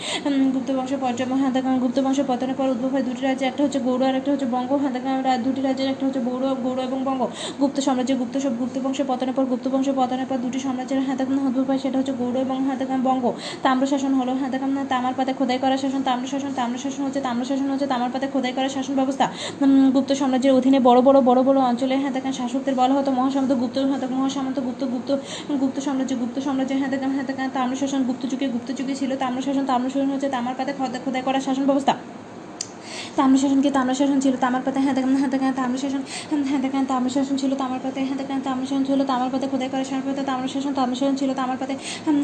গুপ্ত 0.53 0.69
বংশের 0.71 0.99
পর্যায় 1.01 1.29
হ্যাঁ 1.31 1.79
গুপ্ত 1.79 1.97
বংশের 1.99 2.25
পতনের 2.27 2.55
পর 2.55 2.67
উদ্ভব 2.69 2.89
হয় 2.89 3.03
দুটি 3.03 3.21
রাজ্যের। 3.21 3.47
একটা 3.49 3.61
হচ্ছে 3.63 3.79
গৌড় 3.79 4.03
আর 4.09 4.15
একটা 4.15 4.31
হচ্ছে 4.31 4.47
বঙ্গ। 4.55 4.69
হ্যাঁ 4.73 5.37
দুটি 5.37 5.61
রাজ্যের 5.61 5.89
একটা 5.89 6.03
হচ্ছে 6.05 6.21
গৌড় 6.27 6.45
গৌড় 6.63 6.81
এবং 6.83 6.99
বঙ্গ। 7.03 7.21
গুপ্ত 7.61 7.77
সাম্রাজ্য 7.79 8.11
গুপ্ত 8.15 8.35
সব 8.37 8.53
গুপ্ত 8.59 8.75
বংশের 8.83 9.05
পতনের 9.07 9.35
পর 9.37 9.43
গুপ্ত 9.45 9.65
বংশের 9.67 9.95
পতনের 9.97 10.27
পর 10.29 10.37
দুটি 10.37 10.59
সাম্রাজ্যের 10.59 10.99
দেখেন 11.17 11.37
উদ্ভব 11.47 11.65
হয় 11.67 11.79
সেটা 11.83 11.97
হচ্ছে 11.99 12.13
গৌড় 12.19 12.32
এবং 12.45 12.57
হাতেকাম 12.69 12.99
বঙ্গ। 13.07 13.25
তাম্র 13.65 13.83
শাসন 13.91 14.13
হলো 14.19 14.31
হাতেকাম 14.41 14.69
দেখেন 14.73 14.87
তামার 14.93 15.13
পাতে 15.19 15.31
খোদাই 15.39 15.57
করা 15.63 15.77
শাসন। 15.83 16.01
তাম্র 16.09 16.25
শাসন 16.33 16.51
তাম্র 16.59 16.75
শাসন 16.83 17.01
হচ্ছে 17.05 17.21
তাম্র 17.27 17.43
শাসন 17.49 17.67
হচ্ছে 17.73 17.87
তামার 17.93 18.11
পাতে 18.13 18.27
খোদাই 18.33 18.53
করা 18.57 18.69
শাসন 18.75 18.93
ব্যবস্থা। 18.99 19.25
গুপ্ত 19.95 20.11
সাম্রাজ্যের 20.19 20.53
অধীনে 20.57 20.79
বড় 20.87 20.99
বড় 21.07 21.19
বড় 21.29 21.39
বড় 21.47 21.59
অঞ্চলে 21.71 21.95
হাতেকাম 22.05 22.33
শাসকদের 22.39 22.75
বলা 22.81 22.93
হতো 22.97 23.09
মহাসামন্ত, 23.17 23.51
গুপ্ত 23.61 23.77
হাতক 23.91 24.11
মহাসামন্ত, 24.17 24.57
গুপ্ত 24.67 24.81
গুপ্ত 24.93 25.09
গুপ্ত 25.61 25.77
সাম্রাজ্য, 25.85 26.13
গুপ্ত 26.21 26.37
সাম্রাজ্যের 26.45 26.79
হাতেকাম 26.83 26.91
হাতেকাম 26.93 27.11
হ্যাঁ 27.15 27.25
দেখেন 27.29 27.49
তাম্র 27.57 27.73
শাসন 27.81 28.01
গুপ্ত 28.07 28.23
যুগে 28.31 28.47
গুপ্ত 28.53 28.69
যুগে 28.77 28.93
ছিল 28.99 29.11
তাম্র 29.21 29.39
শাসন 29.45 29.63
তাম্র 29.71 29.87
শাসন 29.93 30.09
হচ্ছে 30.13 30.29
তামার 30.35 30.55
পাতে 30.59 30.71
খোদাই 31.05 31.21
করা 31.27 31.39
শাসন 31.47 31.65
ব্যবস্থা। 31.69 31.93
তাম্রশাসনকে 33.17 33.69
তাম্রশাসন 33.71 34.17
ছিল 34.19 34.33
তামার 34.37 34.61
পাতে 34.65 34.79
হ্যাঁ 34.79 34.95
দেখেন 34.97 35.13
হ্যাঁ 35.15 35.31
দেখেন 35.33 35.51
তাম্রশাসন 35.53 36.01
হ্যাঁ 36.43 36.61
দেখেন 36.65 36.83
তাম্রশাসন 36.85 37.35
ছিল 37.37 37.51
তামার 37.55 37.79
পাতে 37.79 37.99
হ্যাঁ 38.01 38.17
দেখেন 38.17 38.39
তাম্রশাসন 38.41 38.83
ছিল 38.85 38.99
তামার 39.03 39.29
পাতে 39.33 39.45
খোদাই 39.47 39.69
করা 39.69 39.83
শাসন 39.83 40.03
পাতে 40.07 40.21
তাম্রশাসন 40.23 40.71
তাম্রশাসন 40.73 41.15
ছিল 41.15 41.29
তামার 41.33 41.57
পাতে 41.57 41.73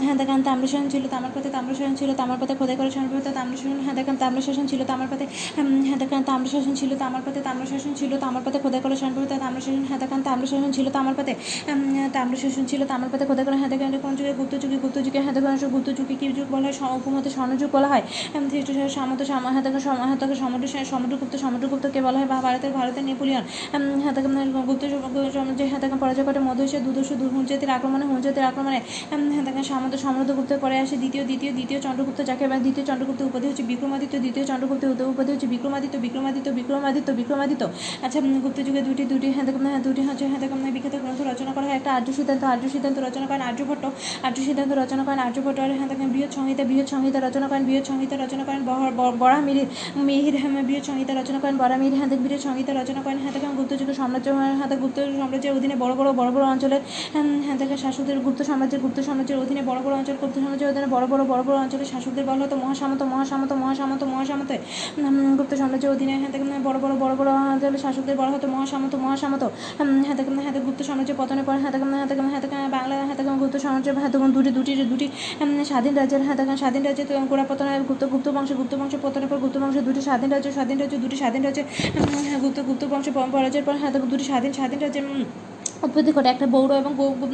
হ্যাঁ 0.03 0.15
দেখেন 0.21 0.39
তাম্রশাসন 0.43 0.87
ছিল 0.89 1.03
তামার 1.07 1.31
পাতে 1.35 1.49
তাম্রশাসন 1.49 1.93
ছিল 1.95 2.09
তামার 2.13 2.37
পাতে 2.41 2.53
খোদাই 2.59 2.75
করা 2.77 2.89
শাসন 2.89 3.09
পাতে 3.13 3.31
তাম্রশাসন 3.31 3.77
হ্যাঁ 3.85 3.95
দেখেন 3.99 4.15
তাম্রশাসন 4.17 4.65
ছিল 4.67 4.81
তামার 4.83 5.07
পাতে 5.11 5.25
হ্যাঁ 5.87 5.97
দেখেন 6.01 6.21
তাম্রশাসন 6.23 6.73
ছিল 6.75 6.91
তামার 6.99 7.21
পাতে 7.25 7.39
তাম্রশাসন 7.41 7.91
ছিল 7.95 8.11
তামার 8.17 8.41
পাতে 8.45 8.57
খোদাই 8.59 8.81
করা 8.81 8.95
শাসন 8.95 9.13
পাতে 9.17 9.37
তাম্রশাসন 9.37 9.83
হ্যাঁ 9.83 9.99
দেখেন 9.99 10.21
তাম্রশাসন 10.23 10.71
ছিল 10.71 10.87
তামার 10.89 11.15
পাতে 11.15 11.33
তাম্রশাসন 12.15 12.63
ছিল 12.65 12.81
তামার 12.85 13.09
পাতে 13.09 13.23
খোদাই 13.25 13.45
করা 13.45 13.57
হ্যাঁ 13.57 13.69
দেখেন 13.69 13.89
কোন 13.99 14.13
যুগে 14.15 14.33
গুপ্ত 14.39 14.53
যুগে 14.63 14.77
গুপ্ত 14.77 14.97
যুগে 15.05 15.19
হ্যাঁ 15.19 15.33
দেখেন 15.35 15.69
গুপ্ত 15.69 15.89
যুগে 15.89 16.15
কি 16.15 16.25
যুগ 16.31 16.47
বলা 16.51 16.67
হয় 16.69 16.93
উপমতে 16.97 17.29
স্বর্ণযুগ 17.29 17.69
বলা 17.71 17.87
হয় 17.87 18.03
খ্রিস্ট 18.51 18.69
সামন্ত 18.95 19.21
হ্যাঁ 19.47 19.63
দেখেন 19.63 19.81
সম- 19.81 20.01
হ্যাঁ 20.01 20.17
দেখেন 20.21 20.37
সমুদ্র 20.43 20.65
সমুদ্রগুপ্ত, 20.85 21.35
সমুদ্রগুপ্তকে 21.35 22.01
বলা 22.01 22.19
হয় 22.19 22.27
ভারতের 22.27 22.71
ভারতের 22.71 23.03
নেপোলিয়ন। 23.03 23.41
হ্যাঁ 24.01 24.13
দেখেন 24.13 24.51
গুপ্ত 24.51 24.85
সাম্রাজ্যে 25.33 25.65
হ্যাঁ 25.65 25.79
দেখেন 25.79 25.97
পরাজয় 25.97 26.25
ঘটে 26.25 26.39
মধুসের 26.39 26.83
দুদশ 26.83 27.11
হুঞ্জাতির 27.11 27.69
আক্রমণে 27.69 28.05
হুঞ্জাতির 28.05 28.43
আক্রমণে 28.43 28.81
হ্যাঁ 29.09 29.43
দেখেন 29.43 29.63
সামন্ত 29.63 29.95
সমুদ্রগুপ্তের 29.95 30.57
পরে 30.59 30.79
আসে 30.79 30.97
দ্বিতীয় 30.97 31.25
দ্বিতীয় 31.25 31.51
দ্বিতীয় 31.51 31.81
চন্দ্রগুপ্ত 31.81 32.23
যাকে 32.23 32.47
দ্বিতীয় 32.47 32.85
চন্দ্রগুপ্ত 32.85 33.21
উপাধি 33.21 33.47
হচ্ছে 33.47 33.63
বিক্রমাদিত্য, 33.63 34.19
দ্বিতীয় 34.19 34.45
চন্দ্রগুপ্ত 34.45 35.01
উপাধি 35.01 35.31
হচ্ছে 35.31 35.47
বিক্রমাদিত্য 35.47 35.97
বিক্রমাদিত্য 35.97 36.49
বিক্রমাদিত্য 36.49 37.11
বিক্রমাদিত্য। 37.11 37.69
আচ্ছা 38.01 38.21
গুপ্ত 38.21 38.61
যুগে 38.61 38.81
দুটি 38.81 39.05
দুটি 39.05 39.31
হ্যাঁ 39.31 39.79
দুটি 39.79 40.01
হচ্ছে 40.01 40.27
হ্যাঁ 40.27 40.71
বিখ্যাত 40.71 40.95
গ্রন্থ 40.95 41.21
রচনা 41.21 41.53
করা 41.53 41.65
হয়। 41.65 41.75
একটা 41.75 41.93
আর্য 41.93 42.13
সিদ্ধান্ত 42.13 42.43
আর্য 42.43 42.69
সিদ্ধান্ত 42.69 42.99
রচনা 42.99 43.25
করেন 43.25 43.41
আর্যভট্ট 43.41 43.85
আর্য 44.23 44.37
সিদ্ধান্ত 44.37 44.73
রচনা 44.73 45.03
করেন 45.03 45.19
আর্যভট্ট 45.19 45.59
আর 45.59 45.77
হ্যাঁ 45.77 46.07
বৃহৎ 46.07 46.33
সংহিতা 46.33 46.63
বৃহৎ 46.63 46.89
সংহিতা 46.89 47.19
রচনা 47.19 47.47
করেন। 47.47 47.65
বৃহৎ 47.65 47.85
সংহিতা 47.85 48.15
রচনা 48.15 48.43
করেন 48.43 48.63
বহর- 48.65 48.91
ব- 48.91 49.15
বরাহ 49.19 49.41
মিহির 49.41 49.65
মিহির 49.95 50.35
হ্যাঁ 50.69 50.77
বৃহৎ 50.77 50.85
সংহিতা 50.85 51.13
রচনা 51.13 51.39
করেন 51.39 51.55
মিহির 51.79 51.95
হ্যাঁ 51.97 52.09
দেখেন 52.09 52.39
সংহিতা 52.39 52.71
রচনা 52.73 53.01
করেন 53.01 53.17
হ্যাঁ 53.17 53.33
দেখেন 53.33 53.51
গুপ্ত 53.57 53.71
যুগের 53.79 53.93
সাম্রাজ্য 53.93 54.27
হাতে 54.61 54.75
গুপ্ত 54.75 54.97
সাম্রাজ্যের 55.19 55.53
অধীনে 55.57 55.75
বড় 55.75 55.93
বড় 55.95 56.09
বড় 56.13 56.29
বড় 56.31 56.45
অঞ্চলের 56.45 56.81
হ্যাঁ 57.13 57.25
হ্যাঁ 57.45 57.57
দেখেন 57.57 57.77
শাসকদের 57.77 58.17
গুপ্ত 58.19 58.39
সাম্রাজ্যের 58.41 58.79
গুপ্ত 58.81 58.97
সাম্রাজ্যের 58.99 59.37
অধীনে 59.37 59.61
বড় 59.61 59.79
বড় 59.85 59.93
অঞ্চল 59.95 60.15
গুপ্ত 60.21 60.35
সাম্রাজ্যের 60.35 60.69
অধীনে 60.71 60.87
বড় 60.87 61.05
বড় 61.07 61.23
বড় 61.23 61.41
বড় 61.43 61.57
অঞ্চলের 61.57 61.87
শাসকদের 61.93 62.25
বলা 62.25 62.41
হতো 62.45 62.55
মহাসামন্ত 62.55 63.01
মহাসামন্ত 63.03 63.51
মহাসামন্ত 63.53 64.01
মহাসামন্ত 64.03 64.51
গুপ্ত 65.39 65.53
সাম্রাজ্যের 65.55 65.91
অধীনে 65.91 66.13
হ্যাঁ 66.21 66.31
দেখেন, 66.31 66.49
বড় 66.67 66.77
বড় 66.83 66.93
বড় 67.03 67.13
বড় 67.15 67.29
অঞ্চলের 67.53 67.81
শাসকদের 67.85 68.15
বলা 68.21 68.31
হতো 68.31 68.45
মহাসামন্ত 68.47 68.93
মহাসামন্ত 68.95 69.43
হ্যাঁ 70.05 70.15
দেখেন 70.15 70.33
হ্যাঁ 70.39 70.53
গুপ্ত 70.67 70.81
সাম্রাজ্যের 70.83 71.17
পতনের 71.19 71.45
পর 71.45 71.55
হ্যাঁ 71.61 71.71
দেখেন 71.71 71.89
হ্যাঁ 71.93 72.07
হ্যাঁ 72.31 72.41
দেখেন, 72.41 72.59
বাংলা 72.71 72.95
হ্যাঁ 72.99 73.17
দেখেন, 73.17 73.35
গুপ্ত 73.37 73.55
সাম্রাজ্যের 73.57 73.93
হ্যাঁ 73.95 74.11
দেখেন, 74.11 74.31
দুটি 74.31 74.49
দুটি 74.51 74.71
দুটি 74.83 75.07
স্বাধীন 75.63 75.93
রাজ্যের 75.95 76.21
হ্যাঁ 76.23 76.35
দেখেন, 76.35 76.57
স্বাধীন 76.57 76.81
রাজ্যের 76.83 77.07
গোড়া 77.29 77.45
পতন 77.49 77.67
গুপ্ত 77.89 78.03
গুপ্ত 78.05 78.27
বংশ 78.29 78.49
গুপ্ত 78.53 78.73
বংশের 78.75 79.01
পতনের 79.03 79.27
পর, 79.29 79.37
গুপ্ত 79.37 79.57
বংশের 79.57 79.83
দুটি 79.85 80.01
স্বাধীন 80.01 80.29
রাজ্য 80.31 80.47
স্বাধীন 80.59 80.77
রাজ্য, 80.79 80.95
দুটি 80.97 81.17
স্বাধীন 81.17 81.41
রাজ্যের 81.43 81.65
গুপ্ত 82.43 82.59
গুপ্ত 82.67 82.83
বংশ 82.85 83.07
পরাজয়ের 83.33 83.65
পর 83.67 83.75
হ্যাঁ 83.81 83.91
দুটি 84.05 84.25
স্বাধীন 84.29 84.51
স্বাধীন 84.53 84.79
রাজ্যের 84.79 85.05
উৎপত্তি 85.83 86.11
ঘটে 86.17 86.29
একটা 86.29 86.47
বৌড় 86.55 86.71
এবং 86.81 86.91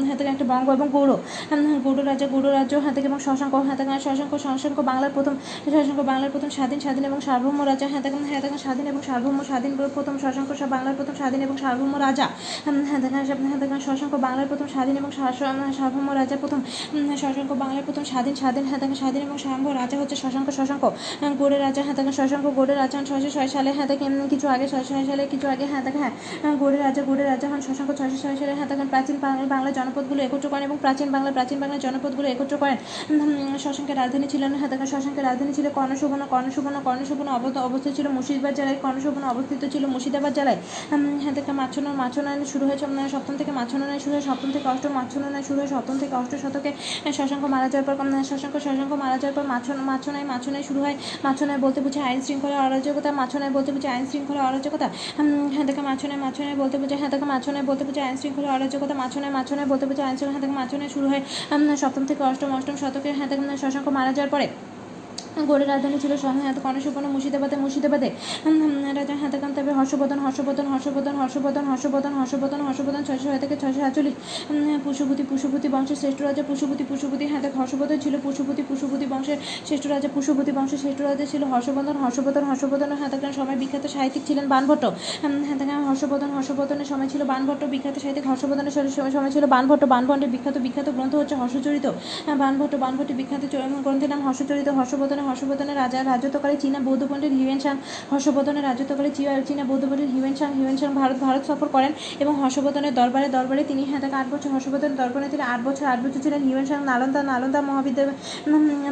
হাতে 0.10 0.24
একটা 0.34 0.46
বঙ্গ 0.52 0.68
এবং 0.78 0.88
গৌড়। 0.96 1.14
উম, 1.54 1.80
গৌড় 1.86 2.02
রাজা 2.12 2.26
গৌড় 2.34 2.50
রাজ্য 2.58 2.74
হাতে 2.86 3.00
এবং 3.10 3.20
শশাঙ্ক 3.28 3.54
হাতে 3.70 3.84
শশাঙ্ক 4.06 4.34
শশাঙ্ক 4.44 4.78
বাংলার 4.90 5.12
প্রথম 5.16 5.34
শশাঙ্ক 5.74 6.00
বাংলার 6.12 6.32
প্রথম 6.34 6.50
স্বাধীন 6.58 6.80
স্বাধীন 6.86 7.04
এবং 7.10 7.20
সার্বভৌম 7.28 7.60
রাজা। 7.72 7.88
হাতে 7.94 8.08
হাতে 8.34 8.48
স্বাধীন 8.66 8.86
এবং 8.92 9.02
সার্বভৌম 9.08 9.38
স্বাধীন 9.50 9.72
প্রথম 9.96 10.16
শশাঙ্ক 10.24 10.50
বাংলার 10.74 10.96
প্রথম 10.98 11.16
স্বাধীন 11.22 11.42
এবং 11.48 11.56
সার্বভৌম 11.64 11.94
রাজা। 12.06 12.28
হাতে 12.92 13.08
হাতে 13.52 13.66
শশাঙ্ক 13.88 14.14
বাংলার 14.26 14.48
প্রথম 14.52 14.68
স্বাধীন 14.74 14.96
এবং 15.00 15.12
সার্বভৌম 15.78 16.08
রাজা 16.20 16.36
প্রথম। 16.44 16.60
শশাঙ্ক 17.24 17.52
বাংলার 17.64 17.84
প্রথম 17.88 18.04
স্বাধীন 18.12 18.36
স্বাধীন 18.42 18.66
হাতে 18.72 18.86
স্বাধীন 19.02 19.22
এবং 19.28 19.38
সার্বভৌম 19.44 19.74
রাজা 19.82 19.96
হচ্ছে 20.02 20.16
শশাঙ্ক 20.24 20.48
শশাঙ্ক। 20.58 20.84
গৌড়ের 21.40 21.62
রাজা 21.62 21.82
হাতে 21.88 22.02
শশাঙ্ক 22.20 22.46
গৌড়ের 22.58 22.78
রাজা 22.78 22.96
হন 22.98 23.06
ছয়শো 23.06 23.30
ছয় 23.30 23.48
সালে 23.48 23.72
হাতে 23.72 23.94
কিছু 24.30 24.46
আগে 24.48 24.66
ছয়শো 24.68 24.94
ছয় 24.94 25.06
সালে 25.10 25.24
কিছু 25.34 25.46
আগে 25.48 25.66
হ্যাঁ 25.66 25.84
হাতে 25.86 25.98
হ্যাঁ 26.02 26.14
গৌড়ের 26.62 26.82
রাজা 26.86 27.02
গৌড়ের 27.08 27.28
রাজা 27.28 27.48
হন 27.50 27.62
শশাঙ্ক 27.68 27.92
ছয়শো 28.00 28.18
ছয় 28.24 28.35
সালে 28.40 28.54
হাতে 28.62 28.74
প্রাচীন 28.94 29.16
বাংলা 29.26 29.46
বাংলার 29.54 29.74
জনপদগুলো 29.80 30.20
একত্র 30.28 30.48
করেন 30.52 30.64
এবং 30.70 30.78
প্রাচীন 30.84 31.08
বাংলা, 31.16 31.30
প্রাচীন 31.38 31.58
বাংলার 31.62 31.82
জনপদগুলো 31.86 32.28
একত্র 32.34 32.56
করেন। 32.64 32.78
শশাঙ্কের 33.64 33.98
রাজধানী 34.02 34.28
ছিল 34.34 34.44
না, 34.52 34.58
হাতে 34.62 34.76
শশাঙ্কের 34.94 35.26
রাজধানী 35.30 35.52
ছিল 35.58 35.68
কর্ণশোভন। 35.78 36.22
কর্ণশোভন 36.34 36.74
কর্ণশোভন 36.88 37.28
অবস্থ 37.38 37.58
অবস্থিত 37.68 37.92
ছিল 37.98 38.08
মুর্শিদাবাদ 38.16 38.54
জেলায়। 38.60 38.78
কর্ণশোভন 38.86 39.24
অবস্থিত 39.34 39.62
ছিল 39.74 39.84
মুর্শিদাবাদ 39.94 40.34
জেলায়। 40.38 40.60
হাতে 41.26 41.42
মাছনা 41.62 41.90
মাছনায়ন 42.02 42.42
শুরু 42.52 42.64
হয়েছে 42.70 42.86
সপ্তম 43.14 43.34
থেকে 43.40 43.52
মাছনায়ন 43.60 44.00
শুরু 44.04 44.14
হয় 44.16 44.26
সপ্তম 44.30 44.50
থেকে 44.56 44.68
অষ্টম 44.74 44.92
মাছনায়ন 45.00 45.36
শুরু 45.48 45.60
হয় 45.62 45.70
সপ্তম 45.76 45.96
থেকে 46.02 46.14
অষ্ট 46.22 46.34
শতকে 46.44 46.72
শশাঙ্ক 47.18 47.44
মারা 47.54 47.68
যাওয়ার 47.72 47.86
পর 47.88 47.96
শশাঙ্ক 48.30 48.56
শশাঙ্ক 48.66 48.92
মারা 49.04 49.18
যাওয়ার 49.22 49.36
পর 49.38 49.46
মাছন 49.54 49.78
মাছনায় 49.90 50.26
মাছনায় 50.32 50.66
শুরু 50.70 50.80
হয়। 50.86 50.96
মাছনায় 51.26 51.60
বলতে 51.66 51.80
বুঝে 51.86 52.00
আইন 52.08 52.20
শৃঙ্খলা 52.28 52.58
অরাজকতা 52.66 53.10
মাছনায় 53.22 53.52
বলতে 53.58 53.70
বুঝে 53.76 53.90
আইন 53.96 54.06
শৃঙ্খলা 54.12 54.42
অরাজকতা। 54.50 54.88
হ্যাঁ 55.54 55.66
দেখে 55.70 55.82
মাছনায় 55.90 56.20
মাছনায় 56.26 56.58
বলতে 56.62 56.76
বুঝে 56.82 56.96
হ্যাঁ 57.00 57.12
দেখে 57.14 57.28
মাছনায় 57.34 57.66
বলতে 57.70 57.84
বুঝে 57.88 58.02
আইন 58.08 58.18
শৃঙ্খলা 58.26 58.50
অরাজকতা 58.56 58.96
মাছনায় 59.04 59.34
মাছনায় 59.38 59.68
বলতে 59.72 59.86
বলছে 59.86 60.04
আইনশৃঙ্খলা 60.04 60.34
হ্যাঁ 60.36 60.44
দেখে 60.46 60.58
মাছনায় 60.62 60.92
শুরু 60.96 61.08
হয় 61.12 61.24
সপ্তম 61.84 62.04
থেকে 62.10 62.22
অষ্টম 62.24 62.50
অষ্টম 62.58 62.76
শতকে 62.76 63.10
হ্যাঁ 63.18 63.28
শশাঙ্ক 63.64 63.88
মারা 63.98 64.12
যাওয়ার 64.18 64.32
পরে। 64.36 64.48
গৌড়ের 65.44 65.68
রাজধানী 65.68 66.00
ছিল 66.00 66.12
হাতে 66.12 66.60
কনসুপর্ণ 66.64 67.08
মুর্শিদাবাদে। 67.08 67.56
মুর্শিদাবাদে 67.56 68.12
রাজা 68.94 69.16
হাতে 69.16 69.40
কান 69.40 69.52
তবে 69.56 69.72
হর্ষবর্ধন 69.72 70.20
হর্ষবর্ধন 70.20 70.66
হর্ষবর্ধন 70.68 71.16
হর্ষবর্ধন 71.16 71.66
হর্ষবর্ধন 71.66 72.14
হর্ষবর্ধন 72.14 72.62
হর্ষবর্ধন 72.62 73.04
ছয়শো 73.04 73.24
ছয় 73.24 73.40
থেকে 73.40 73.58
ছয়শো 73.58 73.80
সাতচল্লিশ 73.80 74.14
পুষ্যভূতি 74.84 75.24
পুষ্যভূতি 75.30 75.68
বংশের 75.68 75.96
শ্রেষ্ঠ 75.96 76.22
রাজা 76.22 76.44
পুষ্যভূতি 76.48 76.84
পুষ্যভূতি 76.90 77.28
হাতে 77.28 77.50
হর্ষবর্ধন 77.50 78.00
ছিল। 78.00 78.18
পুষ্যভূতি 78.24 78.64
পুষ্যভূতি 78.68 79.06
বংশের 79.06 79.38
শ্রেষ্ঠ 79.66 79.88
রাজা 79.88 80.10
পুষ্যভূতি 80.14 80.52
বংশের 80.52 80.78
শ্রেষ্ঠ 80.78 81.02
রাজা 81.02 81.26
ছিল 81.26 81.44
হর্ষবর্ধন। 81.44 81.98
হর্ষবর্ধন 81.98 82.44
হর্ষবর্ধন 82.44 82.92
হাতে 82.92 83.18
কান 83.18 83.34
সময় 83.34 83.56
বিখ্যাত 83.56 83.88
সাহিত্যিক 83.88 84.24
ছিলেন 84.28 84.48
বানভট্ট। 84.48 84.86
উম, 84.86 85.44
হাতে 85.44 85.66
কান 85.66 85.84
হর্ষবর্ধন 85.84 86.30
হর্ষবর্ধনের 86.30 86.86
সময় 86.86 87.10
ছিল 87.10 87.24
বানভট্ট। 87.24 87.64
বিখ্যাত 87.64 88.00
সাহিত্যিক 88.00 88.28
হর্ষবর্ধনের 88.28 88.72
সময়- 88.72 89.32
ছিল 89.32 89.46
বানভট্ট। 89.46 89.84
বানভট্টের 89.84 90.30
বিখ্যাত 90.30 90.58
বিখ্যাত 90.58 90.90
গ্রন্থ 90.90 91.16
হচ্ছে 91.16 91.36
হর্ষচরিত। 91.36 91.92
বানভট্ট 92.38 92.76
বানভট্টের 92.76 93.16
বিখ্যাত 93.16 93.42
গ্রন্থের 93.84 94.10
নাম 94.10 94.22
হর্ষচরিত। 94.22 94.70
হর্ষবর্ধনের 94.70 95.25
হর্ষবর্ধনের 95.26 95.76
রাজা 95.76 96.00
রাজত্বকালে 96.04 96.56
চীনা 96.60 96.80
বৌদ্ধ 96.80 97.04
পণ্ডিত 97.10 97.34
হিউয়েন 97.34 97.60
সাং 97.60 97.76
হর্ষবর্ধনের 98.12 98.64
রাজত্বকালে 98.64 99.10
চীনা 99.48 99.64
বৌদ্ধ 99.64 99.84
পণ্ডিত 99.86 100.10
Hiuen 100.12 100.36
Tsang 100.36 100.50
Hiuen 100.54 100.78
Tsang 100.78 100.90
Bharat 100.96 101.18
Bharat 101.18 101.44
সফর 101.48 101.68
করেন 101.68 101.92
এবং 102.20 102.34
হর্ষবর্ধনের 102.36 102.94
দরবারে 102.94 103.28
দরবারে 103.30 103.64
তিনি 103.64 103.84
হ্যাঁ 103.84 104.02
তাকে 104.02 104.16
আট 104.16 104.28
বছর, 104.32 104.50
হর্ষবর্ধনের 104.50 104.98
দরবারে 104.98 105.28
তিনি 105.30 105.44
আট 105.44 105.62
বছর 105.64 105.86
আট 105.86 106.00
বছর 106.00 106.20
ছিলেন 106.22 106.42
হিউয়েন 106.44 106.66
সাং 106.66 106.80
নালন্দা 106.86 107.24
নালন্দা 107.24 107.62
মহাবিদ্যালয় 107.62 108.16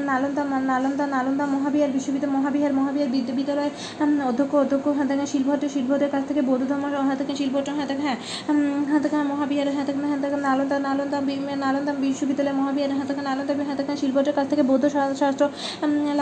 নালন্দা 0.05 0.43
নালন্দা 0.61 1.05
নালন্দা 1.07 1.45
মহাবিহার 1.45 1.91
বিশ্ববিদ্যালয়, 1.91 2.35
মহাবিহার 2.37 2.73
মহাবিহার 2.73 3.09
বিদ্যা- 3.09 3.35
বিদ্যালয়ের 3.35 3.73
অধ্যক্ষ 4.27 4.53
অধ্যক্ষ 4.55 4.85
হ্যাঁ 4.87 5.07
তাকে 5.07 5.25
শিলভট্ট, 5.25 5.63
শিলভট্টের 5.73 6.09
কাছ 6.09 6.23
থেকে 6.27 6.41
বৌদ্ধ 6.41 6.63
ধর্ম 6.69 6.83
হ্যাঁ 7.05 7.15
তাকে 7.15 7.33
শিলভট্ট 7.35 7.69
হ্যাঁ 7.69 7.87
তাকে 7.87 8.01
হ্যাঁ 8.01 8.17
হ্যাঁ 8.89 8.99
তাকে 8.99 9.15
মহাবিহার 9.23 9.67
হ্যাঁ 9.73 9.85
তাকে 9.85 9.99
হ্যাঁ 10.05 10.21
তাকে 10.21 10.37
নালন্দা 10.37 10.77
নালন্দা 10.79 11.17
নালন্দা 11.55 11.91
বিশ্ববিদ্যালয় 11.99 12.53
মহাবিহার 12.53 12.91
হ্যাঁ 12.91 13.07
তাকে, 13.07 13.21
নালন্দা 13.21 13.53
হ্যাঁ 13.63 13.75
তাকে 13.75 13.97
শিলভট্টের 13.97 14.33
কাছ 14.33 14.47
থেকে 14.49 14.63
বৌদ্ধ 14.63 14.85
শা- 14.85 15.15
শাস্ত্র 15.15 15.43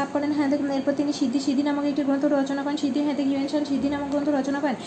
লাভ 0.01 0.09
করেন 0.15 0.31
হ্যাঁ 0.37 0.49
এরপর 0.77 0.93
তিনি 0.99 1.11
সিদ্ধি 1.19 1.39
সিদ্ধি 1.47 1.63
নামক 1.69 1.85
একটি 1.91 2.03
গ্রন্থ 2.07 2.23
রচনা 2.37 2.61
করেন, 2.65 2.77
সিদ্ধি 2.83 2.99
হ্যাঁ 3.05 3.15
দেখি 3.19 3.31
হিউয়েন 3.31 3.65
সিদ্ধি 3.71 3.87
নামক 3.93 4.09
গ্রন্থ 4.13 4.27
রচনা 4.37 4.59
করেন 4.63 4.77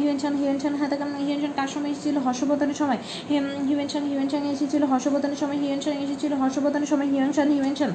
হিউয়েনশান 0.00 0.32
হিউয়েনশান 0.40 0.72
হ্যাঁ 0.78 0.90
তাকে 0.92 1.04
হিউয়েন 1.26 1.52
কার 1.58 1.68
সময় 1.74 1.90
এসেছিল? 1.94 2.16
হর্ষবর্ধনের 2.26 2.78
সময় 2.80 3.00
হিউয়েনশান 3.30 3.60
হিউয়েন 3.68 3.88
সাং 3.92 4.02
হিউয়েন 4.10 4.28
সাং 4.32 4.42
এসেছিল, 4.54 4.82
হর্ষবর্ধনের 4.92 5.38
সময়, 5.42 5.58
হিউয়েন 5.62 5.80
সাং 5.84 5.94
এসেছিল, 6.06 6.32
হর্ষবর্ধনের 6.42 6.88
সময় 6.92 7.08
হিউয়েনশান 7.12 7.48
Tsang 7.80 7.90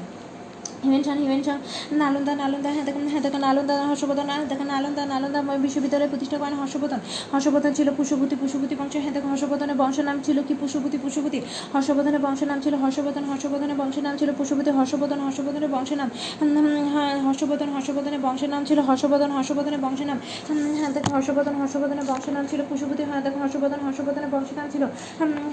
Hiuen 0.84 1.04
Tsang 1.04 1.58
Nalanda 1.94 2.34
Nalanda 2.34 2.70
হ্যাঁ 2.76 2.86
দেখুন 2.90 3.04
হ্যাঁ 3.12 3.24
দেখেন 3.26 3.42
নালন্দা 3.42 3.74
হর্ষবর্ধন 3.92 4.28
দেখেন 4.52 4.68
নালন্দা 4.68 5.04
নালন্দা 5.06 5.40
বিশ্ববিদ্যালয় 5.66 6.10
প্রতিষ্ঠা 6.14 6.38
করেন 6.38 6.56
হর্ষবর্ধন 6.62 7.00
হর্ষবর্ধন 7.34 7.72
ছিল 7.74 7.88
পুষ্যভূতি 7.98 8.36
পুষ্যভূতি 8.42 8.76
বংশ 8.76 8.94
হ্যাঁ 8.96 9.14
দেখেন 9.16 9.30
হর্ষবর্ধনের 9.34 9.78
বংশের 9.82 10.06
নাম 10.06 10.18
ছিল 10.24 10.38
কি 10.48 10.54
পুষ্যভূতি 10.62 10.98
পুষ্যভূতি 11.04 11.40
হর্ষবর্ধনের 11.74 12.22
বংশের 12.26 12.48
নাম 12.52 12.60
ছিল 12.66 12.74
হর্ষবর্ধন 12.84 13.24
হর্ষবর্ধনের 13.32 13.78
বংশের 13.82 14.04
নাম 14.08 14.16
ছিল 14.18 14.30
পুষ্যভূতি 14.40 14.72
হর্ষবর্ধন 14.78 15.20
হর্ষবর্ধনের 15.20 15.72
বংশের 15.76 15.98
নাম 15.98 16.10
হ্যাঁ 16.94 17.14
হর্ষবর্ধন 17.28 17.70
হর্ষবর্ধনের 17.76 18.22
বংশের 18.26 18.50
নাম 18.54 18.62
ছিল 18.66 18.80
হর্ষবর্ধন 18.82 19.32
হর্ষবর্ধনের 19.32 19.82
বংশের 19.86 20.08
নাম 20.08 20.20
হ্যাঁ 20.78 20.92
দেখেন 20.96 21.12
হর্ষবর্ধন 21.16 21.56
হর্ষবর্ধনের 21.62 22.06
বংশের 22.10 22.34
নাম 22.38 22.46
ছিল 22.52 22.62
পুষ্যভূতি 22.70 23.04
হ্যাঁ 23.10 23.22
দেখেন 23.26 23.40
হর্ষবর্ধন 23.44 23.80
হর্ষবর্ধনের 23.86 24.32
বংশের 24.34 24.58
নাম 24.60 24.68
ছিল 24.74 24.84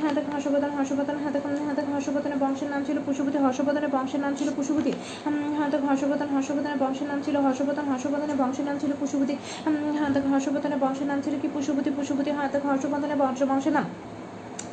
হ্যাঁ 0.00 0.12
দেখেন 0.16 0.32
হর্ষবর্ধন 0.36 0.70
হর্ষবর্ধন 0.78 1.16
হ্যাঁ 1.22 1.32
দেখেন 1.36 1.52
হ্যাঁ 1.58 1.76
দেখেন 1.78 1.92
হর্ষবর্ধনের 1.96 2.38
বংশের 2.44 2.68
নাম 2.72 2.82
ছিল 2.86 2.96
পুষ্যভূতি 3.06 3.38
হর্ষবর্ধনের 3.38 3.90
বংশের 3.96 4.20
নাম 4.20 4.32
ছিল 4.38 4.48
পুষ্যভূতি 4.56 4.92
উম, 5.26 5.50
হ্যাঁ 5.56 5.70
হর্ষবর্ধন 5.88 6.28
হর্ষবর্ধনের 6.28 6.78
বংশের 6.78 7.08
নাম 7.08 7.18
ছিল 7.22 7.36
হর্ষবর্ধন 7.38 7.84
হর্ষবর্ধনের 7.84 8.36
বংশের 8.36 8.64
নাম 8.64 8.76
ছিল 8.78 8.92
পুষুপতি। 9.00 9.34
উম, 9.66 9.74
হ্যাঁ 9.98 10.10
হর্ষবর্ধনের 10.32 10.80
বংশের 10.80 11.06
নাম 11.06 11.18
ছিল 11.24 11.34
কি 11.42 11.48
পুষুপতি 11.48 11.90
পুষুপতি 11.90 12.30
হ্যাঁ 12.30 12.48
দেখেন 12.48 12.68
হর্ষবর্ধনের 12.70 13.18
বংশ 13.18 13.40
বংশের 13.42 13.72
নাম? 13.72 13.86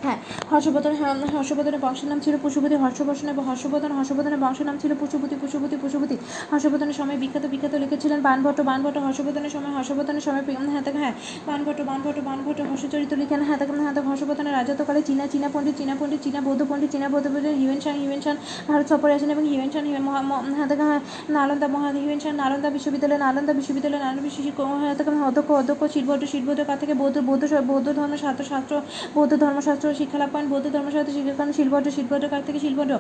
হ্যাঁ 0.06 0.20
হর্ষবর্ধন 0.52 0.94
হ্যাঁ, 0.96 1.13
হর্ষবর্ধনের 1.36 1.82
বংশের 1.82 2.08
নাম 2.10 2.20
ছিল 2.20 2.34
পুষ্যভূতি 2.38 2.76
হর্ষবর্ষণ 2.76 3.28
এবং 3.30 3.44
হর্ষবর্ধন 3.46 3.91
হর্ষবর্ধনের 3.91 4.39
বংশের 4.39 4.65
নাম 4.65 4.78
ছিল 4.78 4.91
পুষ্যভূতি 5.00 5.36
পুষ্যভূতি 5.36 5.76
পুষ্যভূতি 5.78 6.15
হর্ষবর্ধনের 6.52 6.96
সময় 6.96 7.18
বিখ্যাত 7.18 7.46
বিখ্যাত 7.46 7.74
লিখেছিলেন 7.76 8.20
বানভট্ট 8.22 8.60
বানভট্ট 8.62 8.98
হর্ষবর্ধনের 8.98 9.52
সময় 9.52 9.74
হর্ষবর্ধনের 9.74 10.22
সময় 10.22 10.44
হ্যাঁ 10.65 10.84
হ্যাঁ 10.96 11.13
বানভট্ট 11.48 11.80
বানভট্ট 11.82 12.20
বানভট্ট 12.20 12.60
হর্ষচরিত 12.62 13.12
লিখেন 13.13 13.41
হ্যাঁ 13.41 13.58
হ্যাঁ 13.78 13.94
হর্ষবর্ধনের 14.06 14.54
রাজত্বকালে 14.54 15.02
চীনা 15.02 15.26
চীনা 15.28 15.48
পণ্ডিত 15.54 15.76
চীনা 15.78 15.94
পণ্ডিত 16.00 16.20
চীনা 16.24 16.39
বৌদ্ধ 16.41 16.62
পণ্ডিত 16.70 16.89
চীনা 16.91 17.08
বৌদ্ধ 17.10 17.28
পণ্ডিত 17.28 17.56
Hiuen 17.56 17.80
Tsang 17.80 17.96
Hiuen 18.00 18.22
Tsang 18.22 18.36
Bharat 18.68 18.86
সফরে 18.89 19.13
আসেন 19.13 19.30
এবং 19.32 19.44
হিউয়েন 19.44 19.70
ম- 20.04 20.44
হ্যাঁ 20.56 20.68
হ্যাঁ 20.82 21.00
নালন্দা 21.30 21.68
মহা 21.68 21.89
হিউয়েন 21.98 22.20
সাং 22.20 22.34
নালন্দা 22.36 22.70
বিশ্ববিদ্যালয় 22.70 23.20
নালন্দা 23.20 23.54
বিশ্ববিদ্যালয় 23.54 24.00
নালন্দা 24.00 24.24
বিশ্ববিদ্যালয় 24.24 24.80
হ্যাঁ 24.80 24.94
অধ্যক্ষ 25.26 25.50
অধ্যক্ষ 25.52 25.82
শিলভট্ট 25.94 26.24
শিলভট্টের 26.26 26.65
কাছ 26.65 26.78
থেকে 26.80 26.94
বৌদ্ধ 26.94 27.18
বৌদ্ধ 27.20 27.44
বৌদ্ধ 27.68 27.88
ধর্মশাস্ত্র 27.91 28.44
শাস্ত্র 28.44 28.74
বৌদ্ধ 29.15 29.34
ধর্মশাস্ত্র 29.36 29.88
শিক্ষা 29.99 30.17
লাভ 30.21 30.29
করেন 30.34 30.47
বৌদ্ধ 30.51 30.65
ধর্মশাস্ত্র 30.75 31.13
শিক্ষা 31.17 31.36
করেন 31.39 31.51
শিলভট্ট 31.58 31.88
শিলভট্টের 31.97 32.29
কার 32.34 32.43
থেকে 32.47 32.60
শিলভট্ট 32.65 32.91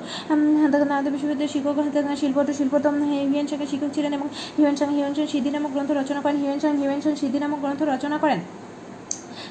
নারদ 0.91 1.07
বিশ্ববিদ্যালয়ের 1.15 1.53
শিক্ষক 1.55 1.75
শিলভট্ট 2.21 2.49
শিলভট্ট 2.59 2.85
হিউয়েন 3.11 3.47
সাংয়ের 3.51 3.69
শিক্ষক 3.71 3.91
ছিলেন 3.95 4.11
এবং 4.17 4.27
হিউয়েন 4.57 4.75
সাং 4.79 4.89
হিউয়েন 4.95 5.13
সিদ্ধি 5.33 5.49
নামক 5.55 5.71
গ্রন্থ 5.75 5.89
রচনা 5.91 6.19
করেন। 6.23 6.37
হিউয়েন 6.41 6.59
সাং 6.63 6.71
হিউয়েন 6.81 7.01
সাং 7.03 7.13
সিদ্ধি 7.21 7.39
নামক 7.43 7.59
গ্রন্থ 7.63 7.81
রচনা 7.93 8.17
করেন। 8.23 8.39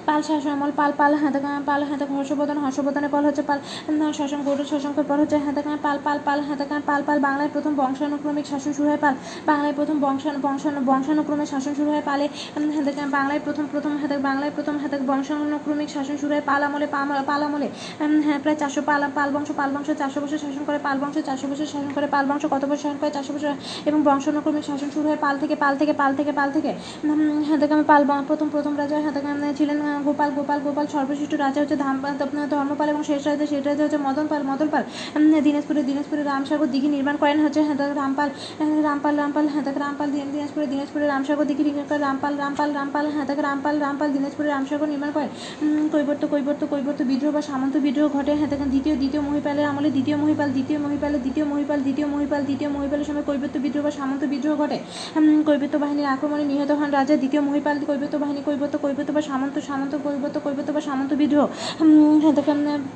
পাল 0.07 0.21
শাসন, 0.29 0.51
আমল, 0.57 0.71
পাল 0.77 0.93
পাল 1.01 1.13
হাতে 1.23 1.39
পাল 1.67 1.83
হাতে 1.91 2.05
হর্ষবর্ধন 2.05 2.59
হর্ষবর্ধনের 2.65 3.11
পর 3.15 3.23
হচ্ছে 3.29 3.43
পাল 3.43 3.59
শশাঙ্ক 4.19 4.45
গৌড় 4.47 4.65
শশাঙ্কের 4.71 5.07
পর 5.09 5.17
হচ্ছে 5.23 5.37
হাতে 5.45 5.61
পাল 5.83 5.99
পাল 6.05 6.19
পাল 6.25 6.39
হাতে 6.49 6.65
পাল 6.89 7.03
পাল, 7.07 7.19
বাংলায় 7.27 7.51
প্রথম 7.53 7.73
বংশানুক্রমিক 7.81 8.47
শাসন 8.47 8.73
শুরু 8.73 8.89
হয় 8.89 9.01
পাল, 9.05 9.15
বাংলায় 9.47 9.75
প্রথম 9.79 9.97
বংশান 10.05 10.37
বংশান, 10.45 10.75
বংশানুক্রমিক 10.91 11.49
শাসন 11.49 11.73
শুরু 11.75 11.91
হয় 11.91 12.05
পালে 12.05 12.27
হাতে 12.77 12.93
বাংলায় 13.17 13.41
প্রথম 13.45 13.65
প্রথম 13.73 13.93
হাতে 14.03 14.17
বাংলায় 14.29 14.53
প্রথম 14.57 14.75
হাতে 14.83 14.97
বংশানুক্রমিক 15.11 15.89
শাসন 15.91 16.17
শুরু 16.21 16.33
হয় 16.35 16.45
পাল 16.47 16.63
আমলে 16.63 16.87
পাল- 16.87 17.25
পাল 17.31 17.41
আমলে 17.43 17.69
হ্যাঁ 18.27 18.39
প্রায় 18.43 18.57
চারশো 18.57 18.83
পাল 18.87 19.03
পাল 19.15 19.29
বংশ 19.35 19.49
পাল 19.57 19.71
বংশ, 19.75 19.89
চারশো 20.01 20.19
বছর 20.21 20.39
শাসন 20.39 20.63
করে, 20.67 20.79
পাল 20.79 20.97
বংশ, 21.03 21.17
চারশো 21.29 21.47
বছর 21.51 21.67
শাসন 21.73 21.91
করে, 21.95 22.07
পাল 22.07 22.25
বংশ 22.31 22.45
কত 22.51 22.63
বছর 22.65 22.83
শাসন 22.85 22.99
করে, 23.01 23.11
চারশো 23.11 23.33
বছর 23.33 23.53
এবং 23.87 23.99
বংশানুক্রমিক 24.05 24.65
শাসন 24.65 24.89
শুরু 24.95 25.07
হয় 25.09 25.19
পাল 25.21 25.35
থেকে 25.39 25.55
পাল 25.63 25.75
থেকে 25.77 25.93
পাল 26.01 26.13
থেকে 26.19 26.33
পাল 26.33 26.49
থেকে 26.57 26.71
হ্যাঁ 27.49 27.85
পাল, 27.87 28.03
প্রথম 28.29 28.49
প্রথম 28.49 28.73
রাজা 28.77 28.97
হাতে 29.01 29.21
ছিলেন 29.59 29.79
গোপাল 30.03 30.31
গোপাল 30.31 30.61
গোপাল, 30.61 30.87
সর্বশ্রেষ্ঠ 30.87 31.35
রাজা 31.35 31.61
হচ্ছে 31.61 31.77
ধাম, 31.77 32.03
ধর্মপাল 32.51 32.89
এবং 32.89 33.03
শেষ 33.03 33.27
রাজা 33.27 33.47
শেষ 33.47 33.67
রাজা 33.67 33.83
হচ্ছে 33.83 33.97
মদন 33.97 34.27
পাল 34.27 34.43
মদন 34.43 34.69
পাল 34.69 34.83
দিনাজপুরে 35.41 35.83
দিনাজপুরে 35.83 36.23
রামসাগর 36.23 36.67
দিঘি 36.67 36.89
নির্মাণ 36.89 37.17
করেন 37.17 37.45
হচ্ছে 37.45 37.63
হ্যাঁ 37.63 37.77
তাকে 37.77 37.95
রামপাল 37.95 38.31
রামপাল 38.83 39.17
রামপাল 39.17 39.49
হ্যাঁ 39.49 39.63
তাকে 39.63 39.79
রামপাল 39.79 40.11
দিন- 40.11 40.33
দিনাজপুরে 40.33 40.67
দিনাজপুরে 40.67 41.07
রামসাগর 41.07 41.45
দিঘি 41.45 41.65
নির্মাণ 41.65 41.85
করেন, 41.89 42.01
রামপাল 42.01 42.37
রামপাল 42.37 42.73
রামপাল 42.73 43.11
হ্যাঁ 43.11 43.25
তাকে 43.25 43.43
রামপাল 43.43 43.81
রামপাল 43.81 44.13
দিনাজপুরে 44.13 44.49
রামসাগর 44.49 44.87
নির্মাণ 44.87 45.11
করেন 45.11 45.29
কৈবর্ত 45.93 46.27
কৈবর্ত 46.27 46.67
কৈবর্ত 46.71 47.03
বিদ্রোহ 47.03 47.33
বা 47.33 47.43
সামন্ত 47.43 47.77
বিদ্রোহ 47.77 48.09
ঘটে 48.09 48.35
হ্যাঁ 48.35 48.49
তাকে 48.49 48.65
দ্বিতীয় 48.65 48.97
দ্বিতীয় 48.97 49.23
মহিপালের 49.23 49.65
আমলে 49.65 49.91
দ্বিতীয় 49.91 50.17
মহিপাল, 50.17 50.51
দ্বিতীয় 50.51 50.79
মহিপালের, 50.79 51.21
দ্বিতীয় 51.21 51.47
মহিপাল 51.47 51.81
দ্বিতীয় 51.81 52.07
মহিপাল, 52.07 52.45
দ্বিতীয় 52.45 52.71
মহিপালের 52.71 53.05
সময় 53.05 53.23
কৈবর্ত 53.23 53.57
বিদ্রোহ 53.59 53.85
বা 53.85 53.91
সামন্ত 53.91 54.25
বিদ্রোহ 54.25 54.57
ঘটে 54.57 54.79
কৈবর্ত 55.47 55.77
বাহিনীর 55.77 56.07
আক্রমণে 56.07 56.45
নিহত 56.45 56.71
হন 56.71 56.91
রাজা, 56.91 57.17
দ্বিতীয় 57.17 57.43
মহিপাল 57.43 57.79
কৈবর্ত 57.87 58.17
বাহিনী 58.17 58.41
কৈবর্ত 58.45 58.77
কৈবর্ত 58.77 59.11
বা 59.11 59.23
সামন্ত 59.23 59.59
সামন্ত 59.59 59.84
কৈবর্ত 59.93 60.37
কৈবর্ত 60.39 60.69
বা 60.71 60.81
সামন্ত 60.81 61.13
বিদ্রোহ। 61.15 61.47
হ্যাঁ 62.23 62.35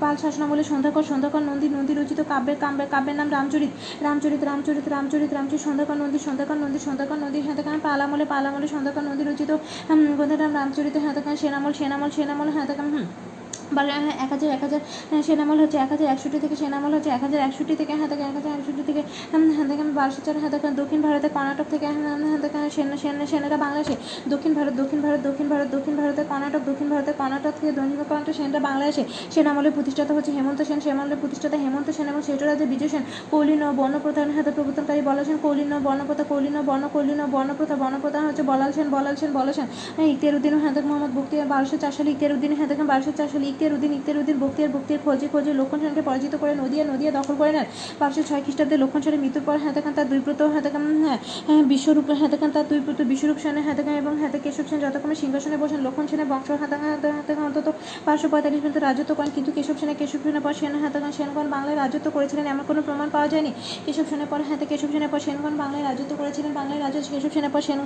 পাল 0.01 0.17
শাসনামলে 0.17 0.63
সন্ধ্যাকর 0.63 1.03
সন্ধ্যাকর 1.03 1.43
নন্দী 1.43 1.69
নন্দী 1.69 1.93
রচিত 1.95 2.21
কাব্যের 2.29 2.57
কাব্যের 2.61 2.89
কাব্যের 2.91 3.17
নাম 3.17 3.29
রামচরিত। 3.31 3.73
রামচরিত 4.03 4.43
রামচরিত 4.45 4.87
রামচরিত 4.89 5.31
রামচরিত 5.33 5.59
সন্ধ্যাকর 5.59 5.97
নন্দী 5.97 6.19
সন্ধ্যাকর 6.19 6.57
নন্দী 6.57 6.79
সন্ধ্যাকর 6.79 7.19
নদী 7.19 7.39
হ্যাঁ 7.41 7.79
পালামলে 7.83 8.25
পালামলে 8.25 8.67
সন্ধ্যাকর 8.69 9.05
নদী 9.11 9.23
রচিত 9.25 9.51
গ্রন্থের 10.17 10.41
নাম 10.41 10.53
রামচরিত 10.55 10.97
হ্যাঁ 10.97 11.15
তাকে 11.15 11.37
সেনামল 11.37 11.73
সেনামল 11.73 12.11
সেনামল 12.11 12.49
হ্যাঁ 12.49 12.67
হুম। 12.95 13.28
বা 13.73 13.83
হ্যাঁ, 13.97 14.17
এক 14.19 14.31
হাজার 14.33 14.49
এক 14.49 14.63
হাজার 14.65 14.81
হ্যাঁ, 15.11 15.23
সেনামল 15.23 15.59
হচ্ছে 15.61 15.79
এক 15.79 15.91
হাজার 15.93 16.09
একষট্টি 16.09 16.39
থেকে 16.39 16.57
সেনামল 16.57 16.93
হচ্ছে 16.97 17.11
এক 17.11 17.23
হাজার 17.23 17.41
একষট্টি 17.41 17.75
থেকে 17.75 17.93
হ্যাঁ 17.93 18.09
থেকে 18.09 18.23
এক 18.23 18.35
হাজার 18.39 18.53
একষট্টি 18.53 18.83
থেকে 18.89 19.03
হ্যাঁ 19.51 19.67
থেকে 19.71 19.83
বারোশো 19.99 20.21
চার 20.27 20.37
হ্যাঁ 20.39 20.53
থেকে 20.55 20.69
দক্ষিণ 20.81 21.01
ভারতে 21.03 21.29
কর্ণাটক 21.29 21.67
থেকে 21.71 21.87
হ্যাঁ 21.89 22.17
হ্যাঁ 22.23 22.41
থেকে 22.45 22.59
সেনা 22.71 22.97
সেনা 22.97 23.25
সেনারা 23.27 23.57
বাংলাদেশে 23.57 23.95
দক্ষিণ 24.29 24.53
ভারত 24.55 24.75
দক্ষিণ 24.81 25.01
ভারত 25.03 25.21
দক্ষিণ 25.21 25.47
ভারত 25.49 25.69
দক্ষিণ 25.69 25.95
ভারতের 25.97 26.27
কর্ণাটক 26.29 26.63
দক্ষিণ 26.69 26.89
ভারতের 26.89 27.15
কর্ণাটক 27.15 27.53
থেকে 27.59 27.73
দক্ষিণ 27.73 27.97
কর্ণাটক 28.03 28.35
সেনারা 28.35 28.61
বাংলাদেশে 28.61 29.03
সেনামলের 29.31 29.73
প্রতিষ্ঠাতা 29.73 30.13
হচ্ছে 30.15 30.33
হেমন্ত 30.33 30.61
সেন 30.63 30.79
সেনামলের 30.81 31.19
প্রতিষ্ঠাতা 31.19 31.57
হেমন্ত 31.57 31.89
সেন 31.91 32.07
এবং 32.09 32.23
সেটা 32.23 32.45
রাজ্যে 32.45 32.67
বিজয় 32.67 32.91
সেন 32.91 33.03
কৌলীন 33.31 33.63
বর্ণপ্রধান 33.77 34.29
হাতে 34.31 34.51
প্রবর্তনকারী 34.51 35.01
বলা 35.01 35.23
সেন 35.25 35.39
কৌলীন 35.39 35.73
বর্ণপ্রথা 35.79 36.25
কৌলীন 36.25 36.57
বর্ণ 36.63 36.85
কৌলীন 36.89 37.21
বর্ণপ্রথা 37.27 37.77
বর্ণপ্রধান 37.77 38.23
হচ্ছে 38.27 38.43
বলাল 38.43 38.71
সেন 38.73 38.89
বলাল 38.91 39.15
সেন 39.17 39.31
বলা 39.33 39.53
সেন 39.53 39.67
হ্যাঁ 39.97 40.09
ও 40.55 40.59
হাতেক 40.59 40.85
মোহাম্মদ 40.87 41.13
বক্তিয়ার 41.15 41.49
বারোশো 41.49 41.77
চার 41.77 41.93
সালে 41.93 42.09
ইখতিয়ার 42.11 42.33
উদ্দিন 42.33 42.53
হাতেক 42.53 42.79
বারোশো 42.87 43.13
চার 43.13 43.29
সালে 43.29 43.47
ইখতিয়ার 43.59 43.77
উদ্দিন 43.77 43.93
ইখতিয়ার 43.99 44.19
উদ্দিন 44.23 44.39
বক্তিয়ার 44.45 44.71
বক্তিয়ার 44.77 45.01
খোঁজে 45.05 45.27
খোঁজে 45.33 45.53
লক্ষণ 45.61 45.79
সেনকে 45.83 46.03
পরাজিত 46.09 46.35
করে 46.43 46.53
নদিয়া 46.63 46.85
নদিয়া 46.93 47.11
দখল 47.19 47.35
করে 47.41 47.53
নেন 47.57 47.67
পাঁচশো 48.01 48.23
ছয় 48.29 48.43
খ্রিস্টাব্দে 48.45 48.77
লক্ষণ 48.83 49.01
সেনের 49.05 49.21
মৃত্যুর 49.25 49.45
পর 49.49 49.57
হাতে 49.65 49.81
খান 49.85 49.93
তার 49.99 50.07
দুই 50.13 50.21
পুত্র 50.27 50.43
হাতে 50.57 50.69
খান 50.75 50.83
হ্যাঁ 51.05 51.19
হ্যাঁ, 51.49 51.63
বিশ্বরূপ 51.73 52.07
হাতে 52.23 52.37
খান 52.41 52.51
তার 52.57 52.67
দুই 52.71 52.81
পুত্র 52.87 53.01
বিশ্বরূপ 53.13 53.39
সেনের 53.45 53.65
হাতে 53.69 53.83
খান 53.87 53.95
এবং 54.03 54.13
হাতে 54.23 54.39
কেশব 54.45 54.67
সেন 54.71 54.79
যথাক্রমে 54.85 55.17
সিংহাসনে 55.23 55.57
বসেন। 55.63 55.81
লক্ষণ 55.87 56.05
সেনের 56.11 56.29
বংশ 56.33 56.49
হাতে 56.63 56.77
খান 56.81 56.91
হাতে 56.95 57.09
হাতে 57.17 57.33
অন্তত 57.49 57.67
পাঁচশো 58.07 58.27
পঁয়তাল্লিশ 58.33 58.61
পর্যন্ত 58.63 58.79
রাজত্ব 58.87 59.13
করেন। 59.19 59.31
কিন্তু 59.37 59.51
কেশব 59.57 59.77
সেনের 59.81 59.97
কেশব 60.01 60.21
সেনের 60.25 60.43
পর 60.47 60.53
সেন 60.61 60.73
হাতে 60.85 60.99
খান 61.03 61.13
সেনগণ 61.19 61.47
বাংলায় 61.55 61.77
রাজত্ব 61.83 62.09
করেছিলেন 62.17 62.45
এমন 62.53 62.65
কোনো 62.71 62.81
প্রমাণ 62.87 63.09
পাওয়া 63.15 63.29
যায়নি। 63.33 63.53
কেশব 63.87 64.07
সেনের 64.11 64.29
পর 64.33 64.41
হাতে 64.49 64.65
কেশব 64.71 64.91
সেনের 64.95 65.11
পর 65.13 65.21
সেনগণ 65.27 65.55
বাংলায় 65.63 65.85
রাজত্ব 65.89 66.13
করেছিলেন। 66.21 66.53
বাংলায় 66.59 66.81
রাজত্ব 66.85 67.09
কেশব 67.15 67.31
সেনের 67.35 67.53
পর 67.55 67.63
সেন 67.67 67.79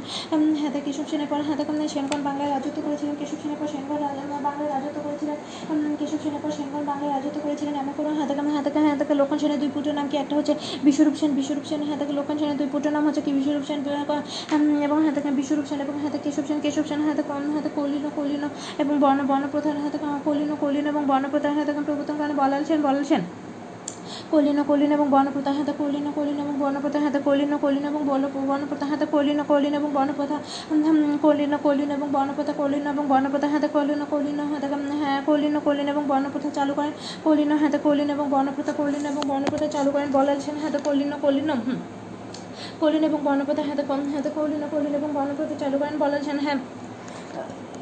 হাতে 0.62 0.78
কেশব 0.86 1.06
সেনের 1.10 1.28
পর 1.32 1.40
হাতে 1.48 1.62
সেনগণ 1.94 2.20
বাংলায় 2.28 2.50
রাজত্ব 2.54 2.78
করেছিলেন। 2.86 3.14
কেশব 3.20 3.38
সেনের 3.42 3.58
পর 3.60 3.68
সেনগণ 3.72 4.00
বাংলায় 4.48 4.70
রাজত্ব 4.74 4.98
কেশব 6.02 6.20
সেনের 6.24 6.40
পর 6.44 6.50
সেনগণ 6.56 6.84
বাংলায় 6.90 7.10
রাজত্ব 7.14 7.38
করেছিলেন 7.44 7.74
এমন 7.82 7.92
কোনো 7.98 8.10
হাতে 8.18 8.34
কামে 8.38 8.50
হাতে 8.56 8.70
কামে 8.74 8.88
হাতে 8.92 9.14
লক্ষণ 9.20 9.38
সেনের 9.42 9.58
দুই 9.62 9.70
পুত্র 9.74 9.88
নাম 9.98 10.06
কি? 10.10 10.16
একটা 10.22 10.34
হচ্ছে 10.38 10.54
বিশ্বরূপ 10.86 11.14
সেন 11.20 11.30
বিশ্বরূপ 11.40 11.64
সেন 11.70 11.80
হাতে 11.90 12.04
লক্ষণ 12.18 12.36
সেনের 12.40 12.56
দুই 12.60 12.68
পুত্র 12.74 12.88
নাম 12.96 13.02
হচ্ছে 13.06 13.22
কি? 13.26 13.30
বিশ্বরূপ 13.38 13.64
সেন 13.68 13.78
এবং 14.86 14.98
হাতে 15.06 15.20
বিশ্বরূপ 15.40 15.64
সেন 15.70 15.78
এবং 15.84 15.94
হাতে 16.04 16.18
কেশব 16.24 16.44
সেন 16.48 16.58
কেশব 16.64 16.84
সেন 16.90 17.00
হাতে 17.08 17.22
কম 17.30 17.42
হাতে 17.56 17.70
কলিন 17.78 18.04
কলিন 18.16 18.42
এবং 18.82 18.94
বর্ণ 19.04 19.20
বর্ণপ্রধান 19.30 19.76
হাতে 19.84 19.98
কলিন 20.26 20.50
কলিন 20.62 20.84
এবং 20.92 21.02
বর্ণপ্রধান 21.10 21.52
হাতে 21.58 21.72
প্রবর্তন 21.88 22.14
করেন 22.20 22.34
বলাল 22.42 22.62
সেন 22.68 22.80
বলাল 22.88 23.04
সেন। 23.10 23.22
কলিন 24.32 24.58
কলিন 24.62 24.90
এবং 24.92 25.06
বর্ণপ্রথা 25.10 25.52
হাতে 25.52 25.72
কলিন 25.78 26.06
কলিন 26.14 26.38
এবং 26.40 26.54
বর্ণপ্রথা 26.58 26.98
হাতে 27.00 27.18
কলিন 27.24 27.52
কলিন 27.56 27.84
এবং 27.86 28.00
বর্ণ 28.06 28.24
বর্ণপ্রথা 28.48 28.86
হাতে 28.86 29.06
কলিন 29.06 29.40
কলিন 29.42 29.74
এবং 29.74 29.90
বর্ণপ্রথা 29.92 30.36
উম, 30.70 30.82
কলিন 31.22 31.52
কলিন 31.62 31.90
এবং 31.90 32.08
বর্ণপ্রথা 32.12 32.52
কলিন 32.52 32.84
এবং 32.86 33.04
বর্ণপ্রথা 33.08 33.48
হাতে 33.48 33.68
কলিন 33.68 34.00
কলিন 34.10 34.38
হাতে 34.42 34.66
হ্যাঁ 34.94 35.18
কলিন 35.26 35.54
কলিন 35.64 35.86
এবং 35.88 36.02
বর্ণপ্রথা 36.08 36.50
চালু 36.50 36.72
করেন 36.74 36.92
কলিন 37.24 37.50
হাতে 37.52 37.78
কলিন 37.78 38.08
এবং 38.10 38.26
বর্ণপ্রথা 38.30 38.72
কলিন 38.72 39.04
এবং 39.06 39.22
বর্ণপ্রথা 39.28 39.68
চালু 39.68 39.90
করেন 39.90 40.08
বলাল 40.12 40.38
সেন 40.40 40.56
হাতে 40.56 40.78
কলিন 40.84 41.10
কলিন 41.22 41.48
কলিন 42.80 43.02
এবং 43.04 43.20
বর্ণপ্রথা 43.24 43.62
হাতে 43.62 43.82
হাতে 44.12 44.30
কলিন 44.30 44.62
কলিন 44.72 44.92
এবং 44.94 45.10
বর্ণপ্রথা 45.14 45.54
চালু 45.58 45.76
করেন 45.78 45.94
বলাল 45.98 46.20
সেন 46.22 46.38
হ্যাঁ 46.38 46.58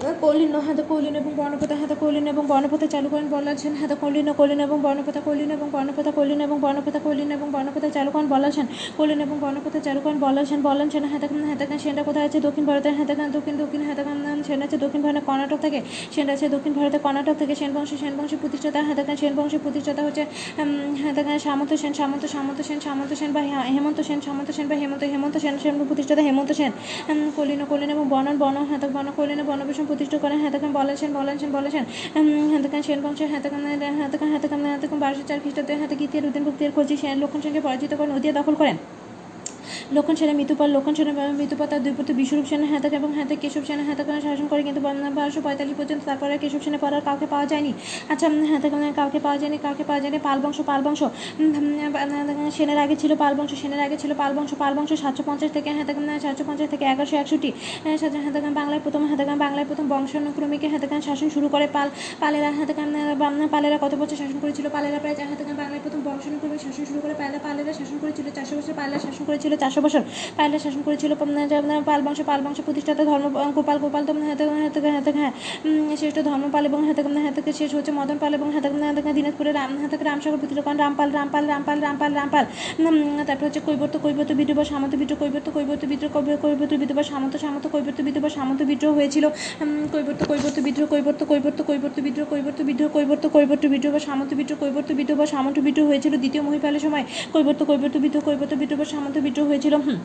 কৌলিন্য 0.00 0.56
হাতে 0.58 0.82
কৌলিন 0.82 1.14
এবং 1.16 1.32
বর্ণপথা 1.36 1.76
হাতে 1.76 1.94
কৌলিন 1.94 2.26
এবং 2.26 2.44
বর্ণপথা 2.46 2.86
চালু 2.86 3.08
করেন 3.08 3.26
বলাছেন 3.30 3.72
হাতে 3.74 3.94
কৌলিন 3.94 4.26
কৌলিন 4.32 4.60
এবং 4.60 4.78
বর্ণপথা 4.82 5.20
কৌলিন 5.20 5.50
এবং 5.50 5.66
বর্ণপথা 5.70 6.10
কৌলিন 6.10 6.40
এবং 6.40 6.56
বর্ণপথা 6.60 7.00
কৌলিন 7.00 7.28
এবং 7.32 7.46
বর্ণপথা 7.52 7.88
চালু 7.90 8.10
করেন 8.10 8.28
বলাছেন 8.28 8.66
কৌলিন 8.96 9.20
এবং 9.20 9.36
বর্ণপথা 9.40 9.80
চালু 9.80 10.00
করেন 10.00 10.18
বলাছেন 10.18 10.58
বলাছেন 10.62 11.04
হাতে 11.04 11.26
হাতে 11.50 11.64
সেটা 11.78 12.02
কোথায় 12.02 12.24
আছে 12.26 12.38
দক্ষিণ 12.40 12.64
ভারতের 12.66 12.94
হাতে 12.98 13.12
দক্ষিণ 13.30 13.54
দক্ষিণ 13.56 13.82
হাতে 13.82 14.02
সেটা 14.44 14.64
আছে 14.64 14.76
দক্ষিণ 14.78 15.00
ভারতের 15.02 15.24
কর্ণাটক 15.26 15.58
থেকে 15.60 15.78
সেটা 16.12 16.30
আছে 16.32 16.46
দক্ষিণ 16.48 16.72
ভারতের 16.72 17.00
কর্ণাটক 17.00 17.36
থেকে 17.38 17.54
সেন 17.54 17.70
বংশ 17.72 17.90
সেন 17.94 18.12
বংশের 18.18 18.38
প্রতিষ্ঠাতা 18.38 18.80
হাতে 18.82 19.02
সেন 19.16 19.32
বংশের 19.34 19.60
প্রতিষ্ঠাতা 19.60 20.02
হচ্ছে 20.02 20.22
হাতে 21.02 21.22
সামন্ত 21.38 21.70
সেন 21.74 21.92
সামন্ত 21.92 22.24
সামন্ত 22.26 22.60
সেন 22.62 22.78
সামন্ত 22.80 23.10
সেন 23.14 23.30
বা 23.32 23.40
হেমন্ত 23.68 23.98
সেন 24.00 24.18
সামন্ত 24.20 24.48
সেন 24.50 24.66
বা 24.68 24.74
হেমন্ত 24.74 25.02
হেমন্ত 25.04 25.34
সেন 25.38 25.54
সেন 25.58 25.74
প্রতিষ্ঠাতা 25.84 26.22
হেমন্ত 26.22 26.50
সেন 26.52 26.72
কলিন 27.36 27.60
কলিন 27.68 27.90
এবং 27.90 28.04
বনন 28.08 28.34
বন 28.38 28.56
হাতক 28.70 28.90
বন 28.92 29.06
কলিন 29.16 29.40
বনবেশন 29.42 29.86
প্রতিষ্ঠা 29.90 30.18
করেন 30.18 30.38
হ্যাঁ 30.42 30.52
বলেছেন 30.72 31.10
বলেছেন 31.12 31.50
বলেছেন। 31.52 31.84
হাতকান 32.52 32.82
সেন 32.82 32.98
বংশের 33.02 33.28
হাতকান 33.32 33.60
হ্যাঁ 33.64 33.78
হ্যাঁ 33.98 34.38
হ্যাঁ 34.62 34.98
বারোশো 35.00 35.24
চার 35.28 35.38
খ্রিস্টাব্দে 35.42 35.74
হাতে 35.74 35.94
গীতের 36.00 36.22
উদ্দিন 36.26 36.42
ভক্তির 36.44 36.70
খোঁজি 36.74 36.94
সেন 36.96 37.16
লক্ষণ 37.18 37.40
সেনকে 37.40 37.60
পরাজিত 37.60 37.92
করে 37.94 38.08
নদিয়া 38.14 38.34
দখল 38.38 38.54
করেন। 38.54 38.76
লক্ষণ 39.96 40.14
সেনের 40.20 40.36
মৃত্যুর 40.38 40.58
পর 40.60 40.68
লক্ষণ 40.76 40.94
সেনের 40.98 41.14
মৃত্যুর 41.40 41.58
পর 41.60 41.66
তার 41.72 41.80
দুই 41.84 41.94
পুত্র 41.98 42.12
বিশ্বরূপ 42.20 42.44
সেনের 42.50 42.68
হাতে 42.72 42.86
এবং 43.00 43.10
হাতে 43.18 43.34
কেশব 43.42 43.64
সেনের 43.68 43.86
হাতে 43.90 44.02
করে 44.08 44.20
শাসন 44.26 44.46
করে 44.52 44.62
কিন্তু 44.68 44.80
বারোশো 45.18 45.40
পঁয়তাল্লিশ 45.46 45.76
পর্যন্ত 45.80 46.02
তারপরে 46.10 46.34
কেশব 46.42 46.60
সেনের 46.66 46.80
পর 46.84 46.90
আর 46.98 47.02
কাউকে 47.08 47.26
পাওয়া 47.32 47.46
যায়নি। 47.52 47.72
আচ্ছা 48.12 48.26
হাতে 48.52 48.68
কাউকে 49.00 49.18
পাওয়া 49.26 49.38
যায়নি, 49.42 49.58
কাউকে 49.66 49.84
পাওয়া 49.88 50.00
যায়নি, 50.02 50.18
পাল 50.28 50.38
বংশ 50.44 50.58
পাল 50.70 50.80
বংশ। 50.86 51.00
সেনের 52.56 52.78
আগে 52.84 52.96
ছিল 53.02 53.12
পাল 53.22 53.32
বংশ, 53.38 53.52
সেনের 53.62 53.80
আগে 53.86 53.96
ছিল 54.02 54.12
পাল 54.20 54.32
বংশ 54.36 54.50
পাল 54.62 54.72
বংশ 54.78 54.90
সাতশো 55.02 55.22
পঞ্চাশ 55.28 55.50
থেকে 55.56 55.70
হাতে 55.78 55.92
সাতশো 56.24 56.44
পঞ্চাশ 56.48 56.68
থেকে 56.72 56.84
এগারোশো 56.92 57.16
একষট্টি। 57.22 57.50
হাতে 58.26 58.38
বাংলায় 58.60 58.80
প্রথম 58.84 59.02
হাতে 59.10 59.24
বাংলায় 59.44 59.66
প্রথম 59.70 59.86
বংশানুক্রমিকে 59.92 60.68
হাতে 60.72 60.86
শাসন 61.08 61.28
শুরু 61.36 61.46
করে 61.54 61.66
পাল। 61.76 61.88
পালেরা 62.22 62.50
হাতে 62.58 62.72
পালেরা 63.54 63.76
কত 63.84 63.92
বছর 64.00 64.16
শাসন 64.22 64.38
করেছিল? 64.44 64.66
পালেরা 64.76 64.98
প্রায় 65.04 65.16
হাতে 65.30 65.42
বাংলায় 65.62 65.82
প্রথম 65.84 66.00
বংশানুক্রমিক 66.08 66.60
শাসন 66.64 66.84
শুরু 66.90 67.00
করে 67.04 67.14
পালেরা 67.20 67.40
পালেরা 67.46 67.72
শাসন 67.78 67.96
করেছিল, 68.02 68.26
চারশো 68.36 68.54
বছর 68.58 68.74
পালেরা 68.80 68.98
শাসন 69.06 69.24
করেছিল। 69.28 69.52
চারশো 69.60 69.80
বছর 69.80 70.02
পালেরা 70.36 70.58
শাসন 70.58 70.82
করেছিল 70.82 71.14
পাল 71.86 72.02
বংশ 72.02 72.20
পাল 72.26 72.40
বংশ 72.40 72.60
প্রতিষ্ঠাতা 72.60 73.04
ধর্ম 73.04 73.52
গোপাল 73.54 73.78
গোপাল 73.78 74.04
হ্যাঁ 75.10 75.32
শ্রেষ্ঠ 75.96 76.18
ধর্মপাল 76.18 76.64
এবং 76.66 76.86
হাতে 76.86 77.02
হাতে 77.02 77.52
শেষ 77.52 77.74
হচ্ছে 77.74 77.92
মদন 77.92 78.18
পাল 78.20 78.34
এবং 78.34 78.52
হাতে 78.52 78.68
হাতে 78.68 79.12
দিনাজপুরে 79.12 79.52
রাম 79.52 79.78
হাতে 79.78 79.96
রামসাগর 80.04 80.36
করেন 80.64 80.76
রামপাল 80.76 81.10
রামপাল 81.10 81.46
রামপাল 81.46 81.80
রামপাল 81.80 82.14
রামপাল 82.14 82.44
তারপর 83.26 83.44
হচ্ছে 83.44 83.60
কৈবর্ত 83.66 83.98
কৈবর্ত 84.02 84.32
বিদ্রোহ, 84.32 84.64
সামন্ত 84.64 84.94
বিদ্রোহ, 84.94 85.18
কৈবর্ত 85.18 85.50
কৈবর্ত 85.50 85.84
বিদ্রোহ, 85.84 86.12
কৈব- 86.12 86.36
কৈবর্ত 86.36 86.74
বিদ্রোহ 86.74 87.02
সামন্ত 87.02 87.36
সামন্ত, 87.36 87.68
কৈবর্ত 87.68 88.00
বিদ্রোহ 88.00 88.28
সামন্ত 88.28 88.62
বিদ্রোহ 88.62 88.94
হয়েছিল 88.94 89.28
কৈবর্ত 89.92 90.24
কৈবর্ত 90.24 90.58
বিদ্রোহ, 90.60 90.88
কৈবর্ত 90.88 91.24
কৈবর্ত 91.24 91.62
কৈবর্ত 91.62 92.00
বিদ্রোহ 92.00 92.28
কৈবর্ত 92.28 92.62
বিদ্রোহ, 92.62 92.90
কৈবর্ত 92.90 93.28
কৈবর্ত 93.28 93.66
বিদ্রোহ 93.66 93.92
বা 93.92 93.98
সামন্ত 93.98 94.34
বিদ্রোহ, 94.34 94.58
কৈবর্ত 94.60 94.92
বিদ্রোহ 94.92 95.18
বা 95.18 95.26
সামন্ত 95.26 95.58
বিদ্রোহ 95.58 95.88
হয়েছিল 95.88 96.16
দ্বিতীয় 96.16 96.42
মহিপালের 96.42 96.80
সময়, 96.80 97.04
কৈবর্ত 97.32 97.62
কৈবর্ত 97.62 97.96
বিদ্রোহ 97.96 98.24
কৈবর্ত 98.24 98.54
বিদ্রোহ 98.54 98.84
সামন্ত 98.84 99.18
বিদ্রোহ 99.18 99.39
হয়েছিল 99.44 99.74
হুম। 99.78 99.98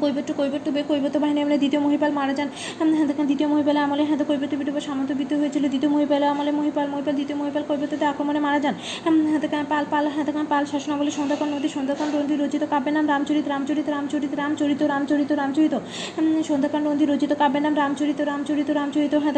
কৈবর্ত 0.00 0.30
কৈবর্ত 0.32 0.66
বে 0.68 0.80
কৈবর্ত 0.82 1.16
বাহিনী 1.16 1.38
আমলে 1.42 1.56
দ্বিতীয় 1.58 1.80
মহিপাল 1.82 2.10
মারা 2.12 2.34
যান 2.34 2.48
হ্যাঁ 2.92 3.06
দ্বিতীয় 3.26 3.48
মহিপালে 3.48 3.80
আমলে 3.80 4.02
হ্যাঁ 4.02 4.18
কৈবর্ত 4.24 4.52
বিদ্রোহ 4.54 4.76
বা 4.76 4.82
সামন্ত 4.88 5.10
বিদ্রোহ 5.12 5.38
হয়েছিল 5.40 5.64
দ্বিতীয় 5.68 5.90
মহিপালে 5.92 6.26
আমলে 6.26 6.50
মহিপাল 6.52 6.86
মহিপাল 6.86 7.14
দ্বিতীয় 7.14 7.36
মহিপাল 7.38 7.62
কৈবর্ততে 7.62 8.04
আক্রমণে 8.06 8.40
মারা 8.40 8.58
যান 8.60 8.74
হ্যাঁ 9.02 9.66
পাল 9.68 9.84
পাল 9.90 10.04
হ্যাঁ 10.06 10.46
পাল 10.48 10.64
শাসন 10.64 10.90
আমলে 10.92 11.10
সন্ধ্যাকর 11.10 11.48
নদী 11.54 11.68
সন্ধ্যাকর 11.68 12.08
নদী 12.14 12.34
রচিত 12.36 12.62
কাব্যের 12.70 12.94
নাম 12.94 13.04
রামচরিত 13.06 13.46
রামচরিত 13.48 13.86
রামচরিত 13.88 14.32
রামচরিত 14.32 14.82
রামচরিত 14.82 15.30
রামচরিত 15.32 15.74
সন্ধ্যাকর 16.42 16.82
নদী 16.82 17.04
রচিত 17.06 17.32
কাব্যের 17.32 17.62
নাম 17.62 17.74
রামচরিত 17.74 18.20
রামচরিত 18.20 18.68
রামচরিত 18.70 19.14
হ্যাঁ 19.14 19.32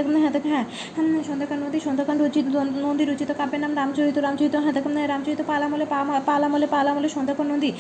হ্যাঁ 0.47 0.65
হ্যাঁ 0.95 1.25
সন্ধ্যাকর 1.25 1.59
নদী 1.59 1.79
সন্ধ্যাকর 1.81 2.17
রচিত 2.21 2.47
নদী 2.83 3.05
রচিত 3.05 3.31
কাব্যের 3.33 3.61
নাম 3.61 3.73
রামচরিত 3.75 4.17
রামচরিত 4.19 4.55
হ্যাঁ 4.57 5.09
রামচরিত 5.09 5.41
পালামলে 5.47 5.87
পালামলে 6.27 6.67
পালামলে 6.67 7.09
সন্ধ্যাকর 7.09 7.47
নদী 7.47 7.71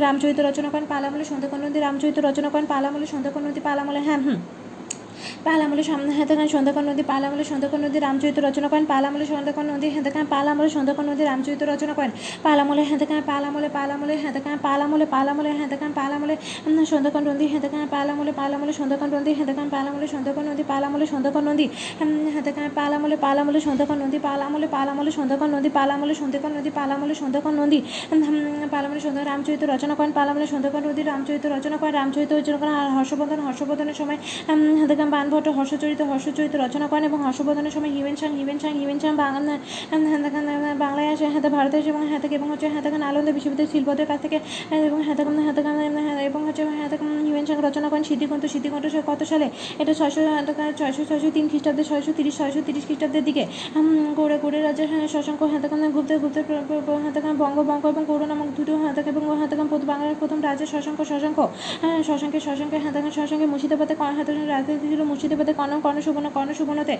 রামচরিত 0.00 0.38
রচনা 0.40 0.68
করেন 0.68 0.86
পালামলে 0.86 1.24
সন্ধ্যাকর 1.24 1.60
নদী 1.60 1.78
রামচরিত 1.96 2.18
রচনা 2.20 2.48
করেন 2.50 2.66
পালামলে 2.68 3.06
সন্ধ্যাকর 3.06 3.42
নদী 3.42 3.60
পালামলে 3.62 4.00
হ্যাঁ 4.00 4.20
হুম। 4.20 4.38
পালামলে 5.46 5.82
সামনে 5.82 6.12
হাতে 6.12 6.34
খান 6.34 6.48
সন্ধ্যাকর 6.48 6.84
নদী 6.84 7.02
পালামলে 7.04 7.44
সন্ধ্যাকর 7.44 7.80
নদী 7.80 7.98
রামচরিত 7.98 8.38
রচনা 8.38 8.68
করেন 8.68 8.84
পালামলে 8.86 9.24
সন্ধ্যাকর 9.26 9.64
নদী 9.66 9.88
হাতে 9.90 10.10
খান 10.10 10.26
পালামলে 10.26 10.68
সন্ধ্যাকর 10.68 11.04
নদী 11.04 11.22
রামচরিত 11.24 11.62
রচনা 11.64 11.94
করেন 11.94 12.12
পালামলে 12.42 12.82
হাতে 12.82 13.06
খান 13.06 13.20
পালামলে 13.22 13.68
পালামলে 13.68 14.14
হাতে 14.16 14.40
খান 14.40 14.56
পালামলে 14.58 15.06
পালামলে 15.06 15.50
হাতে 15.52 15.76
খান 15.76 15.92
পালামলে 15.92 16.34
সন্ধ্যাকর 16.84 17.22
নদী 17.22 17.46
হাতে 17.46 17.68
খান 17.68 17.84
পালামলে 17.88 18.32
পালামলে 18.32 18.72
সন্ধ্যাকর 18.72 19.08
নদী 19.14 19.32
হাতে 19.34 19.52
খান 19.54 19.68
পালামলে 19.70 20.06
সন্ধ্যাকর 20.06 20.44
নদী 20.44 20.62
পালামলে 20.64 21.04
সন্ধ্যাকর 21.06 21.42
নদী 21.42 21.66
উম, 22.02 22.26
হাতে 22.34 22.50
খান 22.52 22.68
পালামলে 22.74 23.16
পালামলে 23.16 23.58
সন্ধ্যাকর 23.60 23.98
নদী 23.98 24.18
পালামলে 24.18 24.66
পালামলে 24.66 25.10
সন্ধ্যাকর 25.10 25.48
নদী 25.48 25.70
পালামলে 25.70 26.14
সন্ধ্যাকর 26.14 26.50
নদী 26.56 26.70
পালামলে 26.70 27.14
সন্ধ্যাকর 27.14 27.54
নদী 27.54 27.78
পালামলে 28.70 29.00
সন্ধ্যা 29.00 29.24
রামচরিত 29.24 29.62
রচনা 29.64 29.94
করেন 29.94 30.12
পালামলে 30.12 30.46
সন্ধ্যাকর 30.46 30.82
নদী 30.88 31.02
রামচরিত 31.02 31.44
রচনা 31.46 31.76
করেন 31.76 31.94
রামচরিত 31.94 32.30
রচনা 32.32 32.56
করেন 32.58 32.74
হর্ষবর্ধন 32.96 33.40
হর্ষবর্ধনের 33.40 33.94
সময় 33.94 34.18
উম, 34.48 34.76
হাতে 34.80 34.94
ঘটক 35.36 35.54
হর্ষচরিত 35.58 36.00
হর্ষচরিত 36.10 36.54
রচনা 36.64 36.86
করেন 36.90 37.04
এবং 37.10 37.18
হর্ষবর্ধনের 37.26 37.72
সময় 37.76 37.92
হিমেন 37.96 38.16
সাং 38.20 38.30
হিমেন 38.38 38.58
সাং 38.62 38.72
হিমেন 38.80 38.98
সাং 39.02 39.12
বাংলায় 40.84 41.08
আসে 41.14 41.26
হ্যাঁ 41.32 41.42
ভারতে 41.56 41.76
এবং 41.92 42.02
হ্যাঁ 42.10 42.20
এবং 42.38 42.46
হচ্ছে 42.52 42.66
হ্যাঁ 42.72 42.82
থেকে 42.86 42.98
নালন্দা 43.04 43.32
বিশ্ববিদ্যালয় 43.36 43.72
শিল্পদের 43.72 44.06
কাছ 44.10 44.18
থেকে, 44.24 44.38
এবং 44.88 44.98
হ্যাঁ 45.06 45.16
থেকে 45.18 45.30
হ্যাঁ 46.06 46.20
এবং 46.30 46.40
হচ্ছে 46.46 46.62
হ্যাঁ 46.78 46.90
থেকে 46.92 47.04
সাং 47.48 47.58
রচনা 47.68 47.88
করেন 47.90 48.04
সিদ্ধিকন্ত 48.10 48.44
সিদ্ধিকন্ত 48.54 48.84
কত 49.10 49.20
সালে? 49.32 49.46
এটা 49.82 49.92
ছয়শো 49.98 50.20
ছয়শো 50.78 51.02
ছয়শো 51.08 51.28
তিন 51.36 51.44
খ্রিস্টাব্দে, 51.50 51.82
ছয়শো 51.90 52.12
তিরিশ 52.18 52.34
ছয়শো 52.40 52.60
তিরিশ 52.66 52.84
খ্রিস্টাব্দের 52.88 53.24
দিকে। 53.28 53.42
গৌড়ে 54.18 54.36
গৌড়ে 54.42 54.58
রাজা 54.68 54.84
হ্যাঁ 54.90 55.06
শশাঙ্ক 55.14 55.42
হাতাকান 55.52 55.82
গুপ্ত 55.96 56.10
গুপ্ত 56.22 56.36
হাতাকান 57.04 57.34
বঙ্গবঙ্গ 57.42 57.84
এবং 57.92 58.02
গৌড় 58.10 58.24
নামক 58.30 58.48
দুটো 58.56 58.72
হাতাক 58.82 59.06
এবং 59.10 59.22
হাতাকান 59.42 59.66
বাংলার 59.90 60.16
প্রথম 60.20 60.38
রাজ্যের 60.48 60.68
শশাঙ্ক 60.74 61.00
শশাঙ্ক। 61.10 61.38
হ্যাঁ, 61.82 61.98
শশাঙ্কে 62.08 62.38
শশাঙ্কে 62.46 62.78
হাতাকান 62.84 63.10
শশাঙ্কে 63.18 63.46
মুর্শিদাবাদে 63.52 63.94
হাতাকান 64.18 64.44
রাজধানী 64.54 64.78
ছিল 64.92 65.02
মুর্শিদ 65.10 65.25
মুর্শিদাবাদে 65.26 65.52
কর্ণ 65.60 65.74
কর্ণ 65.84 65.98
সুবর্ণ, 66.06 66.28
কর্ণ 66.36 66.50
সুবর্ণতে 66.58 66.94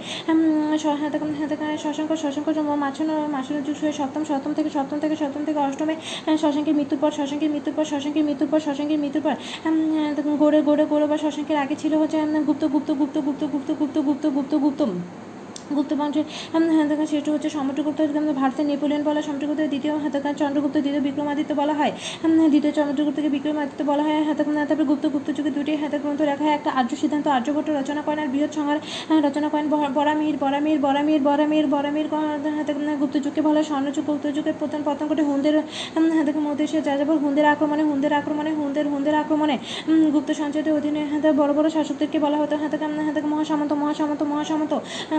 হাতে 1.00 1.16
হাতে 1.40 1.56
শশাঙ্ক 1.84 2.10
শশাঙ্ক 2.22 2.48
মাছানো, 2.84 3.14
মাছন 3.34 3.56
যুগ 3.66 3.76
সপ্তম 3.98 4.22
সপ্তম 4.30 4.52
থেকে 4.58 4.70
সপ্তম 4.76 4.98
থেকে 5.02 5.16
সপ্তম 5.22 5.42
থেকে 5.46 5.58
অষ্টমে 5.66 5.94
শশাঙ্কের 6.42 6.74
মৃত্যুর 6.78 7.00
পর, 7.02 7.10
শশাঙ্কের 7.18 7.50
মৃত্যুর 7.54 7.74
পর, 7.76 7.84
শশাঙ্কের 7.92 8.24
মৃত্যুর 8.28 8.48
পর, 8.52 8.60
শশাঙ্কের 8.66 8.98
মৃত্যুর 9.02 9.22
পর 9.26 9.34
গোড়ে 10.42 10.60
গোড়ে 10.68 10.84
গোড়ে 10.92 11.06
বা 11.10 11.16
শশাঙ্কের 11.24 11.58
আগে 11.64 11.76
ছিল 11.82 11.92
হচ্ছে 12.00 12.16
গুপ্ত 12.48 12.62
গুপ্ত 12.74 12.90
গুপ্ত 13.00 13.16
গুপ্ত 13.26 13.42
গুপ্ত 13.52 13.70
গুপ্ত 13.80 13.96
গুপ্ত 14.06 14.24
গুপ্ত 14.36 14.52
গুপ্ত 14.64 14.82
গুপ্ত 15.76 15.92
বংশের 16.00 16.26
হাতাকার 16.78 17.06
শ্রেষ্ঠ 17.10 17.28
হচ্ছে 17.34 17.48
সমুদ্রগুপ্ত 17.56 18.00
ভারতের 18.40 18.66
নেপোলিয়ন 18.70 19.02
বলা 19.08 19.20
সমুদ্রগুপ্তের 19.28 19.68
দ্বিতীয় 19.72 19.94
হাতাকার 20.04 20.34
চন্দ্রগুপ্ত, 20.40 20.76
দ্বিতীয় 20.84 21.02
বিক্রমাদিত্য 21.08 21.52
বলা 21.60 21.74
হয়। 21.80 21.92
দ্বিতীয় 22.52 22.72
চন্দ্রগুপ্তকে 22.78 23.30
বিক্রমাদিত্য 23.36 23.80
বলা 23.90 24.02
হয় 24.06 24.20
হাতাক 24.28 24.46
তারপরে 24.68 24.86
গুপ্ত 24.90 25.04
গুপ্ত 25.14 25.28
যুগে 25.36 25.50
দুটি 25.56 25.72
হাতাক 25.82 26.00
গ্রন্থ 26.04 26.20
লেখা 26.30 26.44
হয়, 26.46 26.54
একটা 26.58 26.70
আর্য 26.78 26.92
সিদ্ধান্ত, 27.02 27.26
আর্যভট্ট 27.36 27.68
রচনা 27.78 28.00
করেন, 28.06 28.20
আর 28.24 28.28
বৃহৎ 28.34 28.52
সংহার 28.58 28.78
রচনা 29.26 29.48
করেন 29.52 29.66
বরামির 29.98 30.36
বরামির 30.42 30.78
বরামির 30.84 31.20
বরামির 31.28 31.66
বরামির 31.74 32.08
হাতাক 32.58 32.76
গুপ্ত 33.02 33.16
যুগকে 33.24 33.40
বলা 33.46 33.58
হয়, 33.58 33.66
স্বর্ণযুগ 33.70 34.04
গুপ্ত 34.08 34.24
যুগের 34.36 34.56
প্রথম 34.60 34.80
ঘটে 35.10 35.22
হুন্দের 35.30 35.54
হাতাকে 36.18 36.40
মধ্যে 36.46 36.64
যাযাবর, 36.88 37.16
হুন্দের 37.24 37.46
আক্রমণে 37.52 37.84
হুন্দের 37.90 38.12
আক্রমণে, 38.20 38.52
হুন্দের 38.60 38.86
হুন্দের 38.92 39.14
আক্রমণে 39.22 39.56
গুপ্ত 40.14 40.30
সঞ্চয়ের 40.40 40.74
অধীনে 40.78 41.02
হাতে 41.12 41.28
বড় 41.40 41.52
বড় 41.58 41.68
শাসকদেরকে 41.74 42.18
বলা 42.24 42.36
হতো 42.42 42.54
হাতাক 42.62 42.82
হাতাক 43.08 43.24
মহাসামন্ত 43.32 43.72
মহাসামন্ত 43.82 44.22
মহাসামন্ত 44.32 44.72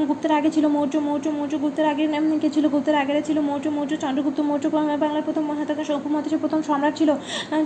গুপ্তের 0.09 0.31
আগে 0.37 0.49
ছিল 0.55 0.65
মৌর্য 0.75 0.95
মৌর্য 1.07 1.25
মৌর্য 1.37 1.53
গুপ্তের 1.63 1.87
আগে 1.91 2.03
কে 2.43 2.49
ছিল? 2.55 2.65
গুপ্তের 2.73 2.95
আগে 3.01 3.21
ছিল 3.27 3.37
মৌর্য 3.49 3.65
মৌর্য, 3.77 3.91
চন্দ্রগুপ্ত, 4.03 4.39
মৌর্য 4.49 4.65
বাংলার 5.03 5.23
প্রথম 5.27 5.43
হাতাকা 5.59 5.83
শঙ্কুমতি 5.89 6.27
প্রথম 6.43 6.59
সম্রাট 6.69 6.93
ছিল 6.99 7.09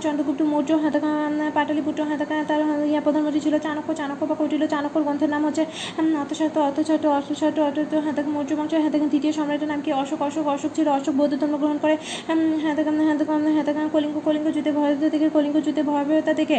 চন্দ্রগুপ্ত, 0.04 0.40
মৌর্য 0.52 0.70
হাতাকা 0.84 1.10
পাটালিপুত্র 1.56 2.00
হাতাকা 2.10 2.34
তার 2.50 2.60
ইয়া 2.92 3.00
প্রধানমন্ত্রী 3.06 3.40
ছিল 3.46 3.54
চাণক্য 3.66 3.90
চাণক্য 4.00 4.22
বা 4.30 4.34
কৌটিল্য 4.40 4.64
চাণক্যর 4.74 5.02
গ্রন্থের 5.06 5.30
নাম 5.34 5.42
হচ্ছে 5.46 5.64
অতশত 6.22 6.56
অতশত 6.68 7.04
অতশত 7.18 7.56
অত 7.68 7.92
হাতাকা 8.06 8.30
মৌর্য 8.36 8.50
বংশ 8.58 8.72
হাতাকা 8.86 9.06
তৃতীয় 9.14 9.32
সম্রাটের 9.38 9.68
নাম 9.72 9.80
কি? 9.84 9.90
অশোক 10.02 10.20
অশোক 10.28 10.46
অশোক 10.54 10.70
ছিল, 10.76 10.86
অশোক 10.98 11.14
বৌদ্ধ 11.20 11.34
ধর্ম 11.42 11.54
গ্রহণ 11.62 11.78
করে 11.84 11.94
হাতাকা 12.64 12.90
হাতাকা 13.10 13.32
হাতাকা 13.58 13.80
কলিঙ্গ 13.94 14.16
কলিঙ্গ 14.26 14.46
যুদ্ধে 14.56 14.72
ভয়তা 14.78 15.08
থেকে, 15.14 15.26
কলিঙ্গ 15.36 15.56
যুদ্ধে, 15.66 15.82
ভয়াবহতা 15.88 16.32
থেকে 16.40 16.56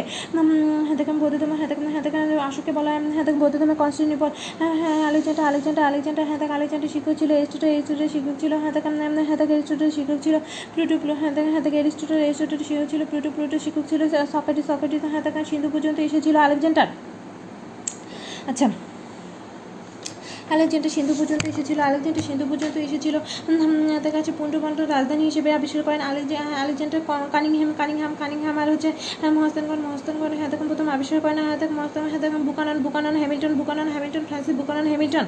হাতাকা 0.88 1.12
বৌদ্ধ 1.22 1.34
ধর্ম 1.42 1.54
হাতাকা 1.62 1.80
হাতাকা 1.96 2.18
অশোককে 2.48 2.72
বলা 2.78 2.90
হয় 2.92 3.00
হাতাকা 3.18 3.38
বৌদ্ধ 3.42 3.54
ধর্মের 3.60 3.78
কনস্টিনিপল 3.82 4.30
হ্যাঁ 4.80 4.98
আলেকজান্ডার 5.08 5.44
আলেকজান্ডার 5.50 5.84
আলেকজান্ডার 6.04 6.30
হাতাকা 6.32 6.54
আলেকজান্ডার 6.58 6.90
শিক্ষক 6.94 7.14
ছিল, 7.20 7.30
এরিস্টোটল 7.40 7.68
এরিস্টোটল 7.74 8.08
শিক্ষক 8.14 8.36
ছিল 8.42 8.52
হাতাকা 8.64 8.90
হাতাকা 9.30 9.52
এরিস্টোটল 9.56 9.90
শিক্ষক 9.96 10.18
ছিল, 10.24 10.34
প্লুটো 10.72 10.94
হাতাকা 11.22 11.50
হাতাকা 11.56 11.76
এরিস্টোটল 11.82 12.18
এরিস্টোটল 12.26 12.60
শিক্ষক 12.68 12.88
ছিল, 12.92 13.00
প্লুটো 13.10 13.28
প্লুটো 13.34 13.56
শিক্ষক 13.64 13.84
ছিল 13.90 14.00
সকেটি 14.32 14.62
সকেটি 14.68 14.96
হাতাকা 15.14 15.40
সিন্ধু 15.50 15.68
পর্যন্ত 15.74 15.98
এসেছিল 16.08 16.34
আলেকজান্ডার। 16.46 16.88
আচ্ছা 18.50 18.66
আলেকজান্ডার 20.52 20.92
সিন্ধু 20.96 21.12
পর্যন্ত 21.20 21.42
এসেছিল, 21.52 21.78
আলেকজান্ডার 21.88 22.24
সিন্ধু 22.28 22.44
পর্যন্ত 22.50 22.76
এসেছিল। 22.86 23.14
তার 24.04 24.12
কাছে 24.16 24.30
পুণ্ডপাণ্ডর 24.38 24.86
রাজধানী 24.94 25.24
হিসেবে 25.30 25.48
আবিষ্কার 25.58 25.82
করেন 25.86 26.00
আলেকজান্ডার 26.62 27.00
কানিংহাম 27.34 27.70
কানিংহাম 27.80 28.12
কানিংহাম 28.20 28.56
আর 28.62 28.68
হচ্ছে 28.72 28.90
মহস্তানগড় 29.36 29.80
মহস্তানগড় 29.86 30.34
হ্যাঁ 30.38 30.50
প্রথম 30.70 30.86
আবিষ্কার 30.96 31.18
করেন 31.24 31.38
তখন 31.60 31.74
মহস্তান 31.78 32.02
হ্যাঁ 32.12 32.44
Buchanan 32.48 32.76
Buchanan, 32.86 33.14
Hamilton 33.22 33.52
Buchanan, 33.60 33.88
Hamilton 33.94 34.24
Francis 34.28 34.54
Buchanan, 34.60 34.84
Hamilton. 34.92 35.26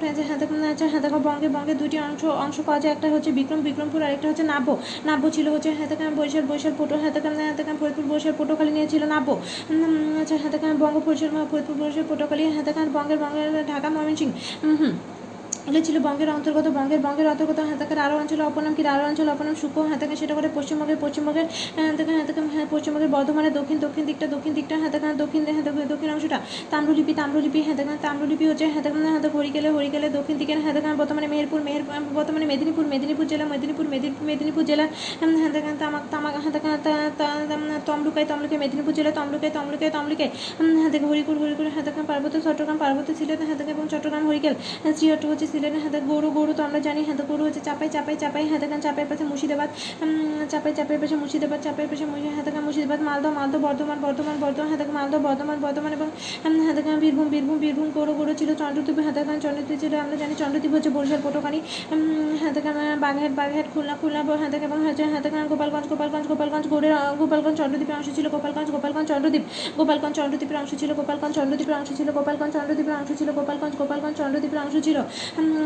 Francis 0.00 0.26
হ্যাঁ 0.28 0.40
তখন 0.42 0.56
আচ্ছা 0.72 0.86
হ্যাঁ 0.92 1.02
তখন 1.04 1.20
বঙ্গে 1.28 1.48
বঙ্গে 1.56 1.74
দুটি 1.82 1.96
অংশ 2.08 2.22
অংশ 2.44 2.56
পাওয়া 2.66 2.80
যায়, 2.82 2.92
একটা 2.96 3.06
হচ্ছে 3.14 3.30
বিক্রম, 3.38 3.60
বিক্রমপুর 3.68 4.00
আর 4.06 4.12
একটা 4.16 4.26
হচ্ছে 4.30 4.44
নাব্য 4.52 4.68
নাব্য 5.08 5.24
ছিল 5.36 5.46
হচ্ছে 5.54 5.70
হ্যাঁ 5.76 6.12
বরিশাল 6.18 6.44
বরিশাল 6.50 6.74
পটো 6.78 6.94
হ্যাঁ 7.02 7.12
হ্যাঁ 7.38 7.76
ফরিদপুর, 7.80 8.04
বরিশাল 8.10 8.34
পটুখালী 8.40 8.72
নিয়েছিল 8.76 9.02
নাব্য 9.14 9.28
আচ্ছা 10.22 10.36
হ্যাঁ 10.42 10.76
বঙ্গ 10.82 10.96
পরিশাল 11.06 11.30
ফরিদপুর, 11.50 11.74
বরিশাল 11.82 12.04
পটুখালী 12.10 12.42
হ্যাঁ 12.54 12.64
বঙ্গের 12.96 13.18
বঙ্গের 13.24 13.48
ঢাকা, 13.72 13.88
ময়মনসিংহ। 13.96 14.32
Mm-hmm. 14.36 15.15
এগুলো 15.66 15.80
ছিল 15.86 15.96
বঙ্গের 15.98 16.30
অন্তর্গত 16.30 16.66
বঙ্গের 16.68 17.00
বঙ্গের 17.00 17.26
অন্তর্গত 17.26 17.58
হাতাকার 17.70 17.98
আরও 17.98 18.16
অঞ্চল 18.18 18.40
অপনাম 18.40 18.72
কি 18.76 18.82
আরও 18.86 19.04
অঞ্চল 19.06 19.28
অপনাম 19.28 19.54
সুখ 19.54 19.74
হাতাকে 19.92 20.14
সেটা 20.16 20.34
করে 20.34 20.48
পশ্চিমবঙ্গের 20.56 20.98
পশ্চিমবঙ্গের 21.00 21.46
হ্যাঁ 22.54 22.66
পশ্চিমবঙ্গের 22.70 23.10
বর্ধমানের 23.10 23.52
দক্ষিণ 23.52 23.78
দক্ষিণ 23.78 24.04
দিকটা 24.06 24.26
দক্ষিণ 24.26 24.52
দিকটা 24.54 24.74
হাতাকান 24.82 25.12
দক্ষিণ 25.16 25.42
দক্ষিণ 25.92 26.10
অংশটা 26.10 26.38
তাম্রলিপি 26.70 27.12
তাম্রলিপি 27.14 27.60
হাতাকান 27.62 27.96
তাম্রলিপি 28.02 28.44
হচ্ছে 28.46 28.66
হাতাকান 28.66 29.02
হাতে 29.06 29.28
হরিকেলে 29.28 29.68
হরিকেলে 29.68 30.08
দক্ষিণ 30.08 30.36
দিকের 30.38 30.58
হাতাকান 30.66 30.92
বর্তমানে 30.96 31.28
মেহেরপুর 31.28 31.60
মেহের 31.62 31.82
বর্তমানে 32.14 32.46
মেদিনীপুর 32.46 32.84
মেদিনীপুর 32.92 33.26
জেলা 33.26 33.44
মেদিনীপুর 33.44 33.86
মেদিনীপুর 33.86 34.24
মেদিনীপুর 34.26 34.64
জেলা 34.64 34.84
হাতাকান 35.42 35.74
তামাক 35.76 36.04
তামাক 36.10 36.34
হাতাকান 36.44 36.76
তমলুকাই 37.86 38.24
তমলুকাই 38.24 38.58
মেদিনীপুর 38.58 38.92
জেলা 38.92 39.10
তমলুকাই 39.10 39.50
তমলুকাই 39.50 39.90
তমলুকাই 39.90 40.28
হাতাকে 40.82 41.06
হরিকুর 41.06 41.36
হরিকুর 41.38 41.66
হাতাকান 41.76 42.04
পার্বত্য 42.06 42.36
চট্টগ্রাম 42.44 42.78
পার্বত্য 42.78 43.10
সিলেট 43.18 43.40
হাতাকা 43.50 43.70
এবং 43.70 43.84
চট্টগ্রাম 43.88 44.22
হরিকেল 44.26 44.54
শ্রীহট্ট 44.96 45.24
হচ্ছে 45.30 45.55
সিলেটের 45.56 45.82
হাতে 45.84 45.98
গরু 46.10 46.28
গরু 46.36 46.52
তো 46.58 46.62
আমরা 46.68 46.80
জানি 46.86 47.00
হাতে 47.08 47.24
গরু 47.30 47.42
হচ্ছে 47.46 47.62
চাপাই 47.68 47.88
চাপাই 47.94 48.16
চাপাই 48.22 48.44
হাতাকান 48.52 48.80
চাপের 48.80 49.06
পাশে 49.10 49.24
মুর্শিদাবাদ 49.30 49.70
চাপাই 50.52 50.72
চাপের 50.78 50.98
পাশে 51.02 51.16
মুর্শিদাবাদ 51.20 51.60
চাপের 51.66 51.86
পাশে 51.90 52.04
হাতাকান 52.38 52.62
মুর্শিদাবাদ 52.66 53.00
মালদহ 53.08 53.30
মালদহ 53.38 53.58
বর্ধমান 53.66 53.98
বর্ধমান 54.04 54.36
বর্ধমান 54.42 54.68
হাতাকান 54.72 54.94
মালদহ 54.98 55.20
বর্ধমান 55.26 55.58
বর্ধমান 55.64 55.92
এবং 55.92 56.08
হাতাকান 56.66 56.96
বীরভূম 57.02 57.28
বীরভূম 57.34 57.58
বীরভূম 57.58 57.88
গরু 57.96 58.12
গরু 58.20 58.32
ছিল 58.40 58.50
চন্দ্রদ্বীপ 58.60 58.98
হাতাকান 59.08 59.36
চন্দ্রদ্বীপ 59.44 59.78
ছিল 59.82 59.92
আমরা 60.04 60.16
জানি 60.22 60.34
চন্দ্রদ্বীপ 60.42 60.72
হচ্ছে 60.76 60.90
বরিশাল 60.96 61.20
পটুখানি 61.24 61.58
হাতাকান 62.42 62.76
বাগেরহাট 63.04 63.32
বাগেরহাট 63.40 63.68
খুলনা 63.74 63.94
খুলনা 64.00 64.20
হাতাক 64.42 64.62
এবং 64.62 64.78
হচ্ছে 64.86 65.04
হাতাকান 65.14 65.44
গোপালগঞ্জ 65.52 65.86
গোপালগঞ্জ 65.92 66.26
গোপালগঞ্জ 66.30 66.66
গড়ের 66.72 66.94
গোপালগঞ্জ 67.20 67.56
চন্দ্রদ্বীপের 67.60 67.96
অংশ 67.98 68.08
ছিল 68.16 68.26
গোপালগঞ্জ 68.34 68.68
গোপালগঞ্জ 68.74 69.06
চন্দ্রদ্বীপ 69.12 69.44
গোপালগঞ্জ 69.78 70.14
চন্দ্রদ্বীপের 70.18 70.56
অংশ 70.60 70.72
ছিল 70.80 70.90
গোপালগঞ্জ 70.98 71.34
চন্দ্রদ্বীপের 71.38 71.76
অংশ 71.78 71.90
ছিল 71.98 72.08
গোপালগঞ্জ 72.16 72.52
চন্দ্রদ্বীপের 72.56 72.94
অংশ 73.00 73.10
ছিল 73.20 73.28
গোপালগঞ্জ 73.38 73.74
গোপালগঞ্জ 73.80 74.14
চন্দ্রদ্বীপের 74.20 74.60
অংশ 74.64 74.74
ছিল 74.86 74.98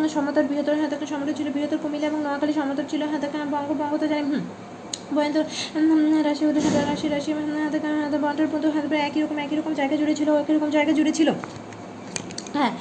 সমতল 0.09 0.45
বৃহত্তর 0.47 0.75
হাতাকা 0.75 1.07
সমতর 1.07 1.35
ছিল 1.37 1.49
বৃহত্তর 1.51 1.79
কুমিল্লা 1.79 2.07
এবং 2.07 2.21
নোয়াখালী 2.23 2.53
সমতর 2.53 2.87
ছিল 2.89 3.03
হাতে 3.03 3.27
বঙ্গ 3.51 3.93
তো 4.01 4.07
জানি 4.07 4.23
হুম 4.23 4.43
বয়ন্তর 5.15 5.45
রাশি 6.25 6.45
হতে 6.47 6.61
রাশি 6.87 7.07
রাশি 7.09 7.31
হাতে 7.59 8.19
বন্টার 8.19 8.47
পর্যন্ত 8.47 8.67
হাতে 8.77 8.97
একই 9.01 9.21
রকম 9.21 9.37
একই 9.39 9.57
রকম 9.57 9.73
জায়গা 9.75 9.97
জুড়ে 9.97 10.15
ছিল 10.15 10.29
একই 10.35 10.53
রকম 10.55 10.69
জায়গা 10.71 10.93
জুড়ে 10.93 11.13
ছিল 11.13 11.29
হ্যাঁ 12.55 12.73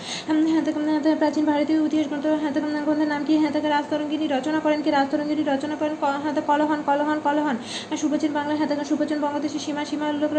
হাতে 0.50 0.72
প্রাচীন 1.16 1.44
ভারতীয় 1.46 1.78
ইতিহাস 1.86 2.08
গ্রন্থ 2.08 2.26
হাতে 2.44 2.60
গ্রন্থের 2.86 3.10
নাম 3.10 3.22
কি 3.28 3.34
হাতে 3.38 3.60
রাজতরঙ্গিনী 3.70 4.26
রচনা 4.28 4.60
করেন 4.60 4.80
কি 4.82 4.90
রাজতরঙ্গিনী 4.90 5.44
রচনা 5.44 5.76
করেন 5.76 5.96
হাতে 6.26 6.42
কলহন 6.42 6.80
কলহন 6.86 7.18
কলহন 7.20 7.56
সুপ্রাচীন 7.98 8.32
বাংলা 8.34 8.54
হাতে 8.56 8.74
সুপ্রাচীন 8.84 9.20
বঙ্গদেশের 9.22 9.62
সীমা 9.66 9.84
সীমা 9.86 10.06
উল্লেখ 10.10 10.32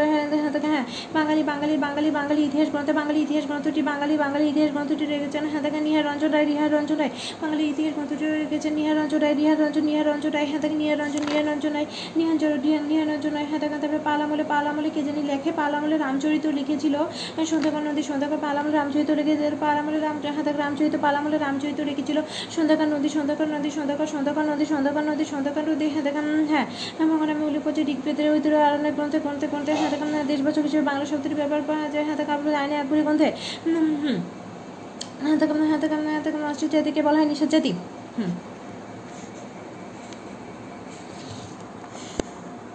হাতে 0.45 0.59
হ্যাঁ 0.65 0.85
বাঙালি 1.15 1.43
বাঙালি 1.43 1.75
বাঙালি 1.77 2.09
বাঙালি 2.11 2.41
ইতিহাস 2.43 2.69
গ্রন্থ 2.71 2.89
বাঙালি 2.91 3.19
ইতিহাস 3.21 3.45
গ্রন্থটি 3.47 3.81
বাঙালি 3.83 4.15
বাঙালি 4.17 4.45
ইতিহাস 4.49 4.71
গ্রন্থটি 4.71 5.05
রেখেছেন 5.05 5.45
হাতে 5.45 5.69
নিহার 5.81 6.05
রঞ্জন 6.05 6.31
রায় 6.31 6.47
রিহার 6.47 6.71
রঞ্জন 6.73 6.99
রায় 6.99 7.13
বাঙালি 7.43 7.63
ইতিহাস 7.65 7.93
গ্রন্থটি 7.95 8.25
রেখেছেন 8.35 8.73
নিহার 8.75 8.97
রঞ্জন 8.97 9.21
রায় 9.21 9.35
রিহার 9.35 9.59
রঞ্জন 9.61 9.85
নিহার 9.85 10.07
রঞ্জন 10.07 10.33
রায় 10.33 10.49
হাতে 10.53 10.67
নিহার 10.73 10.99
রঞ্জন 11.01 11.23
নিহার 11.29 11.47
রঞ্জন 11.47 11.73
রায় 11.73 11.89
নিহার 12.17 12.37
নিহার 12.91 13.07
রঞ্জন 13.09 13.33
রায় 13.33 13.49
হাতে 13.53 13.67
তারপরে 13.73 14.03
পালামলে 14.05 14.45
পালামলে 14.45 14.89
কে 14.91 15.01
জানি 15.03 15.23
লেখে 15.23 15.51
পালামলে 15.53 15.97
রামচরিত 15.97 16.47
লিখেছিল 16.51 16.95
সন্ধ্যাকর 17.51 17.83
নদী 17.83 18.03
সন্ধ্যাকর 18.03 18.39
পালামলে 18.39 18.75
রামচরিত 18.75 19.11
লিখে 19.23 19.51
পালামলে 19.61 19.99
হাতে 20.37 20.51
রামচরিত 20.53 20.95
পালামলে 21.03 21.39
রামচরিত 21.39 21.81
রেখেছিল 21.81 22.19
সন্ধ্যাকার 22.57 22.89
নদী 22.89 23.09
সন্ধ্যাকার 23.09 23.49
নদী, 23.49 23.71
সন্ধ্যাকার 23.71 24.07
সন্ধ্যাকার 24.07 24.45
নদী 24.45 24.65
সন্ধ্যাকার 24.65 25.05
নদী 25.05 25.25
সন্ধ্যাকার 25.25 25.65
নদী 25.69 25.87
হাতে 25.89 26.11
হ্যাঁ। 26.49 26.67
আমার 26.99 27.29
আমি 27.31 27.43
উল্লেখ 27.45 27.63
করছি 27.65 27.81
ঋগ্বেদের 27.83 28.27
ঐতিহ্য 28.33 28.57
আরণ্যের 28.57 28.95
গ্রন্থে 28.95 29.19
গ্রন্থে 29.19 29.47
গ্রন্থে 29.47 29.73
হাতে 29.75 29.97
দেশবাচক 30.29 30.63
হিসেবে 30.63 30.85
বাংলা 30.85 31.05
শব্দটি 31.05 31.35
ব্যবহার 31.35 31.63
করা 31.67 31.89
যায়। 31.93 32.05
হাতে 32.05 32.25
কাপড় 32.25 32.55
আইনে 32.55 32.77
আগ্রহী 32.79 33.03
গ্রন্থে। 33.03 33.29
হুম 33.65 34.19
হাতে 35.25 35.45
হাতে 35.73 35.87
হাতে 36.17 36.29
অস্ট্রিক 36.51 36.71
জাতিকে 36.71 37.01
বলা 37.03 37.19
হয় 37.19 37.27
নিষেধ 37.27 37.49
জাতি। 37.49 37.73
হুম। 38.19 38.50